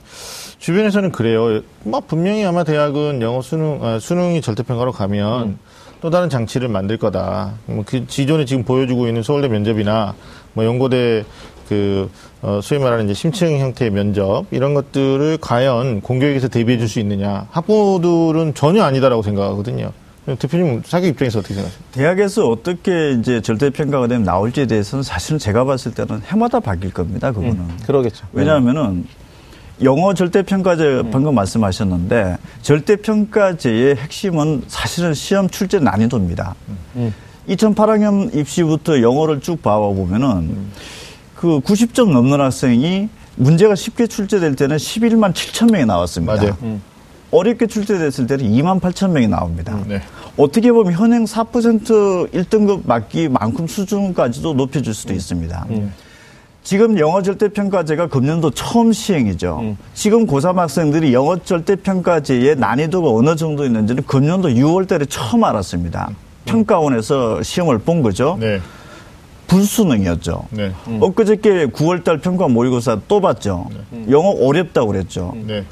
주변에서는 0.59 1.13
그래요. 1.13 1.63
뭐 1.85 2.01
분명히 2.01 2.45
아마 2.45 2.65
대학은 2.65 3.23
영어 3.23 3.41
수능 3.43 3.79
아, 3.83 3.99
수능이 3.99 4.41
절대평가로 4.41 4.93
가면 4.93 5.43
음. 5.43 5.59
또 6.01 6.11
다른 6.11 6.29
장치를 6.29 6.69
만들 6.69 6.97
거다. 6.97 7.55
뭐그 7.67 8.07
지존에 8.07 8.45
지금 8.45 8.65
보여주고 8.65 9.07
있는 9.09 9.23
서울대 9.23 9.49
면접이나 9.49 10.15
뭐 10.55 10.65
연고대 10.65 11.25
그 11.69 12.11
어, 12.41 12.61
소위 12.63 12.81
말하는 12.81 13.05
이제 13.05 13.15
심층 13.15 13.59
형태의 13.59 13.91
면접 13.91 14.47
이런 14.51 14.75
것들을 14.75 15.39
과연 15.41 16.01
공교육에서 16.01 16.49
대비해 16.49 16.79
줄 16.79 16.89
수 16.89 16.99
있느냐 17.01 17.47
학부모들은 17.51 18.55
전혀 18.55 18.83
아니다라고 18.85 19.23
생각하거든요. 19.23 19.93
대표님 20.39 20.83
사교 20.85 21.07
입장에서 21.07 21.39
어떻게 21.39 21.55
생각하세요? 21.55 21.83
대학에서 21.93 22.49
어떻게 22.51 23.13
이제 23.13 23.41
절대 23.41 23.71
평가가 23.71 24.09
되면 24.09 24.25
나올지에 24.25 24.67
대해서는 24.67 25.03
사실은 25.03 25.39
제가 25.39 25.65
봤을 25.65 25.93
때는 25.95 26.21
해마다 26.27 26.61
바뀔 26.61 26.93
겁니다. 26.93 27.33
그거는 27.33 27.53
음, 27.53 27.79
그러겠죠. 27.87 28.27
왜냐하면은 28.33 29.07
영어 29.83 30.12
절대평가제 30.14 30.85
음. 30.85 31.11
방금 31.11 31.35
말씀하셨는데 31.35 32.37
절대평가제의 32.62 33.97
핵심은 33.97 34.64
사실은 34.66 35.14
시험 35.14 35.49
출제 35.49 35.79
난이도입니다. 35.81 36.55
음. 36.97 37.14
2008학년 37.49 38.35
입시부터 38.35 39.01
영어를 39.01 39.41
쭉 39.41 39.62
봐보면은 39.62 40.29
음. 40.29 40.72
그 41.35 41.61
90점 41.61 42.11
넘는 42.12 42.41
학생이 42.41 43.09
문제가 43.37 43.74
쉽게 43.76 44.09
출제될 44.09 44.57
때는 44.57 44.76
11만 44.76 45.33
7천 45.33 45.70
명이 45.70 45.87
나왔습니다. 45.87 46.35
맞아요. 46.35 46.57
음. 46.62 46.83
어렵게 47.31 47.66
출제됐을 47.66 48.26
때는 48.26 48.51
2만 48.51 48.81
8천 48.81 49.11
명이 49.11 49.29
나옵니다. 49.29 49.74
음, 49.74 49.85
네. 49.87 50.03
어떻게 50.37 50.72
보면 50.72 50.95
현행 50.95 51.24
4% 51.24 52.31
1등급 52.33 52.87
맞기만큼 52.87 53.66
수준까지도 53.66 54.55
높여줄 54.55 54.95
수도 54.95 55.12
있습니다. 55.12 55.66
음. 55.70 55.93
지금 56.69 56.99
영어 56.99 57.23
절대평가제가 57.23 58.09
금년도 58.09 58.51
처음 58.51 58.93
시행이죠. 58.93 59.59
음. 59.62 59.79
지금 59.95 60.27
고3 60.27 60.57
학생들이 60.57 61.14
영어 61.14 61.43
절대평가제의 61.43 62.57
난이도가 62.57 63.09
어느 63.09 63.37
정도 63.37 63.64
있는지는 63.64 64.03
금년도 64.03 64.51
6월 64.51 64.87
달에 64.87 65.07
처음 65.07 65.45
알았습니다. 65.45 66.09
음. 66.11 66.14
평가원에서 66.45 67.43
시험을 67.43 67.79
본 67.79 68.03
거죠. 68.03 68.37
네. 68.39 68.61
불수능이었죠. 69.47 70.45
네. 70.51 70.73
음. 70.89 70.99
엊그저께 71.01 71.69
9월 71.69 72.05
달 72.05 72.19
평가 72.19 72.49
모의고사 72.49 73.01
또 73.09 73.23
봤죠. 73.23 73.71
네. 73.91 74.05
영어 74.11 74.29
어렵다고 74.29 74.89
그랬죠. 74.89 75.33
네. 75.47 75.64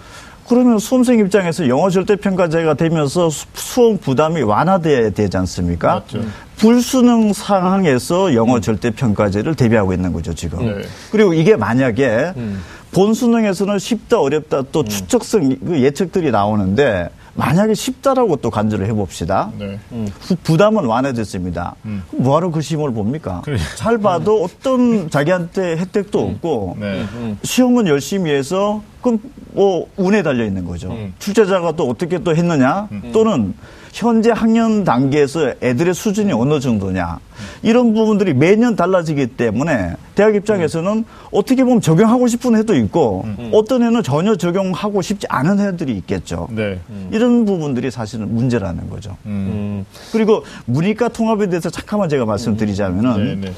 그러면 0.48 0.78
수험생 0.78 1.18
입장에서 1.18 1.68
영어 1.68 1.90
절대평가제가 1.90 2.74
되면서 2.74 3.28
수험 3.30 3.98
부담이 3.98 4.42
완화돼야 4.42 5.10
되지 5.10 5.36
않습니까? 5.38 5.94
맞죠. 5.94 6.20
불수능 6.56 7.32
상황에서 7.32 8.34
영어 8.34 8.56
음. 8.56 8.60
절대평가제를 8.60 9.54
대비하고 9.54 9.92
있는 9.92 10.12
거죠, 10.12 10.34
지금. 10.34 10.64
네. 10.64 10.84
그리고 11.10 11.34
이게 11.34 11.56
만약에 11.56 12.32
음. 12.36 12.62
본수능에서는 12.92 13.78
쉽다, 13.78 14.20
어렵다 14.20 14.62
또 14.72 14.80
음. 14.80 14.88
추측성 14.88 15.56
그 15.66 15.80
예측들이 15.80 16.30
나오는데 16.30 17.10
만약에 17.36 17.74
쉽다라고 17.74 18.36
또 18.36 18.50
간주를 18.50 18.86
해봅시다. 18.86 19.50
네. 19.58 19.78
음. 19.92 20.08
부담은 20.42 20.84
완화됐습니다. 20.84 21.76
음. 21.84 22.02
뭐하러 22.12 22.50
그 22.50 22.60
시험을 22.60 22.92
봅니까? 22.92 23.42
그래. 23.44 23.58
잘 23.76 23.98
봐도 23.98 24.42
어떤 24.42 25.10
자기한테 25.10 25.76
혜택도 25.76 26.26
음. 26.26 26.34
없고 26.34 26.76
네. 26.80 27.04
시험은 27.42 27.86
열심히 27.86 28.30
해서 28.32 28.82
그럼 29.02 29.20
뭐 29.52 29.88
운에 29.96 30.22
달려 30.22 30.44
있는 30.44 30.64
거죠. 30.64 30.90
음. 30.90 31.14
출제자가 31.18 31.72
또 31.72 31.88
어떻게 31.88 32.18
또 32.18 32.34
했느냐 32.34 32.88
음. 32.90 33.10
또는 33.12 33.54
현재 33.96 34.30
학년 34.30 34.84
단계에서 34.84 35.54
애들의 35.62 35.94
수준이 35.94 36.30
어느 36.32 36.60
정도냐 36.60 37.18
이런 37.62 37.94
부분들이 37.94 38.34
매년 38.34 38.76
달라지기 38.76 39.28
때문에 39.28 39.94
대학 40.14 40.34
입장에서는 40.34 41.04
어떻게 41.32 41.64
보면 41.64 41.80
적용하고 41.80 42.26
싶은 42.26 42.56
애도 42.56 42.76
있고 42.76 43.22
음. 43.24 43.50
어떤 43.54 43.82
애는 43.82 44.02
전혀 44.02 44.36
적용하고 44.36 45.00
싶지 45.00 45.26
않은 45.30 45.60
애들이 45.60 45.96
있겠죠. 45.96 46.48
네. 46.50 46.78
음. 46.90 47.08
이런 47.10 47.46
부분들이 47.46 47.90
사실은 47.90 48.34
문제라는 48.34 48.90
거죠. 48.90 49.16
음. 49.24 49.86
그리고 50.12 50.44
문이과 50.66 51.08
통합에 51.08 51.48
대해서 51.48 51.70
잠깐만 51.70 52.10
제가 52.10 52.26
말씀드리자면은 52.26 53.40
네, 53.40 53.46
네. 53.46 53.52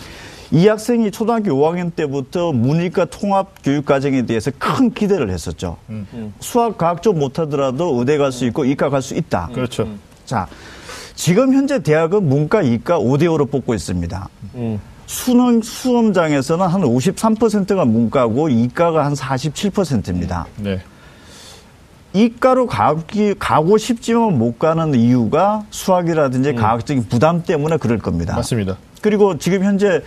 이 0.50 0.66
학생이 0.68 1.10
초등학교 1.10 1.50
5학년 1.50 1.94
때부터 1.94 2.52
문이과 2.52 3.06
통합 3.06 3.54
교육 3.64 3.84
과정에 3.84 4.24
대해서 4.24 4.50
큰 4.58 4.92
기대를 4.94 5.30
했었죠. 5.30 5.76
음. 5.90 6.32
수학, 6.40 6.78
과학 6.78 7.02
좀 7.02 7.18
못하더라도 7.18 7.96
의대 7.98 8.16
갈 8.16 8.30
수 8.32 8.44
있고 8.46 8.64
이과 8.64 8.88
갈 8.88 9.02
수 9.02 9.14
있다. 9.14 9.50
그렇죠. 9.52 9.88
자, 10.28 10.46
지금 11.14 11.54
현재 11.54 11.82
대학은 11.82 12.28
문과, 12.28 12.60
이과 12.60 12.98
5대5로 12.98 13.50
뽑고 13.50 13.72
있습니다. 13.72 14.28
음. 14.56 14.78
수능 15.06 15.62
수험장에서는 15.62 16.66
한 16.66 16.82
53%가 16.82 17.86
문과고 17.86 18.50
이과가 18.50 19.06
한 19.06 19.14
47%입니다. 19.14 20.46
네. 20.56 20.82
이과로 22.12 22.66
가기, 22.66 23.36
가고 23.38 23.78
싶지만 23.78 24.38
못 24.38 24.58
가는 24.58 24.94
이유가 24.94 25.64
수학이라든지 25.70 26.50
음. 26.50 26.56
과학적인 26.56 27.08
부담 27.08 27.42
때문에 27.42 27.78
그럴 27.78 27.98
겁니다. 27.98 28.36
맞습니다. 28.36 28.76
그리고 29.00 29.38
지금 29.38 29.64
현재 29.64 30.02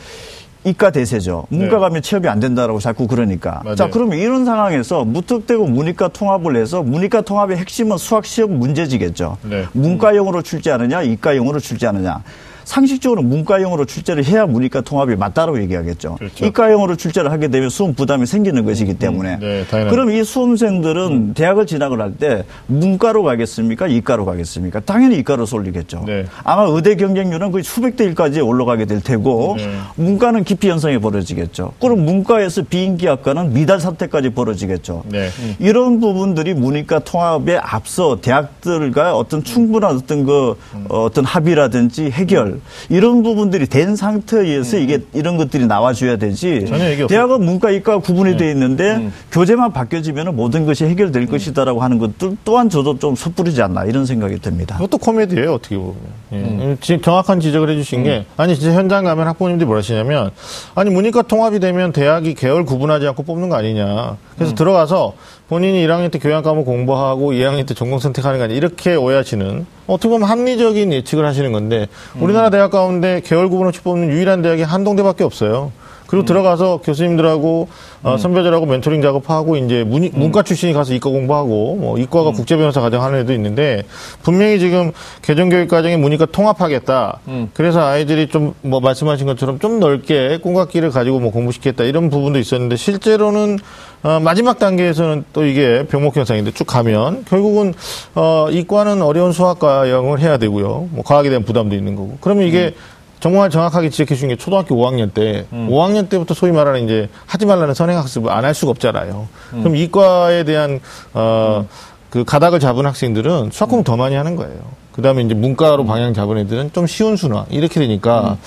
이과 0.63 0.91
대세죠. 0.91 1.47
문과 1.49 1.75
네. 1.75 1.81
가면 1.81 2.01
취업이 2.01 2.27
안 2.27 2.39
된다라고 2.39 2.79
자꾸 2.79 3.07
그러니까. 3.07 3.61
맞아요. 3.63 3.75
자, 3.75 3.89
그러면 3.89 4.19
이런 4.19 4.45
상황에서 4.45 5.03
무턱대고 5.05 5.65
문이과 5.65 6.09
통합을 6.09 6.55
해서 6.55 6.83
문이과 6.83 7.21
통합의 7.21 7.57
핵심은 7.57 7.97
수학 7.97 8.25
시험 8.25 8.59
문제지겠죠. 8.59 9.37
네. 9.43 9.65
문과용으로 9.73 10.41
출제하느냐, 10.43 11.01
이과용으로 11.01 11.59
출제하느냐. 11.59 12.21
상식적으로 12.63 13.21
문과형으로 13.23 13.85
출제를 13.85 14.25
해야 14.25 14.45
문이과 14.45 14.81
통합이 14.81 15.15
맞다고 15.15 15.59
얘기하겠죠. 15.61 16.15
그렇죠. 16.15 16.45
이과형으로 16.45 16.95
출제를 16.95 17.31
하게 17.31 17.47
되면 17.47 17.69
수험 17.69 17.93
부담이 17.93 18.25
생기는 18.25 18.63
것이기 18.65 18.95
때문에. 18.95 19.35
음, 19.35 19.39
네, 19.39 19.65
그럼 19.89 20.11
이 20.11 20.23
수험생들은 20.23 21.01
음. 21.11 21.33
대학을 21.33 21.65
진학을 21.65 21.99
할 21.99 22.11
때 22.19 22.43
문과로 22.67 23.23
가겠습니까? 23.23 23.87
이과로 23.87 24.25
가겠습니까? 24.25 24.81
당연히 24.81 25.17
이과로 25.19 25.45
쏠리겠죠. 25.45 26.03
네. 26.05 26.25
아마 26.43 26.63
의대 26.63 26.95
경쟁률은 26.95 27.51
거의 27.51 27.63
수백 27.63 27.95
대 27.95 28.11
1까지 28.13 28.45
올라가게 28.45 28.85
될 28.85 29.01
테고 29.01 29.55
네. 29.57 29.69
문과는 29.95 30.43
기피 30.43 30.69
현상이 30.69 30.99
벌어지겠죠. 30.99 31.73
그럼 31.79 32.03
문과에서 32.05 32.63
비인기학과는 32.63 33.53
미달 33.53 33.79
사태까지 33.79 34.31
벌어지겠죠. 34.31 35.03
네. 35.07 35.29
이런 35.59 35.99
부분들이 35.99 36.53
문이과 36.53 36.99
통합에 36.99 37.57
앞서 37.57 38.19
대학들과 38.21 39.15
어떤 39.15 39.43
충분한 39.43 39.95
어떤 39.95 40.25
그 40.25 40.57
음. 40.73 40.85
어떤 40.89 41.25
합의라든지 41.25 42.11
해결 42.11 42.50
이런 42.89 43.23
부분들이 43.23 43.67
된 43.67 43.95
상태에서 43.95 44.77
음. 44.77 44.83
이게 44.83 44.99
이런 45.13 45.37
것들이 45.37 45.65
나와줘야 45.65 46.17
되지. 46.17 46.65
대학은 47.07 47.43
문과 47.43 47.71
이과 47.71 47.99
구분이 47.99 48.31
네. 48.31 48.37
돼 48.37 48.51
있는데 48.51 48.95
음. 48.95 49.13
교재만 49.31 49.73
바뀌어지면 49.73 50.35
모든 50.35 50.65
것이 50.65 50.85
해결될 50.85 51.23
음. 51.23 51.27
것이다라고 51.27 51.81
하는 51.81 51.97
것들 51.99 52.37
또한 52.43 52.69
저도 52.69 52.99
좀 52.99 53.15
섣부르지 53.15 53.61
않나 53.61 53.85
이런 53.85 54.05
생각이 54.05 54.39
듭니다. 54.39 54.75
그것도 54.75 54.97
코미디예요 54.97 55.53
어떻게 55.53 55.77
보면. 55.77 55.95
예. 56.33 56.35
음. 56.37 56.77
지금 56.81 57.01
정확한 57.01 57.39
지적을 57.39 57.69
해주신 57.69 58.03
게 58.03 58.17
음. 58.17 58.25
아니 58.37 58.55
진짜 58.55 58.73
현장 58.73 59.03
가면 59.03 59.27
학부모님들이 59.27 59.65
뭐라 59.65 59.79
하시냐면 59.79 60.31
아니 60.75 60.89
문이과 60.89 61.23
통합이 61.23 61.59
되면 61.59 61.91
대학이 61.91 62.33
계열 62.33 62.65
구분하지 62.65 63.07
않고 63.07 63.23
뽑는 63.23 63.49
거 63.49 63.55
아니냐. 63.55 64.17
그래서 64.35 64.53
음. 64.53 64.55
들어가서 64.55 65.13
본인이 65.51 65.85
1학년 65.85 66.09
때 66.09 66.17
교양 66.17 66.43
과목 66.43 66.63
공부하고 66.63 67.33
2학년 67.33 67.67
때 67.67 67.73
전공 67.73 67.99
선택하는 67.99 68.37
거 68.37 68.45
아니냐 68.45 68.55
이렇게 68.57 68.95
오해하시는 68.95 69.65
어떻게 69.85 70.07
보면 70.07 70.29
합리적인 70.29 70.93
예측을 70.93 71.25
하시는 71.25 71.51
건데 71.51 71.89
우리나라 72.17 72.49
대학 72.49 72.71
가운데 72.71 73.19
계열 73.25 73.49
구분 73.49 73.67
없이 73.67 73.81
뽑는 73.81 74.07
유일한 74.07 74.41
대학이 74.41 74.61
한동대밖에 74.61 75.25
없어요. 75.25 75.73
그리고 76.11 76.23
음. 76.23 76.25
들어가서 76.25 76.81
교수님들하고 76.83 77.69
어, 78.03 78.13
음. 78.13 78.17
선배들하고 78.17 78.65
멘토링 78.65 79.01
작업하고 79.01 79.55
이제 79.55 79.83
문, 79.85 80.03
음. 80.03 80.11
문과 80.13 80.43
출신이 80.43 80.73
가서 80.73 80.93
이과 80.93 81.09
공부하고 81.09 81.77
뭐 81.77 81.97
이과가 81.97 82.29
음. 82.29 82.33
국제 82.33 82.57
변호사 82.57 82.81
과정 82.81 83.01
하는 83.01 83.19
애도 83.19 83.33
있는데 83.33 83.83
분명히 84.21 84.59
지금 84.59 84.91
개정 85.21 85.49
교육 85.49 85.69
과정에 85.69 85.95
문이과 85.95 86.25
통합하겠다. 86.25 87.19
음. 87.29 87.49
그래서 87.53 87.81
아이들이 87.81 88.27
좀 88.27 88.53
뭐 88.61 88.79
말씀하신 88.79 89.27
것처럼 89.27 89.59
좀 89.59 89.79
넓게 89.79 90.39
꿈각기를 90.41 90.91
가지고 90.91 91.19
뭐 91.19 91.31
공부시켰다 91.31 91.83
이런 91.83 92.09
부분도 92.09 92.39
있었는데 92.39 92.75
실제로는 92.75 93.59
어, 94.03 94.19
마지막 94.19 94.59
단계에서는 94.59 95.25
또 95.33 95.45
이게 95.45 95.85
병목 95.87 96.15
현상인데 96.15 96.51
쭉 96.51 96.65
가면 96.65 97.25
결국은 97.25 97.73
어, 98.15 98.47
이과는 98.49 99.01
어려운 99.01 99.31
수학과 99.31 99.89
영을 99.89 100.19
해야 100.19 100.37
되고요. 100.37 100.89
뭐 100.91 101.03
과학에 101.03 101.29
대한 101.29 101.43
부담도 101.43 101.75
있는 101.75 101.95
거고. 101.95 102.17
그러면 102.21 102.47
이게 102.47 102.67
음. 102.67 103.00
정말 103.21 103.49
정확하게 103.51 103.89
지적해 103.91 104.15
주신 104.15 104.29
게 104.29 104.35
초등학교 104.35 104.75
5학년 104.75 105.13
때, 105.13 105.45
음. 105.53 105.69
5학년 105.69 106.09
때부터 106.09 106.33
소위 106.33 106.51
말하는 106.51 106.83
이제 106.85 107.07
하지 107.27 107.45
말라는 107.45 107.73
선행학습을 107.73 108.29
안 108.31 108.41
할 108.43 108.55
수가 108.55 108.71
없잖아요. 108.71 109.27
음. 109.53 109.59
그럼 109.59 109.75
이과에 109.75 110.43
대한 110.43 110.79
어, 111.13 111.67
그 112.09 112.23
가닥을 112.25 112.59
잡은 112.59 112.85
학생들은 112.87 113.51
수학 113.53 113.69
공부 113.69 113.83
더 113.85 113.95
많이 113.95 114.15
하는 114.15 114.35
거예요. 114.35 114.59
그 114.91 115.01
다음에 115.03 115.21
이제 115.21 115.33
문과로 115.35 115.85
방향 115.85 116.13
잡은 116.13 116.37
애들은 116.39 116.73
좀 116.73 116.85
쉬운 116.87 117.15
순화. 117.15 117.45
이렇게 117.51 117.79
되니까, 117.79 118.31
음. 118.31 118.37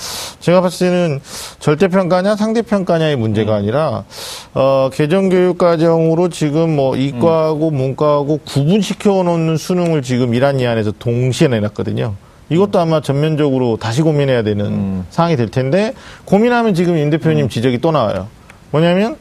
제가 0.41 0.61
봤을 0.61 0.89
때는 0.91 1.21
절대평가냐 1.61 2.35
상대평가냐의 2.37 3.17
문제가 3.17 3.53
음. 3.53 3.59
아니라, 3.59 4.05
어, 4.53 4.91
개정교육 4.93 5.57
과정으로 5.57 6.29
지금 6.31 6.75
뭐 6.77 6.97
이과하고 6.97 7.69
음. 7.69 7.77
문과하고 7.77 8.41
구분시켜 8.45 9.23
놓는 9.23 9.57
수능을 9.57 10.03
지금 10.03 10.35
이란 10.35 10.59
이 10.59 10.67
안에서 10.67 10.93
동시에 10.99 11.47
내놨거든요. 11.49 12.15
이것도 12.51 12.79
아마 12.79 13.01
전면적으로 13.01 13.77
다시 13.77 14.03
고민해야 14.03 14.43
되는 14.43 14.67
음. 14.67 15.07
상황이 15.11 15.37
될 15.37 15.49
텐데, 15.49 15.95
고민하면 16.25 16.75
지금 16.75 16.97
임 16.97 17.11
대표님 17.11 17.47
음. 17.47 17.49
지적이 17.49 17.79
또 17.79 17.91
나와요. 17.91 18.29
뭐냐면, 18.71 19.17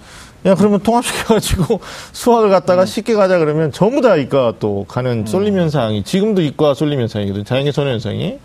야, 0.45 0.55
그러면 0.55 0.81
통합시켜가지고 0.81 1.79
수학을 2.11 2.49
갖다가 2.49 2.81
음. 2.81 2.85
쉽게 2.85 3.13
가자 3.13 3.37
그러면 3.37 3.71
전부 3.71 4.01
다 4.01 4.15
이과 4.15 4.55
또 4.59 4.85
가는 4.87 5.19
음. 5.19 5.25
쏠림 5.25 5.57
현상이, 5.57 6.03
지금도 6.03 6.41
이과 6.41 6.73
쏠림 6.73 6.99
현상이거든. 6.99 7.45
자연계 7.45 7.71
선호 7.71 7.91
현상이. 7.91 8.39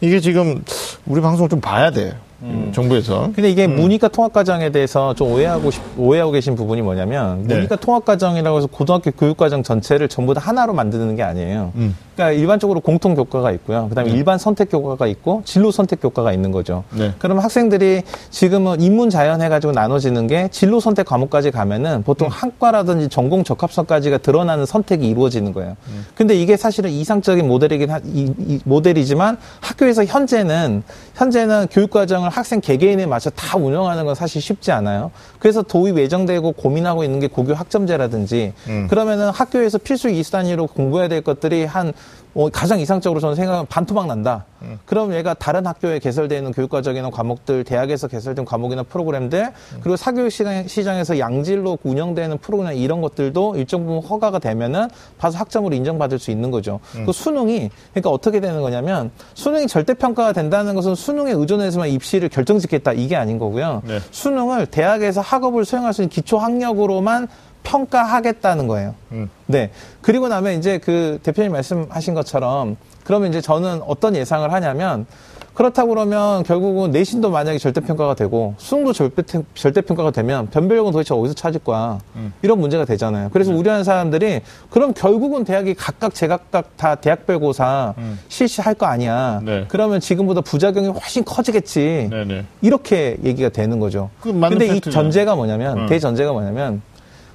이게 0.00 0.20
지금 0.20 0.62
우리 1.06 1.20
방송을 1.20 1.48
좀 1.48 1.60
봐야 1.60 1.90
돼요. 1.90 2.12
음. 2.42 2.72
정부에서. 2.74 3.30
근데 3.34 3.50
이게 3.50 3.66
음. 3.66 3.76
문이과 3.76 4.08
통합과정에 4.08 4.70
대해서 4.70 5.14
좀 5.14 5.32
오해하고 5.32 5.70
싶, 5.70 5.82
오해하고 5.96 6.32
계신 6.32 6.54
부분이 6.54 6.82
뭐냐면 6.82 7.44
네. 7.46 7.54
문이과 7.54 7.76
통합과정이라고 7.76 8.58
해서 8.58 8.66
고등학교 8.66 9.10
교육과정 9.10 9.62
전체를 9.62 10.08
전부 10.08 10.34
다 10.34 10.40
하나로 10.40 10.72
만드는 10.74 11.16
게 11.16 11.22
아니에요. 11.22 11.72
음. 11.76 11.96
그러니까 12.14 12.38
일반적으로 12.38 12.80
공통 12.80 13.14
교과가 13.14 13.50
있고요. 13.52 13.88
그다음에 13.88 14.10
네. 14.10 14.16
일반 14.16 14.38
선택 14.38 14.70
교과가 14.70 15.06
있고 15.08 15.42
진로 15.44 15.70
선택 15.70 16.00
교과가 16.00 16.32
있는 16.32 16.52
거죠. 16.52 16.84
네. 16.90 17.12
그러면 17.18 17.42
학생들이 17.42 18.02
지금은 18.30 18.80
인문 18.80 19.10
자연 19.10 19.42
해가지고 19.42 19.72
나눠지는 19.72 20.26
게 20.26 20.48
진로 20.52 20.80
선택 20.80 21.06
과목까지 21.06 21.50
가면은 21.50 22.02
보통 22.04 22.28
음. 22.28 22.30
한과라든지 22.30 23.08
전공 23.08 23.42
적합성까지가 23.42 24.18
드러나는 24.18 24.64
선택이 24.64 25.08
이루어지는 25.08 25.52
거예요. 25.52 25.76
음. 25.88 26.06
근데 26.14 26.34
이게 26.34 26.56
사실은 26.56 26.90
이상적인 26.90 27.48
모델이긴 27.48 27.90
하, 27.90 27.98
이, 28.04 28.32
이 28.38 28.60
모델이지만 28.64 29.38
학교에서 29.60 30.04
현재는 30.04 30.84
현재는 31.14 31.68
교육과정 31.70 32.23
을 32.24 32.30
학생 32.30 32.60
개개인에 32.60 33.06
맞춰 33.06 33.30
다 33.30 33.56
운영하는 33.58 34.04
건 34.04 34.14
사실 34.14 34.40
쉽지 34.40 34.72
않아요. 34.72 35.10
그래서 35.38 35.62
도입 35.62 35.98
예정되고 35.98 36.52
고민하고 36.52 37.04
있는 37.04 37.20
게 37.20 37.26
고교 37.26 37.54
학점제라든지 37.54 38.52
음. 38.68 38.86
그러면은 38.88 39.30
학교에서 39.30 39.78
필수 39.78 40.08
이수 40.08 40.32
단위로 40.32 40.66
공부해야 40.68 41.08
될 41.08 41.22
것들이 41.22 41.64
한 41.64 41.92
어, 42.34 42.48
가장 42.50 42.80
이상적으로 42.80 43.20
저는 43.20 43.36
생각하면 43.36 43.66
반토막 43.66 44.06
난다. 44.06 44.44
음. 44.62 44.78
그럼 44.84 45.14
얘가 45.14 45.34
다른 45.34 45.66
학교에 45.66 45.98
개설되어 46.00 46.38
있는 46.38 46.52
교육과정이나 46.52 47.10
과목들, 47.10 47.64
대학에서 47.64 48.08
개설된 48.08 48.44
과목이나 48.44 48.82
프로그램들, 48.82 49.44
음. 49.44 49.78
그리고 49.80 49.96
사교육 49.96 50.32
시장 50.32 50.96
에서 50.96 51.18
양질로 51.18 51.78
운영되는 51.82 52.38
프로그램 52.38 52.76
이런 52.76 53.00
것들도 53.00 53.56
일정 53.56 53.86
부분 53.86 54.02
허가가 54.02 54.38
되면은 54.38 54.88
봐서 55.18 55.38
학점으로 55.38 55.74
인정받을 55.74 56.18
수 56.18 56.30
있는 56.30 56.50
거죠. 56.50 56.80
음. 56.96 57.06
그 57.06 57.12
수능이 57.12 57.70
그러니까 57.92 58.10
어떻게 58.10 58.40
되는 58.40 58.60
거냐면 58.60 59.10
수능이 59.34 59.66
절대 59.66 59.94
평가가 59.94 60.32
된다는 60.32 60.74
것은 60.74 60.94
수능에 60.94 61.32
의존해서만 61.32 61.88
입시를 61.88 62.28
결정짓겠다 62.28 62.92
이게 62.92 63.16
아닌 63.16 63.38
거고요. 63.38 63.82
네. 63.84 64.00
수능을 64.10 64.66
대학에서 64.66 65.20
학업을 65.20 65.64
수행할 65.64 65.92
수 65.92 66.02
있는 66.02 66.10
기초 66.10 66.38
학력으로만 66.38 67.28
평가하겠다는 67.64 68.68
거예요. 68.68 68.94
음. 69.12 69.28
네. 69.46 69.70
그리고 70.00 70.28
나면 70.28 70.58
이제 70.58 70.78
그 70.78 71.18
대표님 71.22 71.50
말씀하신 71.52 72.14
것처럼 72.14 72.76
그러면 73.02 73.30
이제 73.30 73.40
저는 73.40 73.82
어떤 73.86 74.14
예상을 74.14 74.50
하냐면 74.52 75.06
그렇다고 75.54 75.90
그러면 75.90 76.42
결국은 76.42 76.90
내신도 76.90 77.30
만약에 77.30 77.58
절대평가가 77.58 78.14
되고 78.14 78.54
수능도 78.58 78.92
절대, 78.92 79.22
절대 79.54 79.80
평가가 79.82 80.10
되면 80.10 80.48
변별력은 80.50 80.90
도대체 80.90 81.14
어디서 81.14 81.34
찾을 81.34 81.60
거야. 81.60 82.00
음. 82.16 82.32
이런 82.42 82.58
문제가 82.58 82.84
되잖아요. 82.84 83.30
그래서 83.32 83.52
음. 83.52 83.58
우려하는 83.58 83.84
사람들이 83.84 84.40
그럼 84.70 84.92
결국은 84.94 85.44
대학이 85.44 85.74
각각 85.74 86.12
제각각 86.12 86.76
다 86.76 86.96
대학별 86.96 87.38
고사 87.38 87.94
음. 87.98 88.18
실시할 88.26 88.74
거 88.74 88.86
아니야. 88.86 89.40
네. 89.44 89.64
그러면 89.68 90.00
지금보다 90.00 90.40
부작용이 90.40 90.88
훨씬 90.88 91.24
커지겠지. 91.24 92.08
네네. 92.10 92.24
네. 92.24 92.44
이렇게 92.60 93.16
얘기가 93.22 93.48
되는 93.48 93.78
거죠. 93.78 94.10
근데 94.20 94.66
이 94.66 94.80
전제가 94.80 95.36
뭐냐면 95.36 95.78
음. 95.78 95.86
대전제가 95.86 96.32
뭐냐면 96.32 96.82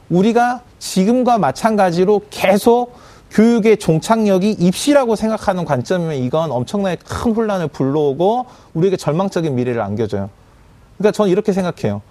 우리가 0.10 0.62
지금과 0.80 1.38
마찬가지로 1.38 2.22
계속 2.30 2.94
교육의 3.32 3.78
종착역이 3.78 4.52
입시라고 4.60 5.16
생각하는 5.16 5.66
관점이면 5.66 6.16
이건 6.16 6.52
엄청나게 6.52 6.98
큰 7.06 7.34
혼란을 7.34 7.68
불러오고 7.68 8.46
우리에게 8.74 8.98
절망적인 8.98 9.54
미래를 9.56 9.82
안겨줘요. 9.82 10.30
그러니까 10.98 11.12
저는 11.12 11.32
이렇게 11.32 11.54
생각해요. 11.54 12.02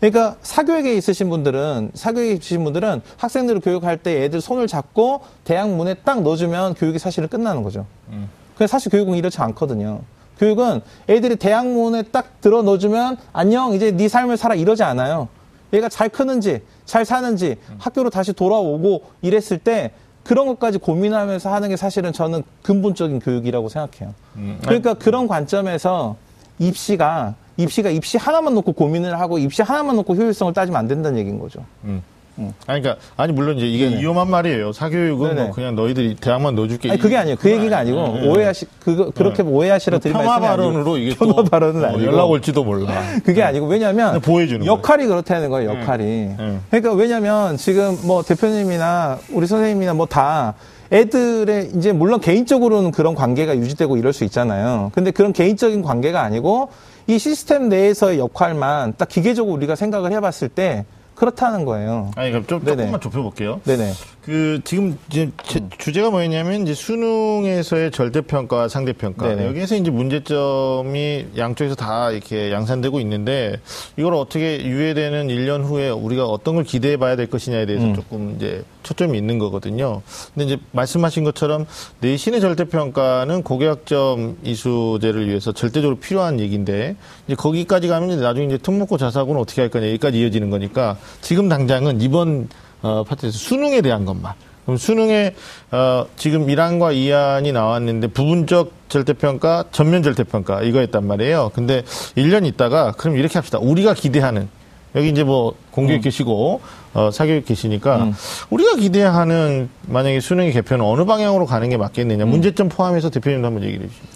그러니까 0.00 0.36
사교육에 0.42 0.94
있으신 0.94 1.28
분들은 1.28 1.92
사교육에 1.94 2.32
있으신 2.32 2.64
분들은 2.64 3.02
학생들을 3.16 3.60
교육할 3.60 3.98
때 3.98 4.24
애들 4.24 4.40
손을 4.40 4.66
잡고 4.66 5.20
대학 5.44 5.70
문에 5.70 5.94
딱 5.94 6.22
넣어주면 6.22 6.74
교육이 6.74 6.98
사실은 6.98 7.28
끝나는 7.28 7.62
거죠. 7.62 7.86
음. 8.10 8.28
근데 8.56 8.66
사실 8.66 8.90
교육은 8.90 9.16
이렇지 9.16 9.40
않거든요. 9.40 10.00
교육은 10.38 10.80
애들이 11.08 11.36
대학 11.36 11.66
문에 11.66 12.02
딱 12.02 12.40
들어 12.40 12.62
넣어주면 12.62 13.18
안녕 13.32 13.74
이제 13.74 13.90
네 13.90 14.08
삶을 14.08 14.38
살아 14.38 14.54
이러지 14.54 14.82
않아요. 14.82 15.28
얘가 15.72 15.88
잘 15.88 16.08
크는지 16.08 16.62
잘 16.84 17.04
사는지 17.04 17.56
학교로 17.78 18.10
다시 18.10 18.32
돌아오고 18.32 19.04
이랬을 19.22 19.58
때 19.58 19.92
그런 20.22 20.46
것까지 20.46 20.78
고민하면서 20.78 21.52
하는 21.52 21.68
게 21.68 21.76
사실은 21.76 22.12
저는 22.12 22.42
근본적인 22.62 23.20
교육이라고 23.20 23.68
생각해요. 23.68 24.14
음. 24.36 24.58
그러니까 24.62 24.94
그런 24.94 25.26
관점에서 25.26 26.16
입시가 26.58 27.34
입시가 27.56 27.90
입시 27.90 28.16
하나만 28.16 28.54
놓고 28.54 28.72
고민을 28.72 29.18
하고 29.18 29.38
입시 29.38 29.62
하나만 29.62 29.96
놓고 29.96 30.14
효율성을 30.14 30.52
따지면 30.52 30.78
안 30.78 30.88
된다는 30.88 31.18
얘기인 31.18 31.38
거죠. 31.38 31.64
음. 31.84 32.02
응. 32.40 32.52
아니, 32.66 32.80
그러니까 32.82 33.04
아니 33.16 33.32
물론 33.32 33.56
이제 33.58 33.66
이게 33.66 33.88
네네. 33.88 34.00
위험한 34.00 34.28
말이에요. 34.30 34.72
사교육은 34.72 35.34
뭐 35.36 35.50
그냥 35.50 35.74
너희들이 35.76 36.16
대학만 36.16 36.54
넣어줄게. 36.54 36.90
아니 36.90 36.98
그게 36.98 37.16
아니에요. 37.16 37.36
그 37.38 37.50
얘기가 37.50 37.78
아니고 37.78 38.18
네. 38.18 38.28
오해하시 38.28 38.66
그 38.80 39.10
그렇게 39.12 39.42
네. 39.42 39.48
오해하시라 39.48 39.98
드릴 39.98 40.14
말씀이 40.14 40.46
발언으로 40.46 40.98
이게 40.98 41.16
발언은 41.50 41.84
어, 41.84 41.88
아니고 41.88 42.04
연락 42.04 42.24
올지도 42.26 42.64
몰라. 42.64 43.02
그게 43.24 43.40
네. 43.40 43.42
아니고 43.42 43.66
왜냐하면 43.66 44.20
보여주는 44.20 44.64
역할이 44.66 45.04
거예요. 45.04 45.08
그렇다는 45.10 45.50
거예요. 45.50 45.72
네. 45.74 45.80
역할이. 45.80 46.04
네. 46.04 46.58
그러니까 46.70 46.92
왜냐하면 46.94 47.56
지금 47.56 47.96
뭐 48.04 48.22
대표님이나 48.22 49.18
우리 49.32 49.46
선생님이나 49.46 49.94
뭐 49.94 50.06
다 50.10 50.54
애들의 50.92 51.70
이제 51.76 51.92
물론 51.92 52.20
개인적으로는 52.20 52.90
그런 52.90 53.14
관계가 53.14 53.56
유지되고 53.56 53.96
이럴 53.96 54.12
수 54.12 54.24
있잖아요. 54.24 54.90
근데 54.94 55.10
그런 55.10 55.32
개인적인 55.32 55.82
관계가 55.82 56.20
아니고 56.20 56.68
이 57.06 57.18
시스템 57.18 57.68
내에서의 57.68 58.18
역할만 58.18 58.94
딱 58.98 59.08
기계적으로 59.08 59.54
우리가 59.54 59.76
생각을 59.76 60.12
해봤을 60.12 60.48
때 60.48 60.84
그렇다는 61.20 61.66
거예요. 61.66 62.12
아니, 62.16 62.30
그럼 62.30 62.46
좀, 62.46 62.64
조금만 62.64 62.98
좁혀볼게요. 62.98 63.60
네네. 63.64 63.92
그, 64.24 64.62
지금 64.64 64.96
이제 65.10 65.30
음. 65.60 65.68
주제가 65.76 66.08
뭐였냐면, 66.08 66.62
이제 66.62 66.72
수능에서의 66.72 67.90
절대평가, 67.90 68.68
상대평가. 68.68 69.28
네네. 69.28 69.46
여기에서 69.48 69.76
이제 69.76 69.90
문제점이 69.90 71.26
양쪽에서 71.36 71.74
다 71.74 72.10
이렇게 72.10 72.50
양산되고 72.50 73.00
있는데, 73.00 73.60
이걸 73.98 74.14
어떻게 74.14 74.64
유예되는 74.64 75.28
1년 75.28 75.62
후에 75.64 75.90
우리가 75.90 76.24
어떤 76.24 76.54
걸 76.54 76.64
기대해 76.64 76.96
봐야 76.96 77.16
될 77.16 77.26
것이냐에 77.28 77.66
대해서 77.66 77.84
음. 77.84 77.94
조금 77.94 78.36
이제 78.36 78.64
초점이 78.82 79.16
있는 79.16 79.38
거거든요. 79.38 80.02
근데 80.34 80.46
이제 80.46 80.62
말씀하신 80.72 81.24
것처럼 81.24 81.66
내신의 82.00 82.40
절대평가는 82.40 83.42
고교학점 83.42 84.38
이수제를 84.42 85.28
위해서 85.28 85.52
절대적으로 85.52 85.98
필요한 85.98 86.40
얘기인데 86.40 86.96
이제 87.26 87.34
거기까지 87.34 87.88
가면 87.88 88.10
이제 88.10 88.20
나중에 88.20 88.46
이제 88.46 88.58
특목고 88.58 88.96
자사고는 88.96 89.40
어떻게 89.40 89.60
할 89.60 89.70
거냐 89.70 89.86
여기까지 89.88 90.20
이어지는 90.20 90.50
거니까 90.50 90.96
지금 91.20 91.48
당장은 91.48 92.00
이번 92.00 92.48
어, 92.82 93.04
파트에서 93.04 93.36
수능에 93.36 93.80
대한 93.82 94.04
것만 94.04 94.34
그럼 94.64 94.76
수능에 94.76 95.34
어, 95.70 96.06
지금 96.16 96.46
1안과 96.46 96.94
2안이 96.94 97.52
나왔는데 97.52 98.08
부분적 98.08 98.72
절대평가, 98.88 99.64
전면 99.72 100.02
절대평가 100.02 100.62
이거였단 100.62 101.06
말이에요. 101.06 101.50
근데 101.54 101.82
1년 102.16 102.46
있다가 102.46 102.92
그럼 102.92 103.16
이렇게 103.16 103.38
합시다. 103.38 103.58
우리가 103.58 103.94
기대하는 103.94 104.48
여기 104.94 105.08
이제 105.08 105.22
뭐 105.22 105.54
공교육 105.70 106.00
음. 106.00 106.02
계시고 106.02 106.60
어, 106.94 107.10
사교육 107.12 107.44
계시니까 107.44 108.04
음. 108.04 108.14
우리가 108.50 108.76
기대하는 108.76 109.68
만약에 109.86 110.20
수능의 110.20 110.52
개편은 110.52 110.84
어느 110.84 111.04
방향으로 111.04 111.46
가는 111.46 111.68
게 111.68 111.76
맞겠느냐 111.76 112.24
음. 112.24 112.30
문제점 112.30 112.68
포함해서 112.68 113.10
대표님도 113.10 113.46
한번 113.46 113.64
얘기를 113.64 113.86
해주시죠. 113.86 114.08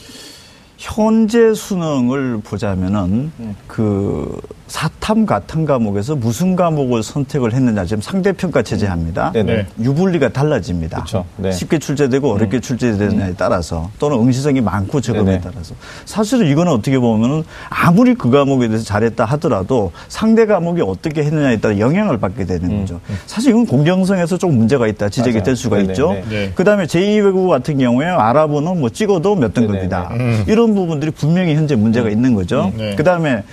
현재 0.77 1.55
수능을 1.55 2.41
보자면은 2.43 3.33
음. 3.39 3.57
그 3.67 4.41
사탐 4.67 5.27
같은 5.27 5.67
과목에서 5.67 6.17
무슨 6.17 6.57
과목을 6.57 7.03
선택을 7.03 7.53
했느냐 7.53 7.85
지금 7.85 8.01
상대평가 8.01 8.63
체제합니다. 8.63 9.33
음. 9.37 9.47
네 9.47 9.67
유불리가 9.79 10.31
달라집니다. 10.31 11.05
네. 11.37 11.53
쉽게 11.53 11.79
출제되고 11.79 12.33
어렵게 12.33 12.59
음. 12.59 12.61
출제되느냐에 12.61 13.29
음. 13.31 13.35
따라서 13.37 13.91
또는 13.99 14.19
응시성이 14.19 14.63
많고 14.63 15.01
적음에 15.01 15.25
네네. 15.25 15.41
따라서 15.43 15.75
사실은 16.07 16.47
이거는 16.47 16.73
어떻게 16.73 16.99
보면은 16.99 17.45
아무리 17.69 18.15
그 18.15 18.31
과목에 18.31 18.69
대해서 18.69 18.85
잘했다 18.85 19.25
하더라도 19.25 19.93
상대 20.09 20.47
과목이 20.47 20.81
어떻게 20.81 21.23
했느냐에 21.25 21.59
따라 21.59 21.79
영향을 21.79 22.19
받게 22.19 22.47
되는 22.47 22.71
음. 22.71 22.81
거죠. 22.81 23.01
사실 23.27 23.51
이건 23.51 23.67
공정성에서 23.67 24.39
좀 24.39 24.57
문제가 24.57 24.87
있다 24.87 25.11
지적이 25.11 25.35
맞아요. 25.35 25.45
될 25.45 25.57
수가 25.57 25.77
네네. 25.77 25.93
있죠. 25.93 26.17
네. 26.31 26.53
그다음에 26.55 26.87
제2외국어 26.87 27.49
같은 27.51 27.77
경우에 27.79 28.07
아랍어는 28.07 28.81
뭐 28.81 28.89
찍어도 28.89 29.37
몇 29.37 29.53
등급이다. 29.53 30.11
음. 30.15 30.45
이런 30.49 30.75
부분들이 30.75 31.11
분명히 31.11 31.55
현재 31.55 31.77
문제가 31.77 32.09
있는 32.09 32.35
거죠. 32.35 32.73
네. 32.77 32.95
그다음에 32.97 33.45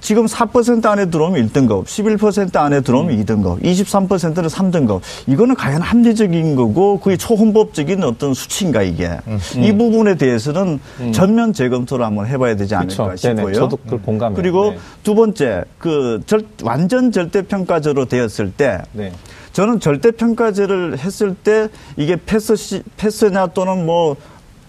지금 0.00 0.26
4% 0.26 0.86
안에 0.86 1.10
들어오면 1.10 1.48
1등급, 1.48 1.84
11% 1.84 2.56
안에 2.56 2.80
들어오면 2.80 3.18
음. 3.18 3.24
2등급, 3.24 3.62
23%는 3.62 4.48
3등급. 4.48 5.00
이거는 5.26 5.54
과연 5.54 5.82
합리적인 5.82 6.56
거고 6.56 7.00
그게 7.00 7.16
초헌법적인 7.16 8.02
어떤 8.04 8.34
수치인가 8.34 8.82
이게. 8.82 9.18
음. 9.26 9.38
이 9.56 9.72
부분에 9.72 10.16
대해서는 10.16 10.80
음. 11.00 11.12
전면 11.12 11.52
재검토를 11.52 12.04
한번 12.04 12.26
해봐야 12.26 12.56
되지 12.56 12.74
않을까 12.74 13.10
그쵸. 13.10 13.16
싶고요. 13.16 13.46
네네. 13.46 13.52
저도 13.52 13.78
그 13.88 14.00
공감해요. 14.00 14.36
그리고 14.36 14.70
네. 14.70 14.78
두 15.02 15.14
번째 15.14 15.64
그 15.78 16.20
절, 16.26 16.44
완전 16.62 17.10
절대평가제로 17.12 18.06
되었을 18.06 18.52
때 18.52 18.82
네. 18.92 19.12
저는 19.52 19.80
절대평가제를 19.80 20.98
했을 20.98 21.34
때 21.34 21.68
이게 21.96 22.16
패스 22.16 22.82
패스냐 22.98 23.48
또는 23.48 23.86
뭐 23.86 24.16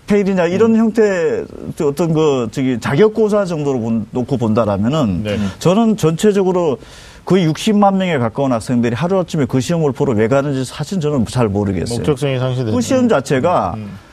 페일이냐 0.08 0.45
이런 0.47 0.72
음. 0.76 0.78
형태 0.78 1.43
어떤 1.82 2.14
그 2.14 2.47
저기 2.51 2.80
자격고사 2.80 3.45
정도로 3.45 3.80
본, 3.80 4.08
놓고 4.12 4.38
본다라면은 4.38 5.24
네. 5.24 5.38
저는 5.60 5.97
전체적으로 5.97 6.78
거의 7.26 7.45
60만 7.47 7.95
명에 7.97 8.18
가까운 8.18 8.53
학생들이 8.53 8.95
하루아침에 8.95 9.45
그 9.45 9.60
시험을 9.60 9.91
보러 9.91 10.14
왜 10.14 10.30
가는지 10.30 10.64
사실 10.64 11.01
저는 11.01 11.26
잘 11.26 11.49
모르겠어요. 11.49 11.97
목적성이 11.99 12.39
상실되죠. 12.39 12.74
그 12.74 12.82
시험 12.82 13.10
자체가 13.10 13.74
음. 13.76 13.82
음. 13.82 14.08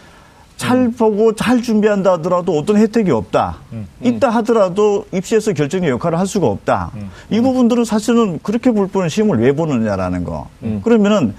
잘 0.57 0.91
보고 0.91 1.35
잘 1.35 1.63
준비한다 1.63 2.13
하더라도 2.13 2.57
어떤 2.59 2.77
혜택이 2.77 3.11
없다. 3.11 3.59
음. 3.73 3.87
있다 4.03 4.31
하더라도 4.31 5.07
입시에서 5.13 5.53
결정의 5.53 5.91
역할을 5.91 6.19
할 6.19 6.27
수가 6.27 6.47
없다. 6.47 6.91
음. 6.95 7.11
이 7.31 7.41
부분들은 7.41 7.85
사실은 7.85 8.39
그렇게 8.43 8.71
볼 8.71 8.89
뿐은 8.89 9.09
시험을 9.09 9.41
왜 9.41 9.53
보느냐라는 9.53 10.25
거. 10.25 10.49
음. 10.63 10.81
그러면은 10.83 11.35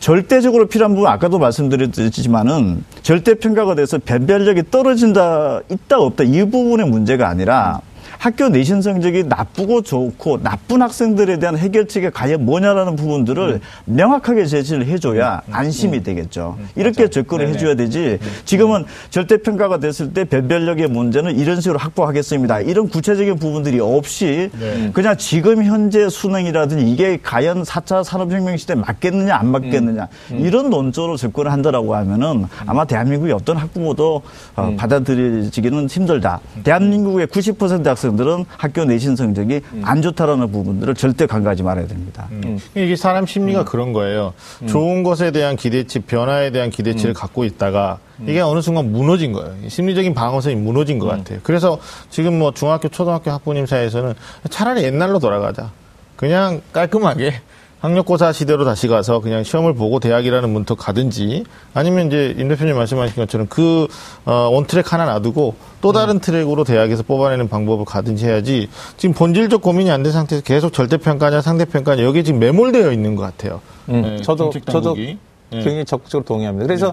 절대적으로 0.00 0.66
필요한 0.66 0.94
부분 0.94 1.08
아까도 1.10 1.38
말씀드렸지만은 1.38 2.84
절대 3.02 3.34
평가가 3.34 3.74
돼서 3.74 3.98
변별력이 4.04 4.70
떨어진다 4.70 5.60
있다 5.70 5.98
없다 5.98 6.24
이 6.24 6.44
부분의 6.44 6.88
문제가 6.88 7.28
아니라 7.28 7.80
학교 8.18 8.48
내신 8.48 8.82
성적이 8.82 9.24
나쁘고 9.24 9.82
좋고 9.82 10.42
나쁜 10.42 10.82
학생들에 10.82 11.38
대한 11.38 11.56
해결책이 11.56 12.10
과연 12.10 12.44
뭐냐라는 12.44 12.96
부분들을 12.96 13.48
음. 13.54 13.60
명확하게 13.84 14.44
제시를 14.46 14.86
해줘야 14.86 15.40
음. 15.46 15.54
안심이 15.54 15.98
음. 15.98 16.02
되겠죠. 16.02 16.56
음. 16.58 16.68
이렇게 16.74 17.04
맞아. 17.04 17.10
접근을 17.12 17.46
네네. 17.46 17.56
해줘야 17.56 17.74
되지. 17.76 18.18
음. 18.20 18.28
지금은 18.44 18.84
절대평가가 19.10 19.78
됐을 19.78 20.12
때 20.12 20.24
변별력의 20.24 20.88
문제는 20.88 21.38
이런 21.38 21.60
식으로 21.60 21.78
확보하겠습니다. 21.78 22.60
이런 22.62 22.88
구체적인 22.88 23.36
부분들이 23.36 23.78
없이 23.78 24.50
네. 24.58 24.90
그냥 24.92 25.16
지금 25.16 25.62
현재 25.62 26.08
수능이라든지 26.08 26.90
이게 26.90 27.18
과연 27.22 27.62
4차 27.62 28.02
산업혁명 28.02 28.56
시대에 28.56 28.74
맞겠느냐 28.76 29.36
안 29.36 29.48
맞겠느냐 29.48 30.08
음. 30.32 30.40
이런 30.40 30.70
논조로 30.70 31.16
접근을 31.16 31.52
한다라고 31.52 31.94
하면은 31.94 32.46
아마 32.66 32.84
대한민국의 32.84 33.32
어떤 33.32 33.56
학부모도 33.56 34.22
어, 34.56 34.74
받아들여지기는 34.76 35.86
힘들다. 35.86 36.40
대한민국의 36.64 37.28
90% 37.28 37.84
학생 37.84 38.07
학생들은 38.08 38.46
학교 38.56 38.84
내신 38.84 39.16
성적이 39.16 39.60
음. 39.72 39.82
안 39.84 40.00
좋다라는 40.00 40.50
부분들을 40.50 40.94
절대 40.94 41.26
간과하지 41.26 41.62
말아야 41.62 41.86
됩니다. 41.86 42.28
음. 42.30 42.40
음. 42.44 42.58
이게 42.74 42.96
사람 42.96 43.26
심리가 43.26 43.60
음. 43.60 43.64
그런 43.64 43.92
거예요. 43.92 44.32
음. 44.62 44.66
좋은 44.66 45.02
것에 45.02 45.30
대한 45.30 45.56
기대치, 45.56 46.00
변화에 46.00 46.50
대한 46.50 46.70
기대치를 46.70 47.12
음. 47.12 47.14
갖고 47.14 47.44
있다가 47.44 47.98
이게 48.26 48.40
어느 48.40 48.60
순간 48.60 48.90
무너진 48.90 49.32
거예요. 49.32 49.54
심리적인 49.68 50.14
방어선이 50.14 50.56
무너진 50.56 50.98
것 50.98 51.06
같아요. 51.06 51.38
그래서 51.42 51.78
지금 52.10 52.38
뭐 52.38 52.52
중학교, 52.52 52.88
초등학교 52.88 53.30
학부님 53.30 53.66
사이에서는 53.66 54.14
차라리 54.50 54.82
옛날로 54.82 55.18
돌아가자. 55.20 55.70
그냥 56.16 56.60
깔끔하게 56.72 57.34
학력고사 57.80 58.32
시대로 58.32 58.64
다시 58.64 58.88
가서 58.88 59.20
그냥 59.20 59.44
시험을 59.44 59.74
보고 59.74 60.00
대학이라는 60.00 60.50
문턱 60.50 60.78
가든지 60.78 61.44
아니면 61.74 62.08
이제 62.08 62.34
임 62.36 62.48
대표님 62.48 62.74
말씀하신 62.76 63.14
것처럼 63.16 63.46
그 63.48 63.86
어, 64.24 64.48
원트랙 64.52 64.92
하나 64.92 65.04
놔두고 65.06 65.54
또 65.80 65.92
다른 65.92 66.16
음. 66.16 66.20
트랙으로 66.20 66.64
대학에서 66.64 67.04
뽑아내는 67.04 67.48
방법을 67.48 67.84
가든지 67.84 68.26
해야지 68.26 68.68
지금 68.96 69.14
본질적 69.14 69.62
고민이 69.62 69.90
안 69.90 70.02
된 70.02 70.12
상태에서 70.12 70.44
계속 70.44 70.72
절대평가냐 70.72 71.40
상대평가냐 71.40 72.02
여기에 72.02 72.22
지금 72.22 72.40
매몰되어 72.40 72.92
있는 72.92 73.14
것 73.16 73.22
같아요. 73.22 73.60
음, 73.88 74.02
네, 74.02 74.22
저도 74.22 74.52
저도 74.70 74.94
네. 74.94 75.18
굉장히 75.50 75.84
적극적으로 75.84 76.24
동의합니다. 76.24 76.66
그래서 76.66 76.92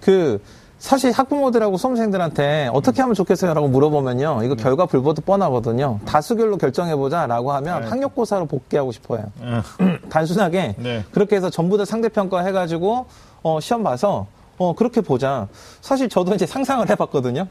그 0.00 0.38
사실 0.82 1.12
학부모들하고 1.12 1.76
수험생들한테 1.76 2.68
어떻게 2.72 3.02
하면 3.02 3.14
좋겠어요라고 3.14 3.68
물어보면요. 3.68 4.40
이거 4.42 4.56
네. 4.56 4.62
결과 4.64 4.84
불보듯 4.84 5.24
뻔하거든요. 5.24 6.00
다수결로 6.04 6.58
결정해보자라고 6.58 7.52
하면 7.52 7.82
네. 7.82 7.86
학력고사로 7.86 8.46
복귀하고 8.46 8.90
싶어요. 8.90 9.26
네. 9.40 9.98
단순하게 10.10 10.74
네. 10.78 11.04
그렇게 11.12 11.36
해서 11.36 11.50
전부 11.50 11.78
다 11.78 11.84
상대평가 11.84 12.44
해가지고 12.44 13.06
어, 13.44 13.60
시험 13.60 13.84
봐서 13.84 14.26
어, 14.58 14.74
그렇게 14.74 15.00
보자. 15.00 15.46
사실 15.80 16.08
저도 16.08 16.34
이제 16.34 16.46
상상을 16.46 16.90
해봤거든요. 16.90 17.46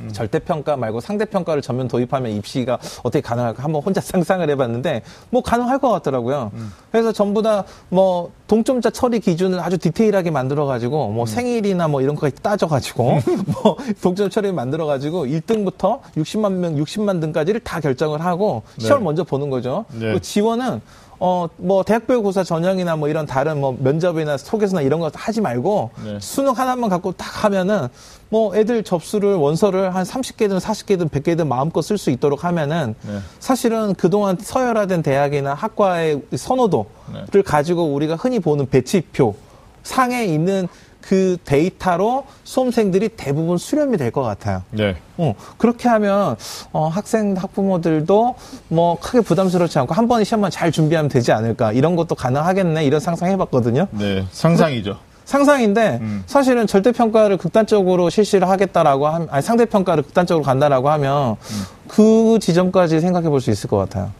음. 0.00 0.12
절대평가 0.12 0.76
말고 0.76 1.00
상대평가를 1.00 1.62
전면 1.62 1.88
도입하면 1.88 2.32
입시가 2.32 2.78
어떻게 3.02 3.20
가능할까 3.20 3.62
한번 3.62 3.82
혼자 3.82 4.00
상상을 4.02 4.48
해봤는데 4.50 5.02
뭐 5.30 5.42
가능할 5.42 5.78
것 5.78 5.90
같더라고요. 5.90 6.50
음. 6.54 6.72
그래서 6.90 7.12
전부 7.12 7.42
다 7.42 7.64
뭐 7.88 8.30
동점자 8.46 8.90
처리 8.90 9.20
기준을 9.20 9.60
아주 9.60 9.78
디테일하게 9.78 10.30
만들어가지고 10.30 11.08
뭐 11.10 11.24
음. 11.24 11.26
생일이나 11.26 11.88
뭐 11.88 12.00
이런 12.02 12.14
거까지 12.14 12.36
따져가지고 12.42 13.18
뭐 13.62 13.76
동점 14.02 14.30
처리 14.30 14.52
만들어가지고 14.52 15.26
1등부터 15.26 16.00
60만 16.16 16.52
명, 16.52 16.74
60만 16.76 17.20
등까지를 17.20 17.60
다 17.60 17.80
결정을 17.80 18.24
하고 18.24 18.62
네. 18.78 18.86
시험을 18.86 19.04
먼저 19.04 19.24
보는 19.24 19.50
거죠. 19.50 19.84
네. 19.92 20.12
그 20.12 20.20
지원은 20.20 20.80
어, 21.22 21.48
뭐, 21.58 21.82
대학별 21.82 22.22
고사 22.22 22.42
전형이나 22.42 22.96
뭐 22.96 23.08
이런 23.08 23.26
다른 23.26 23.60
뭐 23.60 23.76
면접이나 23.78 24.38
소개서나 24.38 24.80
이런 24.80 25.00
거 25.00 25.10
하지 25.14 25.42
말고 25.42 25.90
네. 26.02 26.18
수능 26.18 26.52
하나만 26.52 26.88
갖고 26.88 27.12
딱 27.12 27.44
하면은 27.44 27.88
뭐 28.30 28.56
애들 28.56 28.82
접수를 28.84 29.34
원서를 29.34 29.94
한 29.94 30.02
30개든 30.04 30.58
40개든 30.58 31.10
100개든 31.10 31.46
마음껏 31.46 31.82
쓸 31.82 31.98
수 31.98 32.10
있도록 32.10 32.44
하면은 32.44 32.94
네. 33.06 33.18
사실은 33.38 33.94
그동안 33.94 34.38
서열화된 34.40 35.02
대학이나 35.02 35.52
학과의 35.52 36.22
선호도를 36.34 36.86
네. 37.32 37.42
가지고 37.42 37.92
우리가 37.92 38.16
흔히 38.16 38.40
보는 38.40 38.70
배치표 38.70 39.34
상에 39.82 40.24
있는 40.24 40.68
그 41.00 41.36
데이터로 41.44 42.24
수험생들이 42.44 43.10
대부분 43.10 43.58
수렴이 43.58 43.96
될 43.96 44.10
것 44.10 44.22
같아요. 44.22 44.62
네. 44.70 44.96
어, 45.18 45.34
그렇게 45.56 45.88
하면 45.88 46.36
어, 46.72 46.88
학생 46.88 47.34
학부모들도 47.36 48.34
뭐 48.68 48.98
크게 49.00 49.20
부담스럽지 49.20 49.78
않고 49.78 49.94
한 49.94 50.08
번에 50.08 50.24
시험만 50.24 50.50
잘 50.50 50.72
준비하면 50.72 51.08
되지 51.08 51.32
않을까 51.32 51.72
이런 51.72 51.96
것도 51.96 52.14
가능하겠네 52.14 52.84
이런 52.84 53.00
상상해봤거든요. 53.00 53.86
네, 53.92 54.24
상상이죠. 54.32 54.96
상상인데 55.24 55.98
음. 56.00 56.24
사실은 56.26 56.66
절대 56.66 56.90
평가를 56.90 57.36
극단적으로 57.36 58.10
실시를 58.10 58.48
하겠다라고 58.48 59.06
하면 59.06 59.28
아니 59.30 59.42
상대 59.42 59.64
평가를 59.64 60.02
극단적으로 60.02 60.44
간다라고 60.44 60.90
하면 60.90 61.36
음. 61.40 61.62
그 61.86 62.38
지점까지 62.40 63.00
생각해 63.00 63.28
볼 63.28 63.40
수 63.40 63.50
있을 63.52 63.70
것 63.70 63.76
같아요. 63.76 64.10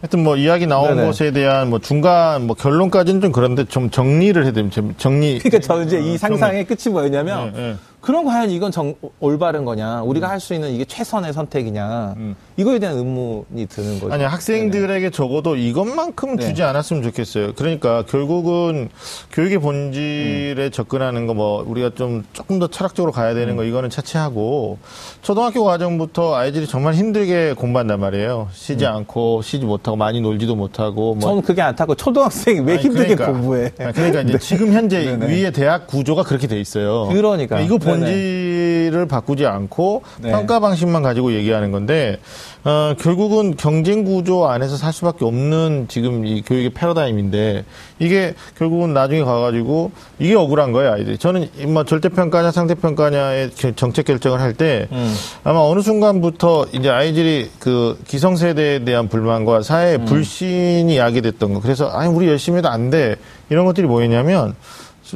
하여튼 0.00 0.24
뭐 0.24 0.36
이야기 0.36 0.66
나온 0.66 0.96
네네. 0.96 1.06
것에 1.06 1.30
대한 1.30 1.68
뭐 1.68 1.78
중간 1.78 2.46
뭐 2.46 2.56
결론까지는 2.56 3.20
좀 3.20 3.32
그런데 3.32 3.64
좀 3.64 3.90
정리를 3.90 4.46
해드리면 4.46 4.94
정리. 4.96 5.38
그러니까 5.38 5.58
저 5.60 5.82
이제 5.82 6.00
이 6.00 6.14
어, 6.14 6.18
상상의 6.18 6.64
끝이 6.64 6.90
뭐였냐면 6.90 7.52
네, 7.52 7.60
네. 7.60 7.76
그럼 8.00 8.24
과연 8.24 8.50
이건 8.50 8.72
정, 8.72 8.94
올바른 9.20 9.66
거냐? 9.66 10.02
우리가 10.02 10.28
음. 10.28 10.30
할수 10.30 10.54
있는 10.54 10.70
이게 10.70 10.86
최선의 10.86 11.34
선택이냐? 11.34 12.14
음. 12.16 12.34
이거에 12.60 12.78
대한 12.78 12.96
의문이 12.96 13.66
드는 13.68 13.98
거죠. 14.00 14.12
아니 14.12 14.22
학생들에게 14.24 14.86
네네. 14.86 15.10
적어도 15.10 15.56
이것만큼 15.56 16.36
네. 16.36 16.46
주지 16.46 16.62
않았으면 16.62 17.02
좋겠어요. 17.02 17.54
그러니까 17.54 18.04
결국은 18.06 18.88
교육의 19.32 19.58
본질에 19.58 20.64
음. 20.66 20.70
접근하는 20.70 21.26
거 21.26 21.40
뭐 21.40 21.64
우리가 21.66 21.92
좀 21.94 22.24
조금 22.34 22.58
더 22.58 22.66
철학적으로 22.66 23.12
가야 23.12 23.32
되는 23.32 23.56
거 23.56 23.62
음. 23.62 23.68
이거는 23.68 23.88
차치하고 23.88 24.76
초등학교 25.22 25.64
과정부터 25.64 26.34
아이들이 26.34 26.66
정말 26.66 26.92
힘들게 26.94 27.54
공부한단 27.54 27.98
말이에요. 27.98 28.48
쉬지 28.52 28.84
음. 28.84 28.90
않고 28.92 29.40
쉬지 29.42 29.64
못하고 29.64 29.96
많이 29.96 30.20
놀지도 30.20 30.54
못하고. 30.56 31.14
뭐. 31.14 31.20
저는 31.20 31.42
그게 31.42 31.62
안타고 31.62 31.94
초등학생이 31.94 32.60
왜 32.60 32.74
아니, 32.74 32.82
힘들게 32.82 33.14
그러니까, 33.14 33.32
공부해? 33.32 33.70
그러니까 33.76 34.20
이제 34.20 34.32
네. 34.36 34.38
지금 34.38 34.72
현재 34.72 35.16
위에 35.20 35.50
대학 35.50 35.86
구조가 35.86 36.24
그렇게 36.24 36.46
돼 36.46 36.60
있어요. 36.60 37.06
그러니까, 37.08 37.56
그러니까 37.56 37.60
이거 37.60 37.78
본질 37.78 38.49
을 38.92 39.00
네네. 39.00 39.08
바꾸지 39.08 39.46
않고 39.46 40.02
네. 40.20 40.30
평가 40.30 40.60
방식만 40.60 41.02
가지고 41.02 41.32
얘기하는 41.32 41.70
건데 41.70 42.18
어, 42.64 42.94
결국은 42.98 43.56
경쟁 43.56 44.04
구조 44.04 44.46
안에서 44.46 44.76
살 44.76 44.92
수밖에 44.92 45.24
없는 45.24 45.86
지금 45.88 46.26
이 46.26 46.42
교육의 46.42 46.70
패러다임인데 46.70 47.64
이게 47.98 48.34
결국은 48.58 48.92
나중에 48.92 49.22
가가지고 49.22 49.92
이게 50.18 50.34
억울한 50.34 50.72
거예요 50.72 50.92
아이들이. 50.92 51.18
저는 51.18 51.48
뭐 51.68 51.84
절대평가냐 51.84 52.50
상대평가냐의 52.50 53.50
정책 53.76 54.06
결정을 54.06 54.40
할때 54.40 54.88
음. 54.92 55.14
아마 55.44 55.60
어느 55.60 55.80
순간부터 55.80 56.66
이제 56.72 56.90
아이들이 56.90 57.50
그 57.58 57.98
기성세대에 58.06 58.84
대한 58.84 59.08
불만과 59.08 59.62
사회의 59.62 59.96
음. 59.96 60.04
불신이 60.04 60.96
야기됐던 60.96 61.54
거. 61.54 61.60
그래서 61.60 61.88
아니 61.88 62.12
우리 62.12 62.28
열심히 62.28 62.58
해도 62.58 62.68
안 62.68 62.90
돼. 62.90 63.16
이런 63.50 63.64
것들이 63.66 63.86
뭐였냐면 63.86 64.54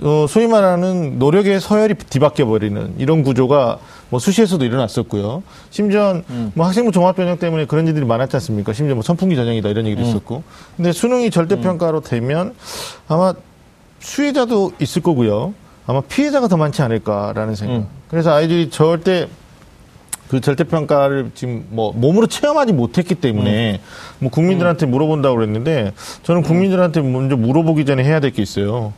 어, 0.02 0.26
소위 0.28 0.46
말하는 0.46 1.18
노력의 1.18 1.60
서열이 1.60 1.94
뒤바뀌어 1.94 2.46
버리는 2.46 2.94
이런 2.98 3.22
구조가 3.22 3.78
뭐 4.10 4.18
수시에서도 4.20 4.64
일어났었고요. 4.64 5.42
심지어 5.70 6.22
음. 6.30 6.52
뭐 6.54 6.66
학생부 6.66 6.92
종합 6.92 7.16
전형 7.16 7.38
때문에 7.38 7.66
그런 7.66 7.86
일들이 7.86 8.04
많았지 8.04 8.36
않습니까? 8.36 8.72
심지어 8.72 8.94
뭐 8.94 9.02
선풍기 9.02 9.36
전형이다 9.36 9.68
이런 9.68 9.86
얘기도 9.86 10.02
음. 10.02 10.08
있었고. 10.08 10.42
근데 10.76 10.92
수능이 10.92 11.30
절대 11.30 11.60
평가로 11.60 12.00
되면 12.00 12.54
아마 13.08 13.34
수혜자도 14.00 14.72
있을 14.80 15.02
거고요. 15.02 15.54
아마 15.86 16.00
피해자가 16.00 16.48
더 16.48 16.56
많지 16.56 16.82
않을까라는 16.82 17.54
생각. 17.54 17.74
음. 17.76 17.86
그래서 18.08 18.32
아이들이 18.32 18.70
절대 18.70 19.28
그그 20.28 20.40
절대평가를 20.40 21.32
지금 21.34 21.66
뭐 21.70 21.92
몸으로 21.92 22.26
체험하지 22.26 22.72
못했기 22.72 23.16
때문에 23.16 23.74
음. 23.74 23.78
뭐 24.20 24.30
국민들한테 24.30 24.86
음. 24.86 24.90
물어본다고 24.90 25.36
그랬는데 25.36 25.92
저는 26.22 26.42
국민들한테 26.42 27.02
먼저 27.02 27.36
물어보기 27.36 27.84
전에 27.84 28.02
해야 28.04 28.20
될 28.20 28.30
게 28.30 28.40
있어요. 28.42 28.92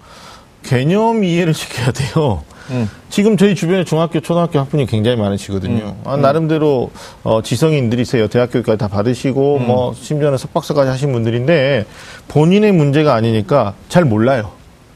개념 0.67 1.25
이해를 1.25 1.55
시켜야 1.55 1.93
돼요. 1.93 2.43
음. 2.71 2.91
지금 3.09 3.37
저희 3.37 3.55
주변에 3.55 3.85
중학교, 3.85 4.21
초등학교 4.21 4.59
학부모님 4.59 4.89
굉장히 4.89 5.17
많으시거든요. 5.17 5.85
음. 5.85 6.03
아, 6.05 6.17
나름대로 6.17 6.91
어, 7.23 7.41
지성인들이세요. 7.43 8.27
대학교까지 8.29 8.77
다 8.77 8.89
받으시고 8.89 9.59
음. 9.59 9.67
뭐 9.67 9.95
심지어는 9.95 10.37
석박사까지 10.37 10.91
하신 10.91 11.13
분들인데 11.13 11.87
본인의 12.29 12.73
문제가 12.73 13.15
아니니까 13.15 13.75
잘 13.89 14.05
몰라요. 14.05 14.51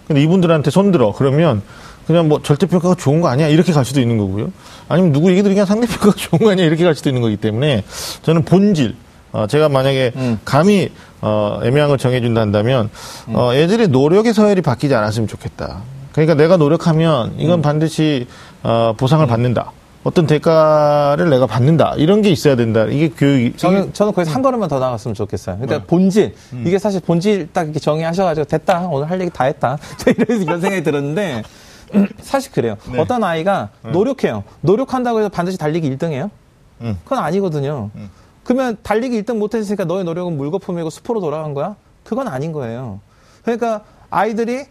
근데 0.08 0.20
이분들한테 0.22 0.70
손들어 0.72 1.12
그러면 1.12 1.62
그냥 2.06 2.28
뭐 2.28 2.42
절대평가가 2.42 2.96
좋은 2.96 3.20
거 3.20 3.28
아니야 3.28 3.46
이렇게 3.46 3.72
갈 3.72 3.84
수도 3.84 4.00
있는 4.00 4.18
거고요. 4.18 4.50
아니면 4.88 5.12
누구 5.12 5.30
얘기 5.30 5.44
들으면 5.44 5.64
상대평가가 5.64 6.14
좋은 6.18 6.40
거 6.40 6.50
아니야 6.50 6.66
이렇게 6.66 6.82
갈 6.82 6.96
수도 6.96 7.08
있는 7.08 7.22
거기 7.22 7.36
때문에 7.36 7.84
저는 8.22 8.42
본질 8.42 8.96
어, 9.32 9.46
제가 9.46 9.68
만약에 9.68 10.10
음. 10.16 10.40
감히 10.44 10.90
어, 11.20 11.60
애매한 11.62 11.88
걸 11.88 11.98
정해준다 11.98 12.40
한다면 12.40 12.90
음. 13.28 13.36
어, 13.36 13.54
애들의 13.54 13.88
노력의 13.88 14.32
서열이 14.32 14.62
바뀌지 14.62 14.94
않았으면 14.94 15.28
좋겠다. 15.28 15.82
그러니까 16.12 16.34
내가 16.34 16.56
노력하면 16.56 17.34
이건 17.38 17.60
음. 17.60 17.62
반드시 17.62 18.26
어, 18.62 18.94
보상을 18.96 19.24
음. 19.24 19.28
받는다. 19.28 19.72
어떤 20.02 20.26
대가를 20.26 21.28
내가 21.28 21.46
받는다 21.46 21.94
이런 21.98 22.22
게 22.22 22.30
있어야 22.30 22.56
된다. 22.56 22.86
이게 22.86 23.10
교육이 23.10 23.56
저는 23.56 23.92
저는 23.92 24.14
거기서 24.14 24.32
한 24.32 24.40
걸음만 24.40 24.68
더 24.68 24.78
나갔으면 24.78 25.14
좋겠어요. 25.14 25.56
그러니까 25.56 25.80
네. 25.80 25.84
본질 25.86 26.34
음. 26.54 26.64
이게 26.66 26.78
사실 26.78 27.00
본질 27.00 27.50
딱 27.52 27.64
이렇게 27.64 27.80
정의하셔가지고 27.80 28.46
됐다 28.46 28.88
오늘 28.90 29.10
할 29.10 29.20
얘기 29.20 29.30
다 29.30 29.44
했다 29.44 29.76
이런 30.08 30.40
이런 30.42 30.60
생각이 30.60 30.82
들었는데 30.82 31.42
사실 32.22 32.50
그래요. 32.52 32.76
네. 32.90 32.98
어떤 32.98 33.22
아이가 33.22 33.68
음. 33.84 33.92
노력해요. 33.92 34.44
노력한다고 34.62 35.18
해서 35.18 35.28
반드시 35.28 35.58
달리기 35.58 35.90
1등해요? 35.90 36.30
음. 36.80 36.96
그건 37.04 37.18
아니거든요. 37.18 37.90
음. 37.94 38.10
그러면 38.50 38.76
달리기 38.82 39.22
1등 39.22 39.38
못했으니까 39.38 39.84
너의 39.84 40.02
노력은 40.02 40.36
물거품이고 40.36 40.90
수포로 40.90 41.20
돌아간 41.20 41.54
거야? 41.54 41.76
그건 42.02 42.26
아닌 42.26 42.50
거예요. 42.50 42.98
그러니까 43.44 43.84
아이들이 44.10 44.64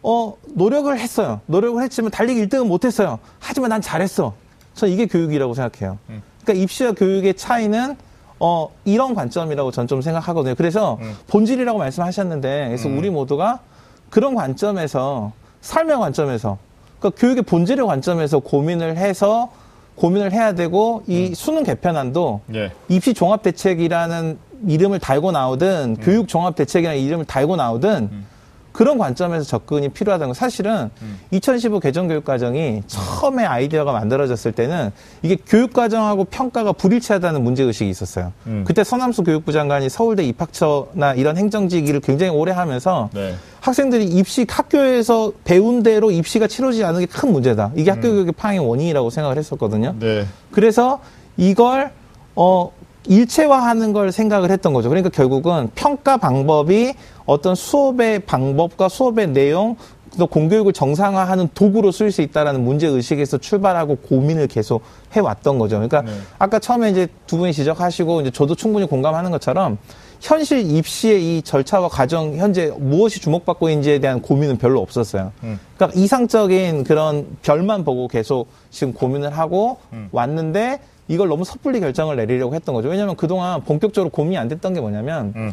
어 0.00 0.34
노력을 0.54 0.96
했어요. 0.96 1.40
노력을 1.46 1.82
했지만 1.82 2.12
달리기 2.12 2.46
1등은 2.46 2.68
못했어요. 2.68 3.18
하지만 3.40 3.70
난 3.70 3.80
잘했어. 3.82 4.34
저는 4.74 4.94
이게 4.94 5.06
교육이라고 5.08 5.54
생각해요. 5.54 5.98
음. 6.08 6.22
그러니까 6.44 6.62
입시와 6.62 6.92
교육의 6.92 7.34
차이는 7.34 7.96
어, 8.38 8.68
이런 8.84 9.16
관점이라고 9.16 9.72
전 9.72 9.88
좀 9.88 10.02
생각하거든요. 10.02 10.54
그래서 10.54 10.96
음. 11.00 11.16
본질이라고 11.26 11.80
말씀하셨는데, 11.80 12.66
그래서 12.68 12.88
음. 12.88 12.96
우리 12.98 13.10
모두가 13.10 13.58
그런 14.08 14.36
관점에서, 14.36 15.32
삶의 15.62 15.96
관점에서, 15.96 16.58
그러니까 17.00 17.20
교육의 17.20 17.42
본질의 17.42 17.86
관점에서 17.86 18.38
고민을 18.38 18.98
해서 18.98 19.50
고민을 19.96 20.32
해야 20.32 20.54
되고, 20.54 21.02
이 21.06 21.28
음. 21.28 21.34
수능 21.34 21.64
개편안도 21.64 22.40
예. 22.54 22.70
입시 22.88 23.14
종합 23.14 23.42
대책이라는 23.42 24.38
이름을 24.68 24.98
달고 24.98 25.32
나오든, 25.32 25.96
음. 25.98 26.02
교육 26.02 26.28
종합 26.28 26.54
대책이라는 26.54 27.00
이름을 27.00 27.24
달고 27.24 27.56
나오든, 27.56 28.08
음. 28.12 28.26
그런 28.76 28.98
관점에서 28.98 29.46
접근이 29.46 29.88
필요하다는 29.88 30.28
건 30.28 30.34
사실은 30.34 30.90
음. 31.00 31.18
2015 31.30 31.80
개정 31.80 32.08
교육 32.08 32.26
과정이 32.26 32.82
처음에 32.86 33.42
아이디어가 33.42 33.90
만들어졌을 33.90 34.52
때는 34.52 34.92
이게 35.22 35.38
교육 35.46 35.72
과정하고 35.72 36.24
평가가 36.24 36.72
불일치하다는 36.72 37.42
문제 37.42 37.62
의식이 37.62 37.88
있었어요. 37.88 38.34
음. 38.46 38.64
그때 38.66 38.84
서남수 38.84 39.24
교육부 39.24 39.50
장관이 39.50 39.88
서울대 39.88 40.24
입학처나 40.24 41.14
이런 41.14 41.38
행정직 41.38 41.88
일을 41.88 42.00
굉장히 42.00 42.32
오래 42.32 42.52
하면서 42.52 43.08
네. 43.14 43.36
학생들이 43.60 44.04
입시 44.04 44.44
학교에서 44.46 45.32
배운 45.44 45.82
대로 45.82 46.10
입시가 46.10 46.46
치러지지 46.46 46.84
않는 46.84 47.00
게큰 47.06 47.32
문제다. 47.32 47.72
이게 47.76 47.90
학교 47.90 48.08
음. 48.08 48.12
교육의 48.12 48.32
파행의 48.36 48.68
원인이라고 48.68 49.08
생각을 49.08 49.38
했었거든요. 49.38 49.94
네. 49.98 50.26
그래서 50.50 51.00
이걸 51.38 51.92
어 52.34 52.70
일체화하는 53.08 53.94
걸 53.94 54.12
생각을 54.12 54.50
했던 54.50 54.74
거죠. 54.74 54.90
그러니까 54.90 55.08
결국은 55.08 55.70
평가 55.74 56.18
방법이 56.18 56.92
어떤 57.26 57.54
수업의 57.54 58.20
방법과 58.20 58.88
수업의 58.88 59.28
내용, 59.28 59.76
또 60.18 60.26
공교육을 60.26 60.72
정상화하는 60.72 61.48
도구로 61.54 61.92
쓸 61.92 62.10
수 62.10 62.22
있다라는 62.22 62.64
문제 62.64 62.86
의식에서 62.86 63.38
출발하고 63.38 63.96
고민을 63.96 64.46
계속 64.46 64.82
해왔던 65.12 65.58
거죠. 65.58 65.76
그러니까 65.76 66.02
네. 66.02 66.12
아까 66.38 66.58
처음에 66.58 66.90
이제 66.90 67.08
두 67.26 67.36
분이 67.36 67.52
지적하시고 67.52 68.22
이제 68.22 68.30
저도 68.30 68.54
충분히 68.54 68.86
공감하는 68.86 69.30
것처럼 69.30 69.76
현실 70.20 70.70
입시의 70.70 71.38
이 71.38 71.42
절차와 71.42 71.88
과정 71.88 72.36
현재 72.36 72.72
무엇이 72.78 73.20
주목받고 73.20 73.68
있는지에 73.68 73.98
대한 73.98 74.22
고민은 74.22 74.56
별로 74.56 74.80
없었어요. 74.80 75.32
음. 75.42 75.60
그러니까 75.76 76.00
이상적인 76.00 76.84
그런 76.84 77.26
별만 77.42 77.84
보고 77.84 78.08
계속 78.08 78.48
지금 78.70 78.94
고민을 78.94 79.36
하고 79.36 79.78
음. 79.92 80.08
왔는데 80.12 80.80
이걸 81.08 81.28
너무 81.28 81.44
섣불리 81.44 81.80
결정을 81.80 82.16
내리려고 82.16 82.54
했던 82.54 82.74
거죠. 82.74 82.88
왜냐하면 82.88 83.16
그동안 83.16 83.62
본격적으로 83.62 84.10
고민이 84.10 84.38
안 84.38 84.48
됐던 84.48 84.72
게 84.74 84.80
뭐냐면 84.80 85.32
음. 85.36 85.52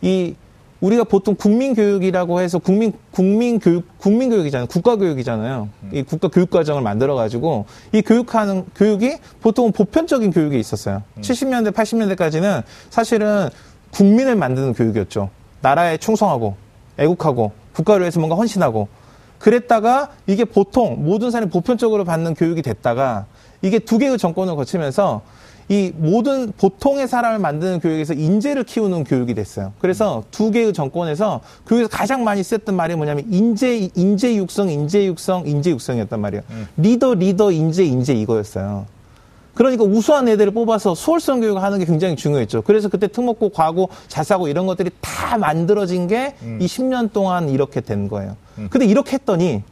이 0.00 0.34
우리가 0.82 1.04
보통 1.04 1.36
국민교육이라고 1.36 2.40
해서 2.40 2.58
국민 2.58 2.92
국민교육 3.12 3.98
국민교육이잖아요. 3.98 4.66
국가교육이잖아요. 4.66 5.68
음. 5.84 5.90
이 5.92 6.02
국가교육과정을 6.02 6.82
만들어 6.82 7.14
가지고 7.14 7.66
이 7.92 8.02
교육하는 8.02 8.64
교육이 8.74 9.16
보통은 9.40 9.70
보편적인 9.70 10.32
교육이 10.32 10.58
있었어요. 10.58 11.02
음. 11.16 11.22
70년대 11.22 11.72
80년대까지는 11.72 12.64
사실은 12.90 13.48
국민을 13.92 14.34
만드는 14.34 14.74
교육이었죠. 14.74 15.30
나라에 15.60 15.98
충성하고 15.98 16.56
애국하고 16.98 17.52
국가를 17.74 18.02
위해서 18.02 18.18
뭔가 18.18 18.34
헌신하고 18.34 18.88
그랬다가 19.38 20.10
이게 20.26 20.44
보통 20.44 21.04
모든 21.04 21.30
사람이 21.30 21.50
보편적으로 21.50 22.04
받는 22.04 22.34
교육이 22.34 22.62
됐다가 22.62 23.26
이게 23.62 23.78
두 23.78 23.98
개의 23.98 24.18
정권을 24.18 24.56
거치면서 24.56 25.22
이 25.72 25.90
모든 25.96 26.52
보통의 26.52 27.08
사람을 27.08 27.38
만드는 27.38 27.80
교육에서 27.80 28.12
인재를 28.12 28.64
키우는 28.64 29.04
교육이 29.04 29.32
됐어요. 29.32 29.72
그래서 29.78 30.22
두 30.30 30.50
개의 30.50 30.74
정권에서 30.74 31.40
교육에서 31.66 31.88
가장 31.88 32.24
많이 32.24 32.42
쓰였던 32.42 32.76
말이 32.76 32.94
뭐냐면 32.94 33.24
인재 33.30 33.88
인재 33.94 34.36
육성, 34.36 34.68
인재 34.68 35.06
육성, 35.06 35.44
인재 35.46 35.70
육성이었단 35.70 36.20
말이에요. 36.20 36.42
음. 36.50 36.68
리더, 36.76 37.14
리더, 37.14 37.50
인재, 37.50 37.84
인재 37.84 38.12
이거였어요. 38.12 38.84
그러니까 39.54 39.84
우수한 39.84 40.28
애들을 40.28 40.52
뽑아서 40.52 40.94
수월성 40.94 41.40
교육을 41.40 41.62
하는 41.62 41.78
게 41.78 41.86
굉장히 41.86 42.16
중요했죠. 42.16 42.62
그래서 42.62 42.90
그때 42.90 43.08
특목고, 43.08 43.50
과고, 43.50 43.88
자사고 44.08 44.48
이런 44.48 44.66
것들이 44.66 44.90
다 45.00 45.38
만들어진 45.38 46.06
게이 46.06 46.32
음. 46.42 46.58
10년 46.60 47.12
동안 47.14 47.48
이렇게 47.48 47.80
된 47.80 48.08
거예요. 48.08 48.36
음. 48.58 48.68
근데 48.70 48.84
이렇게 48.84 49.12
했더니 49.12 49.62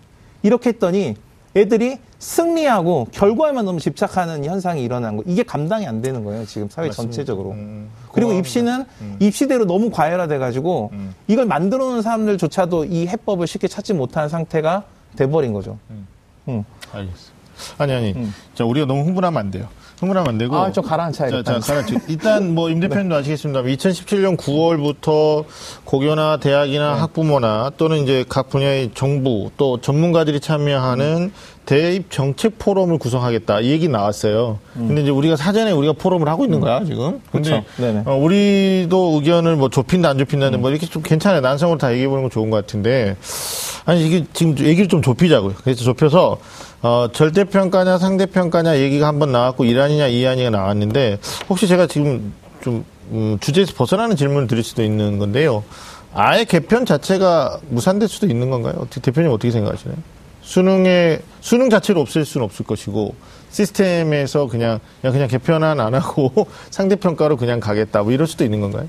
이렇게 0.42 0.70
했더니 0.70 1.16
애들이 1.56 1.98
승리하고 2.18 3.08
결과에만 3.10 3.64
너무 3.64 3.80
집착하는 3.80 4.44
현상이 4.44 4.84
일어난 4.84 5.16
거 5.16 5.24
이게 5.26 5.42
감당이 5.42 5.86
안 5.86 6.00
되는 6.00 6.22
거예요 6.22 6.46
지금 6.46 6.68
사회 6.68 6.88
맞습니다. 6.88 7.02
전체적으로 7.14 7.52
음, 7.52 7.90
그리고 8.12 8.32
입시는 8.32 8.84
음. 9.00 9.16
입시대로 9.20 9.64
너무 9.64 9.90
과열화돼 9.90 10.38
가지고 10.38 10.90
음. 10.92 11.14
이걸 11.26 11.46
만들어 11.46 11.86
놓은 11.90 12.02
사람들조차도 12.02 12.84
이 12.84 13.06
해법을 13.08 13.46
쉽게 13.46 13.66
찾지 13.68 13.94
못하는 13.94 14.28
상태가 14.28 14.84
돼버린 15.16 15.52
거죠 15.52 15.78
음. 15.90 16.06
음. 16.48 16.64
알겠습니다 16.92 17.40
아니 17.78 17.92
아니 17.94 18.12
음. 18.12 18.32
자 18.54 18.64
우리가 18.64 18.86
너무 18.86 19.02
흥분하면 19.04 19.38
안 19.40 19.50
돼요 19.50 19.68
흥분하면 20.00 20.28
안 20.30 20.38
되고. 20.38 20.56
아, 20.56 20.72
좀 20.72 20.82
가라앉혀야겠다. 20.82 21.42
자, 21.42 21.60
자, 21.60 21.74
가라앉혀. 21.74 22.00
일단 22.08 22.54
뭐, 22.54 22.70
임 22.70 22.80
대표님도 22.80 23.14
네. 23.14 23.20
아시겠습니다. 23.20 23.62
2017년 23.62 24.36
9월부터 24.38 25.44
고교나 25.84 26.38
대학이나 26.38 26.94
네. 26.94 27.00
학부모나 27.00 27.72
또는 27.76 27.98
이제 27.98 28.24
각 28.28 28.48
분야의 28.48 28.92
정부 28.94 29.50
또 29.58 29.78
전문가들이 29.80 30.40
참여하는 30.40 31.32
대입 31.66 32.10
정책 32.10 32.58
포럼을 32.58 32.98
구성하겠다. 32.98 33.60
이 33.60 33.70
얘기 33.70 33.88
나왔어요. 33.88 34.58
음. 34.76 34.88
근데 34.88 35.02
이제 35.02 35.10
우리가 35.10 35.36
사전에 35.36 35.70
우리가 35.70 35.92
포럼을 35.92 36.28
하고 36.28 36.44
있는 36.44 36.60
거야, 36.60 36.82
지금. 36.84 37.20
근데 37.30 37.62
어, 38.06 38.16
우리도 38.16 39.12
의견을 39.16 39.56
뭐 39.56 39.68
좁힌다, 39.68 40.08
안 40.08 40.18
좁힌다는 40.18 40.58
음. 40.58 40.60
뭐 40.62 40.70
이렇게 40.70 40.86
좀 40.86 41.02
괜찮아요. 41.02 41.42
난성으로 41.42 41.78
다 41.78 41.92
얘기해 41.92 42.08
보는 42.08 42.22
건 42.22 42.30
좋은 42.30 42.48
것 42.50 42.56
같은데. 42.56 43.16
아니, 43.84 44.06
이게 44.06 44.24
지금 44.32 44.58
얘기를 44.58 44.88
좀 44.88 45.02
좁히자고요. 45.02 45.54
그래서 45.62 45.84
좁혀서 45.84 46.38
어, 46.82 47.08
절대평가냐 47.12 47.98
상대평가냐 47.98 48.78
얘기가 48.78 49.06
한번 49.06 49.32
나왔고 49.32 49.64
이란이냐 49.64 50.06
이안이가 50.06 50.50
나왔는데 50.50 51.18
혹시 51.48 51.66
제가 51.68 51.86
지금 51.86 52.32
좀 52.62 52.84
음, 53.10 53.38
주제에서 53.40 53.74
벗어나는 53.74 54.16
질문을 54.16 54.46
드릴 54.46 54.62
수도 54.62 54.82
있는 54.82 55.18
건데요. 55.18 55.62
아예 56.14 56.44
개편 56.44 56.86
자체가 56.86 57.60
무산될 57.68 58.08
수도 58.08 58.26
있는 58.26 58.50
건가요? 58.50 58.74
어떻게 58.78 59.00
대표님 59.00 59.30
어떻게 59.30 59.50
생각하시나요? 59.50 59.96
수능에 60.42 61.20
수능 61.40 61.70
자체를 61.70 62.00
없앨 62.00 62.24
수는 62.24 62.44
없을 62.44 62.64
것이고 62.64 63.14
시스템에서 63.50 64.46
그냥 64.46 64.80
그냥, 65.00 65.12
그냥 65.12 65.28
개편안 65.28 65.80
안 65.80 65.94
하고 65.94 66.32
상대평가로 66.70 67.36
그냥 67.36 67.60
가겠다 67.60 68.02
뭐 68.02 68.12
이럴 68.12 68.26
수도 68.26 68.44
있는 68.44 68.60
건가요? 68.60 68.88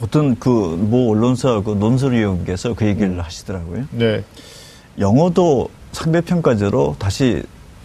어떤 0.00 0.36
그 0.38 0.48
모 0.48 1.10
언론사 1.10 1.60
그 1.62 1.70
논설위원께서 1.72 2.74
그 2.74 2.86
얘기를 2.86 3.08
음. 3.08 3.20
하시더라고요. 3.20 3.84
네. 3.90 4.22
영어도 5.00 5.68
상대평가제로 5.92 6.96
다시 6.98 7.42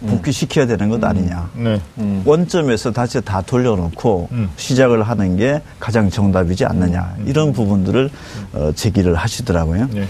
복귀시켜야 0.07 0.65
되는 0.65 0.89
것 0.89 1.01
음. 1.03 1.05
아니냐. 1.05 1.49
네. 1.55 1.81
음. 1.97 2.21
원점에서 2.25 2.91
다시 2.91 3.21
다 3.21 3.41
돌려놓고 3.41 4.29
음. 4.31 4.49
시작을 4.57 5.03
하는 5.03 5.37
게 5.37 5.61
가장 5.79 6.09
정답이지 6.09 6.65
않느냐. 6.65 7.15
음. 7.19 7.25
이런 7.27 7.53
부분들을 7.53 8.09
어, 8.53 8.71
제기를 8.75 9.15
하시더라고요. 9.15 9.87
네. 9.91 10.07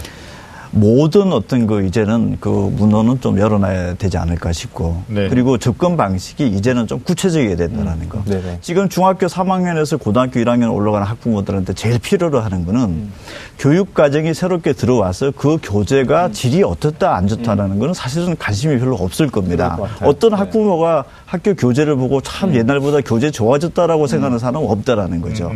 모든 0.74 1.32
어떤 1.32 1.66
그 1.66 1.84
이제는 1.84 2.38
그 2.40 2.48
문헌은 2.48 3.20
좀 3.20 3.38
열어놔야 3.38 3.94
되지 3.94 4.18
않을까 4.18 4.52
싶고 4.52 5.02
네. 5.06 5.28
그리고 5.28 5.56
접근 5.56 5.96
방식이 5.96 6.48
이제는 6.48 6.88
좀 6.88 6.98
구체적이어야 7.00 7.54
된다라는 7.56 8.08
거. 8.08 8.22
음. 8.26 8.58
지금 8.60 8.88
중학교 8.88 9.26
3학년에서 9.26 10.00
고등학교 10.00 10.40
1학년 10.40 10.74
올라가는 10.74 11.06
학부모들한테 11.06 11.74
제일 11.74 12.00
필요로 12.00 12.40
하는 12.40 12.66
거는 12.66 12.80
음. 12.80 13.12
교육 13.56 13.94
과정이 13.94 14.34
새롭게 14.34 14.72
들어와서 14.72 15.30
그 15.30 15.58
교재가 15.62 16.26
음. 16.26 16.32
질이 16.32 16.64
어떻다 16.64 17.14
안 17.14 17.28
좋다라는 17.28 17.76
음. 17.76 17.78
거는 17.78 17.94
사실은 17.94 18.36
관심이 18.36 18.76
별로 18.78 18.96
없을 18.96 19.28
겁니다. 19.28 19.78
어떤 20.02 20.30
네. 20.30 20.36
학부모가 20.36 21.04
학교 21.24 21.54
교재를 21.54 21.94
보고 21.94 22.20
참 22.20 22.50
음. 22.50 22.56
옛날보다 22.56 23.00
교재 23.02 23.30
좋아졌다라고 23.30 24.08
생각하는 24.08 24.40
사람은 24.40 24.68
없다라는 24.68 25.20
거죠. 25.20 25.52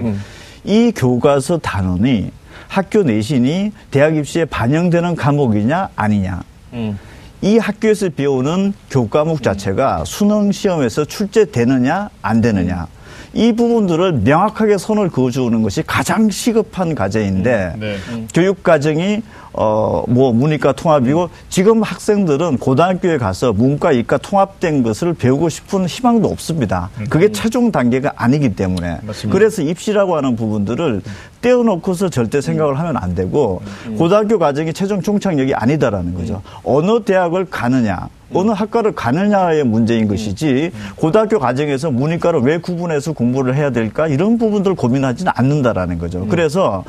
이 0.64 0.92
교과서 0.94 1.58
단원이 1.58 2.30
학교 2.68 3.02
내신이 3.02 3.72
대학 3.90 4.16
입시에 4.16 4.44
반영되는 4.44 5.16
과목이냐 5.16 5.88
아니냐. 5.96 6.42
음. 6.74 6.98
이 7.40 7.58
학교에서 7.58 8.08
배우는 8.10 8.74
교과목 8.90 9.42
자체가 9.42 10.04
수능 10.04 10.52
시험에서 10.52 11.04
출제되느냐 11.04 12.10
안 12.22 12.40
되느냐. 12.40 12.86
이 13.34 13.52
부분들을 13.52 14.12
명확하게 14.24 14.78
선을 14.78 15.10
그어주는 15.10 15.62
것이 15.62 15.82
가장 15.86 16.30
시급한 16.30 16.94
과제인데 16.94 17.74
네. 17.78 17.96
교육 18.34 18.62
과정이 18.62 19.22
어, 19.52 20.04
뭐, 20.08 20.32
문이과 20.32 20.72
통합이고, 20.72 21.30
지금 21.48 21.82
학생들은 21.82 22.58
고등학교에 22.58 23.18
가서 23.18 23.52
문과, 23.52 23.92
이과 23.92 24.18
통합된 24.18 24.82
것을 24.82 25.14
배우고 25.14 25.48
싶은 25.48 25.86
희망도 25.86 26.28
없습니다. 26.28 26.90
그게 27.08 27.26
음. 27.26 27.32
최종 27.32 27.72
단계가 27.72 28.12
아니기 28.16 28.54
때문에. 28.54 28.98
맞습니다. 29.02 29.38
그래서 29.38 29.62
입시라고 29.62 30.16
하는 30.16 30.36
부분들을 30.36 31.02
떼어놓고서 31.40 32.08
절대 32.08 32.40
생각을 32.40 32.78
하면 32.78 32.96
안 32.96 33.14
되고, 33.14 33.62
음. 33.86 33.96
고등학교 33.96 34.38
과정이 34.38 34.72
최종 34.72 35.00
종착역이 35.00 35.54
아니다라는 35.54 36.14
거죠. 36.14 36.42
음. 36.44 36.60
어느 36.64 37.02
대학을 37.02 37.46
가느냐, 37.46 38.08
어느 38.34 38.50
학과를 38.50 38.92
가느냐의 38.94 39.64
문제인 39.64 40.06
것이지 40.06 40.70
고등학교 40.96 41.38
과정에서 41.38 41.90
문이과를 41.90 42.40
왜 42.40 42.58
구분해서 42.58 43.12
공부를 43.12 43.54
해야 43.54 43.70
될까 43.70 44.06
이런 44.06 44.36
부분들을 44.36 44.76
고민하지는 44.76 45.32
않는다라는 45.34 45.98
거죠. 45.98 46.26
그래서 46.28 46.84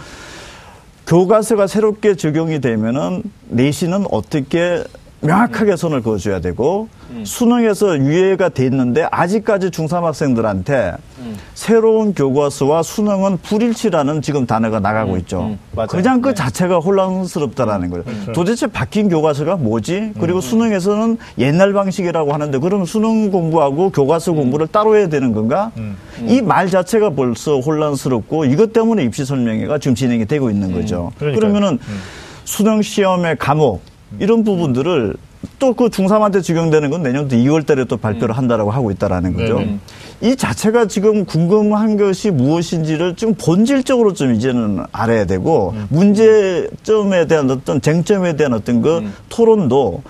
교과서가 1.10 1.66
새롭게 1.66 2.16
적용이 2.16 2.62
되면은 2.62 3.24
내신은 3.48 4.06
어떻게 4.12 4.84
명확하게 5.22 5.76
선을 5.76 6.02
그어줘야 6.02 6.40
되고 6.40 6.88
음. 7.12 7.26
수능에서 7.26 7.98
유예가 7.98 8.50
됐는데 8.50 9.08
아직까지 9.12 9.68
중3 9.70 10.04
학생들한테 10.04 10.94
음. 11.20 11.38
새로운 11.54 12.14
교과서와 12.14 12.84
수능은 12.84 13.40
불일치라는 13.44 14.22
지금 14.22 14.46
단어가 14.46 14.80
나가고 14.80 15.14
음. 15.14 15.20
있죠. 15.20 15.42
음. 15.76 15.86
그냥 15.90 16.22
그 16.22 16.30
네. 16.30 16.36
자체가 16.36 16.78
혼란스럽다라는 16.80 17.90
거예요. 17.90 18.04
그렇죠. 18.06 18.32
도대체 18.32 18.68
바뀐 18.68 19.10
교과서가 19.10 19.58
뭐지? 19.58 20.14
그리고 20.20 20.40
음. 20.40 20.42
수능에서는 20.42 21.18
옛날 21.38 21.74
방식이라고 21.74 22.32
하는데 22.34 22.58
그럼 22.60 22.86
수능 22.86 23.30
공부하고 23.32 23.90
교과서 23.90 24.32
공부를 24.34 24.68
따로 24.68 24.96
해야 24.96 25.10
되는 25.10 25.34
건가? 25.34 25.72
이 26.28 26.42
말 26.42 26.70
자체가 26.70 27.12
벌써 27.12 27.60
혼란스럽고 27.60 28.46
이것 28.46 28.74
때문에 28.74 29.04
입시 29.04 29.26
설명회가 29.26 29.78
지금 29.80 29.96
진행이 29.96 30.26
되고 30.26 30.50
있는 30.50 30.72
거죠. 30.72 31.12
그러면은 31.20 31.78
수능 32.46 32.82
시험의 32.82 33.38
과목 33.38 33.82
이런 34.20 34.44
부분들을 34.44 35.16
또 35.60 35.74
그 35.74 35.86
중3한테 35.86 36.44
적용되는 36.44 36.90
건 36.90 37.04
내년도 37.04 37.36
2월 37.36 37.66
달에 37.66 37.86
또 37.86 37.98
발표를 37.98 38.36
음. 38.36 38.38
한다라고 38.38 38.72
하고 38.72 38.92
있다라는 38.92 39.34
거죠. 39.34 39.60
네. 39.60 39.80
이 40.22 40.36
자체가 40.36 40.88
지금 40.88 41.26
궁금한 41.26 41.96
것이 41.96 42.32
무엇인지를 42.32 43.16
좀 43.16 43.36
본질적으로 43.36 44.14
좀 44.14 44.34
이제는 44.34 44.84
알아야 44.92 45.26
되고 45.26 45.72
음. 45.76 45.88
문제점에 45.90 47.28
대한 47.28 47.50
어떤 47.50 47.80
쟁점에 47.80 48.36
대한 48.36 48.54
어떤 48.54 48.82
그 48.82 48.98
음. 49.00 49.14
토론도 49.30 50.04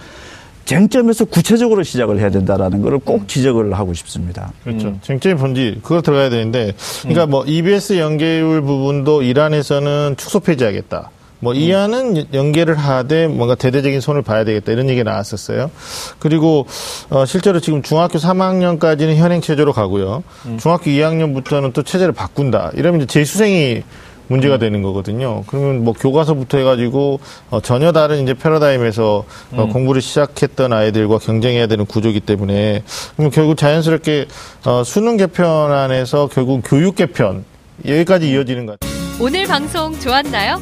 쟁점에서 0.66 1.26
구체적으로 1.26 1.84
시작을 1.84 2.20
해야 2.20 2.30
된다라는 2.30 2.82
것을 2.82 3.00
꼭 3.00 3.22
음. 3.22 3.28
지적을 3.28 3.74
하고 3.74 3.94
싶습니다. 3.94 4.52
그렇죠. 4.64 4.90
음. 4.90 5.00
쟁점의 5.04 5.38
본질 5.38 5.80
그거 5.84 6.02
들어가야 6.02 6.30
되는데 6.30 6.74
그러니까 7.02 7.26
음. 7.26 7.30
뭐 7.30 7.46
EBS 7.46 8.00
연계율 8.00 8.62
부분도 8.62 9.22
이란에서는 9.22 10.16
축소 10.18 10.40
폐지하겠다. 10.40 11.12
뭐 11.40 11.54
이하는 11.54 12.26
연계를 12.34 12.76
하되 12.76 13.28
뭔가 13.28 13.56
대대적인 13.56 14.02
손을 14.02 14.22
봐야 14.22 14.44
되겠다 14.44 14.72
이런 14.72 14.90
얘기가 14.90 15.10
나왔었어요. 15.10 15.72
그리고 16.20 16.66
어 17.10 17.26
실제로 17.26 17.60
지금 17.60 17.82
중학교 17.82 18.20
3학년까지는 18.20 19.16
현행 19.16 19.42
체제로 19.42 19.74
가고요. 19.74 20.24
음. 20.46 20.58
중학교 20.58 20.86
2학년부터는 20.86 21.74
또 21.74 21.84
체제를 21.84 22.14
바꾼다. 22.14 22.72
이러면 22.76 23.02
이제 23.02 23.08
재수생이 23.08 23.84
문제가 24.28 24.56
음. 24.56 24.60
되는 24.60 24.82
거거든요. 24.82 25.44
그러면 25.48 25.84
뭐 25.84 25.94
교과서부터 25.94 26.60
해가지고 26.60 27.20
어, 27.50 27.62
전혀 27.62 27.92
다른 27.92 28.24
이제 28.24 28.34
패러다임에서 28.34 29.26
어, 29.54 29.64
음. 29.64 29.70
공부를 29.70 30.02
시작했던 30.02 30.72
아이들과 30.72 31.18
경쟁해야 31.18 31.68
되는 31.68 31.86
구조기 31.86 32.20
때문에 32.20 32.84
그럼 33.18 33.32
결국 33.32 33.58
자연스럽게 33.58 34.28
어, 34.66 34.84
수능 34.86 35.18
개편 35.18 35.72
안에서 35.72 36.28
결국 36.28 36.62
교육 36.64 36.96
개편 36.96 37.44
여기까지 37.86 38.30
이어지는 38.30 38.66
것 38.66 38.80
같아요. 38.80 39.00
오늘 39.22 39.46
방송 39.46 39.98
좋았나요? 40.00 40.62